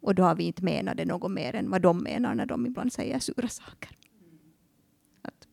Och 0.00 0.14
då 0.14 0.22
har 0.22 0.34
vi 0.34 0.44
inte 0.44 0.64
menat 0.64 0.96
det 0.96 1.04
något 1.04 1.32
mer 1.32 1.54
än 1.54 1.70
vad 1.70 1.82
de 1.82 1.98
menar 1.98 2.34
när 2.34 2.46
de 2.46 2.66
ibland 2.66 2.92
säger 2.92 3.18
sura 3.18 3.48
saker. 3.48 3.96
Att, 5.22 5.46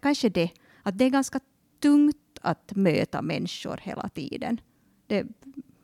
kanske 0.00 0.28
det, 0.28 0.50
att 0.82 0.98
det 0.98 1.04
är 1.04 1.10
ganska 1.10 1.40
tungt 1.80 2.38
att 2.40 2.76
möta 2.76 3.22
människor 3.22 3.80
hela 3.82 4.08
tiden. 4.08 4.60
Det 5.06 5.26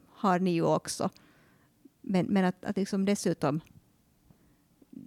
har 0.08 0.38
ni 0.38 0.50
ju 0.50 0.62
också. 0.62 1.10
Men, 2.00 2.26
men 2.26 2.44
att, 2.44 2.64
att 2.64 2.76
liksom 2.76 3.04
dessutom 3.04 3.60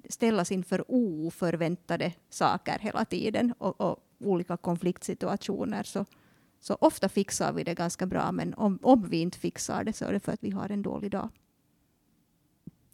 ställas 0.09 0.51
inför 0.51 0.85
oförväntade 0.87 2.13
saker 2.29 2.79
hela 2.79 3.05
tiden 3.05 3.53
och, 3.57 3.81
och 3.81 4.03
olika 4.19 4.57
konfliktsituationer 4.57 5.83
så, 5.83 6.05
så 6.59 6.77
ofta 6.81 7.09
fixar 7.09 7.53
vi 7.53 7.63
det 7.63 7.73
ganska 7.73 8.05
bra 8.05 8.31
men 8.31 8.53
om, 8.53 8.79
om 8.81 9.09
vi 9.09 9.17
inte 9.17 9.39
fixar 9.39 9.83
det 9.83 9.93
så 9.93 10.05
är 10.05 10.13
det 10.13 10.19
för 10.19 10.31
att 10.31 10.43
vi 10.43 10.51
har 10.51 10.71
en 10.71 10.81
dålig 10.81 11.11
dag. 11.11 11.29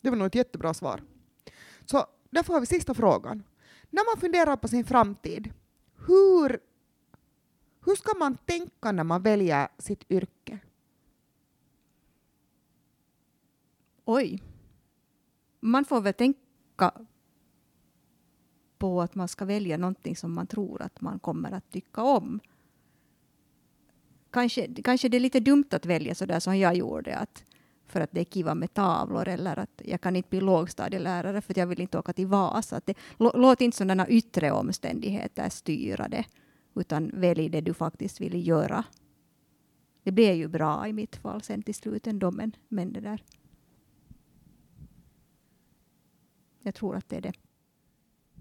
Det 0.01 0.09
var 0.09 0.17
nog 0.17 0.27
ett 0.27 0.35
jättebra 0.35 0.73
svar. 0.73 1.01
Så 1.85 2.05
därför 2.29 2.53
har 2.53 2.59
vi 2.59 2.65
sista 2.65 2.93
frågan. 2.93 3.43
När 3.89 4.13
man 4.13 4.21
funderar 4.21 4.55
på 4.55 4.67
sin 4.67 4.85
framtid, 4.85 5.53
hur, 6.07 6.59
hur 7.85 7.95
ska 7.95 8.17
man 8.19 8.37
tänka 8.37 8.91
när 8.91 9.03
man 9.03 9.21
väljer 9.21 9.67
sitt 9.77 10.11
yrke? 10.11 10.59
Oj. 14.05 14.41
Man 15.59 15.85
får 15.85 16.01
väl 16.01 16.13
tänka 16.13 16.91
på 18.77 19.01
att 19.01 19.15
man 19.15 19.27
ska 19.27 19.45
välja 19.45 19.77
någonting 19.77 20.15
som 20.15 20.33
man 20.33 20.47
tror 20.47 20.81
att 20.81 21.01
man 21.01 21.19
kommer 21.19 21.51
att 21.51 21.71
tycka 21.71 22.03
om. 22.03 22.39
Kanske, 24.31 24.67
kanske 24.83 25.09
det 25.09 25.17
är 25.17 25.19
lite 25.19 25.39
dumt 25.39 25.67
att 25.71 25.85
välja 25.85 26.15
så 26.15 26.25
där 26.25 26.39
som 26.39 26.57
jag 26.57 26.75
gjorde, 26.75 27.17
att 27.17 27.45
för 27.87 28.01
att 28.01 28.11
det 28.11 28.21
är 28.21 28.25
kiva 28.25 28.55
med 28.55 28.73
tavlor 28.73 29.27
eller 29.27 29.59
att 29.59 29.81
jag 29.85 30.01
kan 30.01 30.15
inte 30.15 30.29
bli 30.29 30.41
lågstadielärare 30.41 31.41
för 31.41 31.53
att 31.53 31.57
jag 31.57 31.67
vill 31.67 31.81
inte 31.81 31.99
åka 31.99 32.13
till 32.13 32.27
Vasa. 32.27 32.75
Att 32.75 32.85
det, 32.85 32.97
låt 33.17 33.61
inte 33.61 33.77
sådana 33.77 34.07
yttre 34.07 34.51
omständigheter 34.51 35.49
styra 35.49 36.07
det, 36.07 36.25
utan 36.75 37.11
välj 37.13 37.49
det 37.49 37.61
du 37.61 37.73
faktiskt 37.73 38.21
vill 38.21 38.47
göra. 38.47 38.85
Det 40.03 40.11
blev 40.11 40.35
ju 40.35 40.47
bra 40.47 40.87
i 40.87 40.93
mitt 40.93 41.15
fall 41.15 41.41
sen 41.41 41.61
till 41.61 41.75
slut 41.75 42.07
ändå, 42.07 42.31
men, 42.31 42.55
men 42.67 42.93
det 42.93 42.99
där. 42.99 43.23
Jag 46.59 46.75
tror 46.75 46.95
att 46.95 47.09
det 47.09 47.17
är 47.17 47.21
det. 47.21 47.33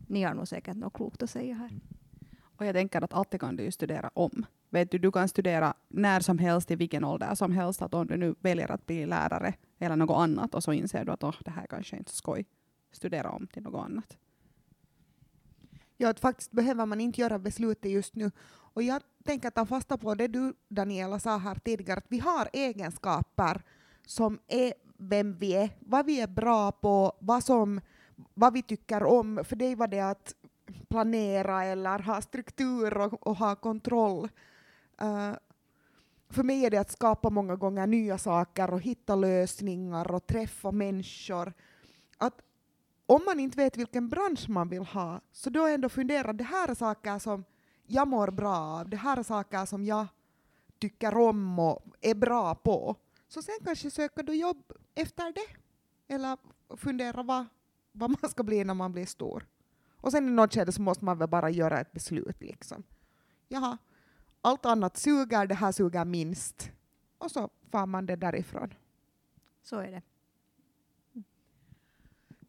Ni 0.07 0.23
har 0.23 0.35
nog 0.35 0.49
säkert 0.49 0.77
något 0.77 0.93
klokt 0.93 1.23
att 1.23 1.31
säga 1.31 1.55
här. 1.55 1.69
Mm. 1.69 1.81
Och 2.43 2.67
jag 2.67 2.75
tänker 2.75 3.05
att 3.05 3.13
alltid 3.13 3.41
kan 3.41 3.57
du 3.57 3.65
ju 3.65 3.71
studera 3.71 4.11
om. 4.15 4.47
Vet 4.71 4.91
du, 4.91 4.99
du 4.99 5.13
kan 5.13 5.29
studera 5.29 5.75
när 5.89 6.21
som 6.21 6.39
helst, 6.39 6.71
i 6.71 6.77
vilken 6.77 7.05
ålder 7.05 7.35
som 7.35 7.53
helst. 7.53 7.83
Att 7.83 7.95
om 7.95 8.07
du 8.07 8.17
nu 8.17 8.35
väljer 8.41 8.71
att 8.71 8.87
bli 8.87 9.07
lärare 9.07 9.55
eller 9.79 9.97
något 9.97 10.17
annat 10.17 10.55
och 10.55 10.63
så 10.63 10.73
inser 10.73 11.05
du 11.05 11.13
att 11.13 11.25
oh, 11.25 11.37
det 11.45 11.51
här 11.51 11.67
kanske 11.67 11.97
inte 11.97 12.09
är 12.09 12.13
så 12.13 12.17
skoj. 12.17 12.47
Studera 12.93 13.31
om 13.31 13.47
till 13.47 13.63
något 13.63 13.85
annat. 13.85 14.17
Ja, 16.03 16.09
att 16.09 16.21
faktiskt 16.21 16.53
behöver 16.53 16.87
man 16.87 17.01
inte 17.01 17.21
göra 17.21 17.39
beslutet 17.39 17.91
just 17.91 18.15
nu. 18.15 18.31
Och 18.75 18.83
jag 18.83 19.03
tänker 19.25 19.51
ta 19.51 19.67
fasta 19.67 19.99
på 19.99 20.15
det 20.15 20.29
du, 20.29 20.55
Daniela, 20.69 21.19
sa 21.19 21.37
här 21.37 21.55
tidigare, 21.55 21.99
att 21.99 22.07
vi 22.09 22.19
har 22.19 22.49
egenskaper 22.53 23.63
som 24.07 24.39
är 24.49 24.75
vem 24.97 25.39
vi 25.39 25.55
är, 25.55 25.71
vad 25.81 26.07
vi 26.07 26.21
är 26.21 26.27
bra 26.27 26.73
på, 26.73 27.13
vad, 27.19 27.45
som, 27.45 27.81
vad 28.35 28.53
vi 28.53 28.63
tycker 28.63 29.03
om. 29.03 29.45
För 29.45 29.57
dig 29.57 29.75
var 29.75 29.89
det 29.89 30.01
att 30.01 30.35
planera 30.89 31.65
eller 31.65 31.99
ha 31.99 32.23
struktur 32.23 32.97
och, 32.99 33.27
och 33.27 33.37
ha 33.37 33.55
kontroll. 33.57 34.29
Uh, 35.03 35.33
för 36.31 36.43
mig 36.43 36.67
är 36.67 36.71
det 36.71 36.79
att 36.79 36.93
skapa 36.93 37.31
många 37.31 37.57
gånger 37.57 37.87
nya 37.87 38.19
saker 38.19 38.73
och 38.73 38.81
hitta 38.81 39.15
lösningar 39.15 40.11
och 40.11 40.27
träffa 40.27 40.71
människor. 40.71 41.53
Om 43.07 43.25
man 43.25 43.41
inte 43.41 43.57
vet 43.57 43.77
vilken 43.77 44.09
bransch 44.09 44.49
man 44.49 44.69
vill 44.69 44.85
ha, 44.85 45.21
så 45.33 45.51
då 45.51 45.67
ändå 45.67 45.89
fundera, 45.89 46.33
det 46.33 46.45
här 46.45 46.69
är 46.69 46.75
saker 46.75 47.19
som 47.19 47.45
jag 47.87 48.09
mår 48.09 48.31
bra 48.31 48.57
av, 48.57 48.89
det 48.89 48.97
här 48.97 49.17
är 49.17 49.23
saker 49.23 49.67
som 49.67 49.85
jag 49.85 50.07
tycker 50.79 51.17
om 51.17 51.59
och 51.59 51.85
är 52.01 52.15
bra 52.15 52.55
på. 52.55 52.97
Så 53.29 53.43
sen 53.43 53.55
kanske 53.65 53.91
söker 53.91 54.23
du 54.23 54.35
jobb 54.35 54.73
efter 54.95 55.33
det. 55.33 55.57
Eller 56.15 56.39
fundera 56.77 57.23
vad, 57.23 57.47
vad 57.93 58.11
man 58.11 58.31
ska 58.31 58.43
bli 58.43 58.65
när 58.65 58.75
man 58.75 58.93
blir 58.93 59.07
stor. 59.07 59.47
Och 59.97 60.13
sen 60.13 60.29
i 60.29 60.31
något 60.31 60.55
skede 60.55 60.73
så 60.73 60.83
måste 60.83 61.05
man 61.05 61.19
väl 61.19 61.29
bara 61.29 61.51
göra 61.51 61.81
ett 61.81 61.93
beslut 61.93 62.41
liksom. 62.41 62.83
Jaha, 63.49 63.79
allt 64.41 64.67
annat 64.67 64.97
suger, 64.97 65.47
det 65.47 65.55
här 65.55 65.73
suger 65.73 66.05
minst. 66.05 66.71
Och 67.19 67.31
så 67.31 67.51
far 67.71 67.87
man 67.87 68.07
det 68.07 68.17
därifrån. 68.17 68.75
Så 69.63 69.79
är 69.79 69.91
det. 69.91 70.03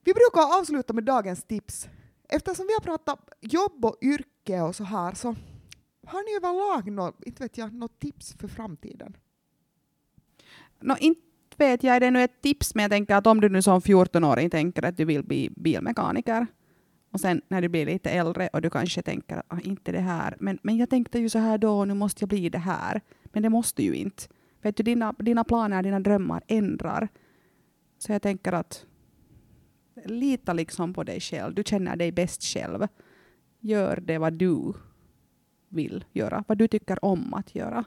Vi 0.04 0.14
brukar 0.14 0.60
avsluta 0.60 0.94
med 0.94 1.04
dagens 1.04 1.44
tips. 1.44 1.90
Eftersom 2.30 2.68
vi 2.68 2.74
har 2.74 2.82
pratat 2.82 3.20
jobb 3.42 3.86
och 3.86 3.98
yrke 4.02 4.62
och 4.62 4.76
så 4.76 4.84
här 4.84 5.14
så 5.14 5.36
har 6.08 6.24
ni 6.24 6.36
överlag 6.38 6.92
något, 6.92 7.24
inte 7.24 7.44
vet 7.44 7.58
jag, 7.58 7.74
något 7.74 8.00
tips 8.00 8.34
för 8.34 8.48
framtiden? 8.48 9.18
No, 10.80 10.96
inte 11.00 11.22
vet 11.58 11.84
jag, 11.84 11.96
är 11.96 12.00
det 12.00 12.12
nu 12.12 12.24
ett 12.24 12.42
tips, 12.42 12.76
men 12.76 12.82
jag 12.82 12.92
tänker 12.92 13.16
att 13.16 13.28
om 13.28 13.42
du 13.42 13.50
nu 13.50 13.62
som 13.62 13.82
14-åring 13.82 14.50
tänker 14.50 14.86
att 14.86 14.98
du 14.98 15.06
vill 15.06 15.24
bli 15.24 15.50
bilmekaniker, 15.56 16.48
och 17.12 17.20
sen 17.20 17.42
när 17.48 17.62
du 17.62 17.70
blir 17.70 17.86
lite 17.86 18.10
äldre 18.10 18.50
och 18.54 18.62
du 18.62 18.70
kanske 18.70 19.02
tänker 19.02 19.38
att 19.38 19.46
ah, 19.48 19.60
inte 19.64 19.92
det 19.92 20.00
här, 20.00 20.36
men, 20.40 20.60
men 20.62 20.78
jag 20.78 20.90
tänkte 20.90 21.20
ju 21.20 21.30
så 21.30 21.40
här 21.40 21.58
då, 21.58 21.86
nu 21.86 21.94
måste 21.94 22.24
jag 22.24 22.30
bli 22.30 22.50
det 22.50 22.58
här. 22.58 23.02
Men 23.24 23.44
det 23.44 23.50
måste 23.50 23.84
ju 23.84 23.96
inte. 23.96 24.24
Vet 24.62 24.78
du, 24.78 24.84
dina, 24.84 25.14
dina 25.20 25.44
planer, 25.44 25.84
dina 25.84 26.00
drömmar 26.00 26.44
ändrar. 26.48 27.08
Så 27.98 28.12
jag 28.12 28.22
tänker 28.22 28.54
att 28.54 28.86
lita 30.06 30.54
liksom 30.54 30.94
på 30.94 31.04
dig 31.04 31.20
själv. 31.20 31.54
Du 31.54 31.64
känner 31.66 31.96
dig 31.96 32.12
bäst 32.12 32.44
själv. 32.44 32.88
Gör 33.60 34.00
det 34.02 34.18
vad 34.18 34.34
du 34.34 34.74
vill 35.70 36.06
göra, 36.14 36.44
vad 36.48 36.58
du 36.58 36.68
tycker 36.68 37.06
om 37.06 37.34
att 37.34 37.56
göra. 37.56 37.86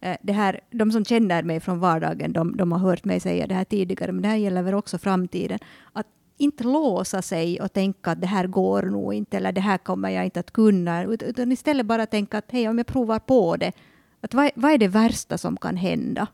Eh, 0.00 0.16
det 0.22 0.32
här, 0.32 0.60
de 0.70 0.92
som 0.92 1.04
känner 1.04 1.42
mig 1.42 1.60
från 1.60 1.80
vardagen, 1.80 2.32
de, 2.32 2.56
de 2.56 2.72
har 2.72 2.78
hört 2.78 3.04
mig 3.04 3.20
säga 3.20 3.46
det 3.46 3.54
här 3.54 3.64
tidigare, 3.64 4.12
men 4.12 4.22
det 4.22 4.28
här 4.28 4.36
gäller 4.36 4.62
väl 4.62 4.74
också 4.74 4.98
framtiden. 4.98 5.58
Att 5.92 6.06
inte 6.36 6.64
låsa 6.64 7.22
sig 7.22 7.60
och 7.60 7.72
tänka 7.72 8.10
att 8.10 8.20
det 8.20 8.26
här 8.26 8.46
går 8.46 8.82
nog 8.82 9.14
inte, 9.14 9.36
eller 9.36 9.52
det 9.52 9.60
här 9.60 9.78
kommer 9.78 10.10
jag 10.10 10.24
inte 10.24 10.40
att 10.40 10.50
kunna, 10.50 11.04
utan 11.04 11.52
istället 11.52 11.86
bara 11.86 12.06
tänka 12.06 12.38
att 12.38 12.52
hej, 12.52 12.68
om 12.68 12.78
jag 12.78 12.86
provar 12.86 13.18
på 13.18 13.56
det, 13.56 13.72
att 14.20 14.34
vad, 14.34 14.50
vad 14.54 14.72
är 14.72 14.78
det 14.78 14.88
värsta 14.88 15.38
som 15.38 15.56
kan 15.56 15.76
hända? 15.76 16.26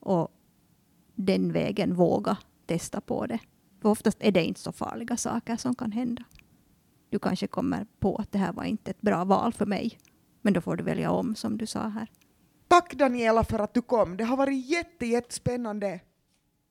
Och 0.00 0.28
den 1.18 1.52
vägen 1.52 1.94
våga 1.94 2.36
testa 2.66 3.00
på 3.00 3.26
det. 3.26 3.38
För 3.82 3.88
oftast 3.88 4.18
är 4.20 4.32
det 4.32 4.44
inte 4.44 4.60
så 4.60 4.72
farliga 4.72 5.16
saker 5.16 5.56
som 5.56 5.74
kan 5.74 5.92
hända. 5.92 6.24
Du 7.10 7.18
kanske 7.18 7.46
kommer 7.46 7.86
på 7.98 8.16
att 8.16 8.32
det 8.32 8.38
här 8.38 8.52
var 8.52 8.64
inte 8.64 8.90
ett 8.90 9.00
bra 9.00 9.24
val 9.24 9.52
för 9.52 9.66
mig, 9.66 9.98
men 10.42 10.52
då 10.52 10.60
får 10.60 10.76
du 10.76 10.84
välja 10.84 11.10
om 11.10 11.34
som 11.34 11.58
du 11.58 11.66
sa 11.66 11.88
här. 11.88 12.10
Tack 12.68 12.94
Daniela 12.94 13.44
för 13.44 13.58
att 13.58 13.74
du 13.74 13.82
kom. 13.82 14.16
Det 14.16 14.24
har 14.24 14.36
varit 14.36 14.66
jätte, 14.66 15.06
jättespännande 15.06 16.00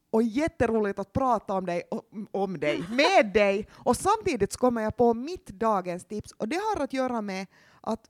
och 0.09 0.23
jätteroligt 0.23 0.99
att 0.99 1.13
prata 1.13 1.53
om 1.53 1.65
dig, 1.65 1.83
om 2.31 2.59
dig, 2.59 2.83
med 2.89 3.33
dig. 3.33 3.67
Och 3.71 3.97
samtidigt 3.97 4.53
så 4.53 4.59
kommer 4.59 4.81
jag 4.81 4.97
på 4.97 5.13
mitt 5.13 5.47
dagens 5.47 6.05
tips 6.05 6.31
och 6.31 6.47
det 6.47 6.55
har 6.55 6.83
att 6.83 6.93
göra 6.93 7.21
med 7.21 7.47
att 7.81 8.09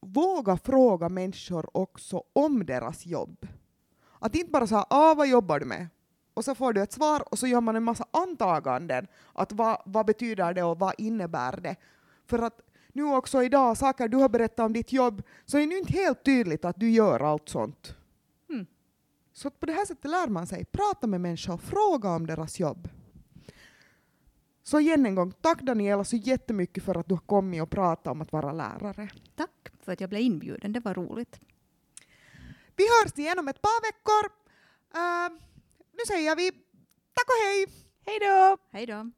våga 0.00 0.56
fråga 0.56 1.08
människor 1.08 1.76
också 1.76 2.22
om 2.32 2.66
deras 2.66 3.06
jobb. 3.06 3.46
Att 4.18 4.34
inte 4.34 4.50
bara 4.50 4.66
säga 4.66 4.86
ah, 4.90 5.14
vad 5.14 5.28
jobbar 5.28 5.60
du 5.60 5.66
med? 5.66 5.88
Och 6.34 6.44
så 6.44 6.54
får 6.54 6.72
du 6.72 6.82
ett 6.82 6.92
svar 6.92 7.32
och 7.32 7.38
så 7.38 7.46
gör 7.46 7.60
man 7.60 7.76
en 7.76 7.84
massa 7.84 8.06
antaganden. 8.10 9.06
Att 9.32 9.52
vad, 9.52 9.82
vad 9.84 10.06
betyder 10.06 10.54
det 10.54 10.62
och 10.62 10.78
vad 10.78 10.94
innebär 10.98 11.60
det? 11.60 11.76
För 12.26 12.38
att 12.38 12.60
nu 12.92 13.04
också 13.04 13.42
idag, 13.42 13.76
saker 13.76 14.08
du 14.08 14.16
har 14.16 14.28
berättat 14.28 14.66
om 14.66 14.72
ditt 14.72 14.92
jobb, 14.92 15.22
så 15.44 15.58
är 15.58 15.66
det 15.66 15.78
inte 15.78 15.92
helt 15.92 16.24
tydligt 16.24 16.64
att 16.64 16.80
du 16.80 16.90
gör 16.90 17.20
allt 17.20 17.48
sånt. 17.48 17.94
Mm. 18.50 18.66
Så 19.32 19.50
på 19.50 19.66
det 19.66 19.72
här 19.72 19.84
sättet 19.84 20.10
lär 20.10 20.28
man 20.28 20.46
sig. 20.46 20.64
Prata 20.64 21.06
med 21.06 21.20
människor, 21.20 21.56
fråga 21.56 22.08
om 22.08 22.26
deras 22.26 22.60
jobb. 22.60 22.88
Så 24.62 24.80
igen 24.80 25.06
en 25.06 25.14
gång, 25.14 25.32
tack 25.40 25.62
Daniela 25.62 26.04
så 26.04 26.16
jättemycket 26.16 26.84
för 26.84 26.94
att 26.94 27.08
du 27.08 27.14
har 27.14 27.20
kommit 27.20 27.62
och 27.62 27.70
pratat 27.70 28.12
om 28.12 28.22
att 28.22 28.32
vara 28.32 28.52
lärare. 28.52 29.08
Tack 29.36 29.68
för 29.80 29.92
att 29.92 30.00
jag 30.00 30.10
blev 30.10 30.22
inbjuden, 30.22 30.72
det 30.72 30.80
var 30.80 30.94
roligt. 30.94 31.40
Vi 32.78 32.84
hörs 32.84 33.18
igen 33.18 33.38
om 33.38 33.48
ett 33.48 33.62
par 33.62 33.80
veckor. 33.88 34.24
Uh, 34.96 35.38
nu 35.92 36.02
säger 36.06 36.36
vi 36.36 36.50
tack 37.16 37.28
och 37.28 37.40
hej! 37.44 37.66
Hej 38.06 38.18
då! 38.20 38.56
Hej 38.72 38.86
då! 38.86 39.10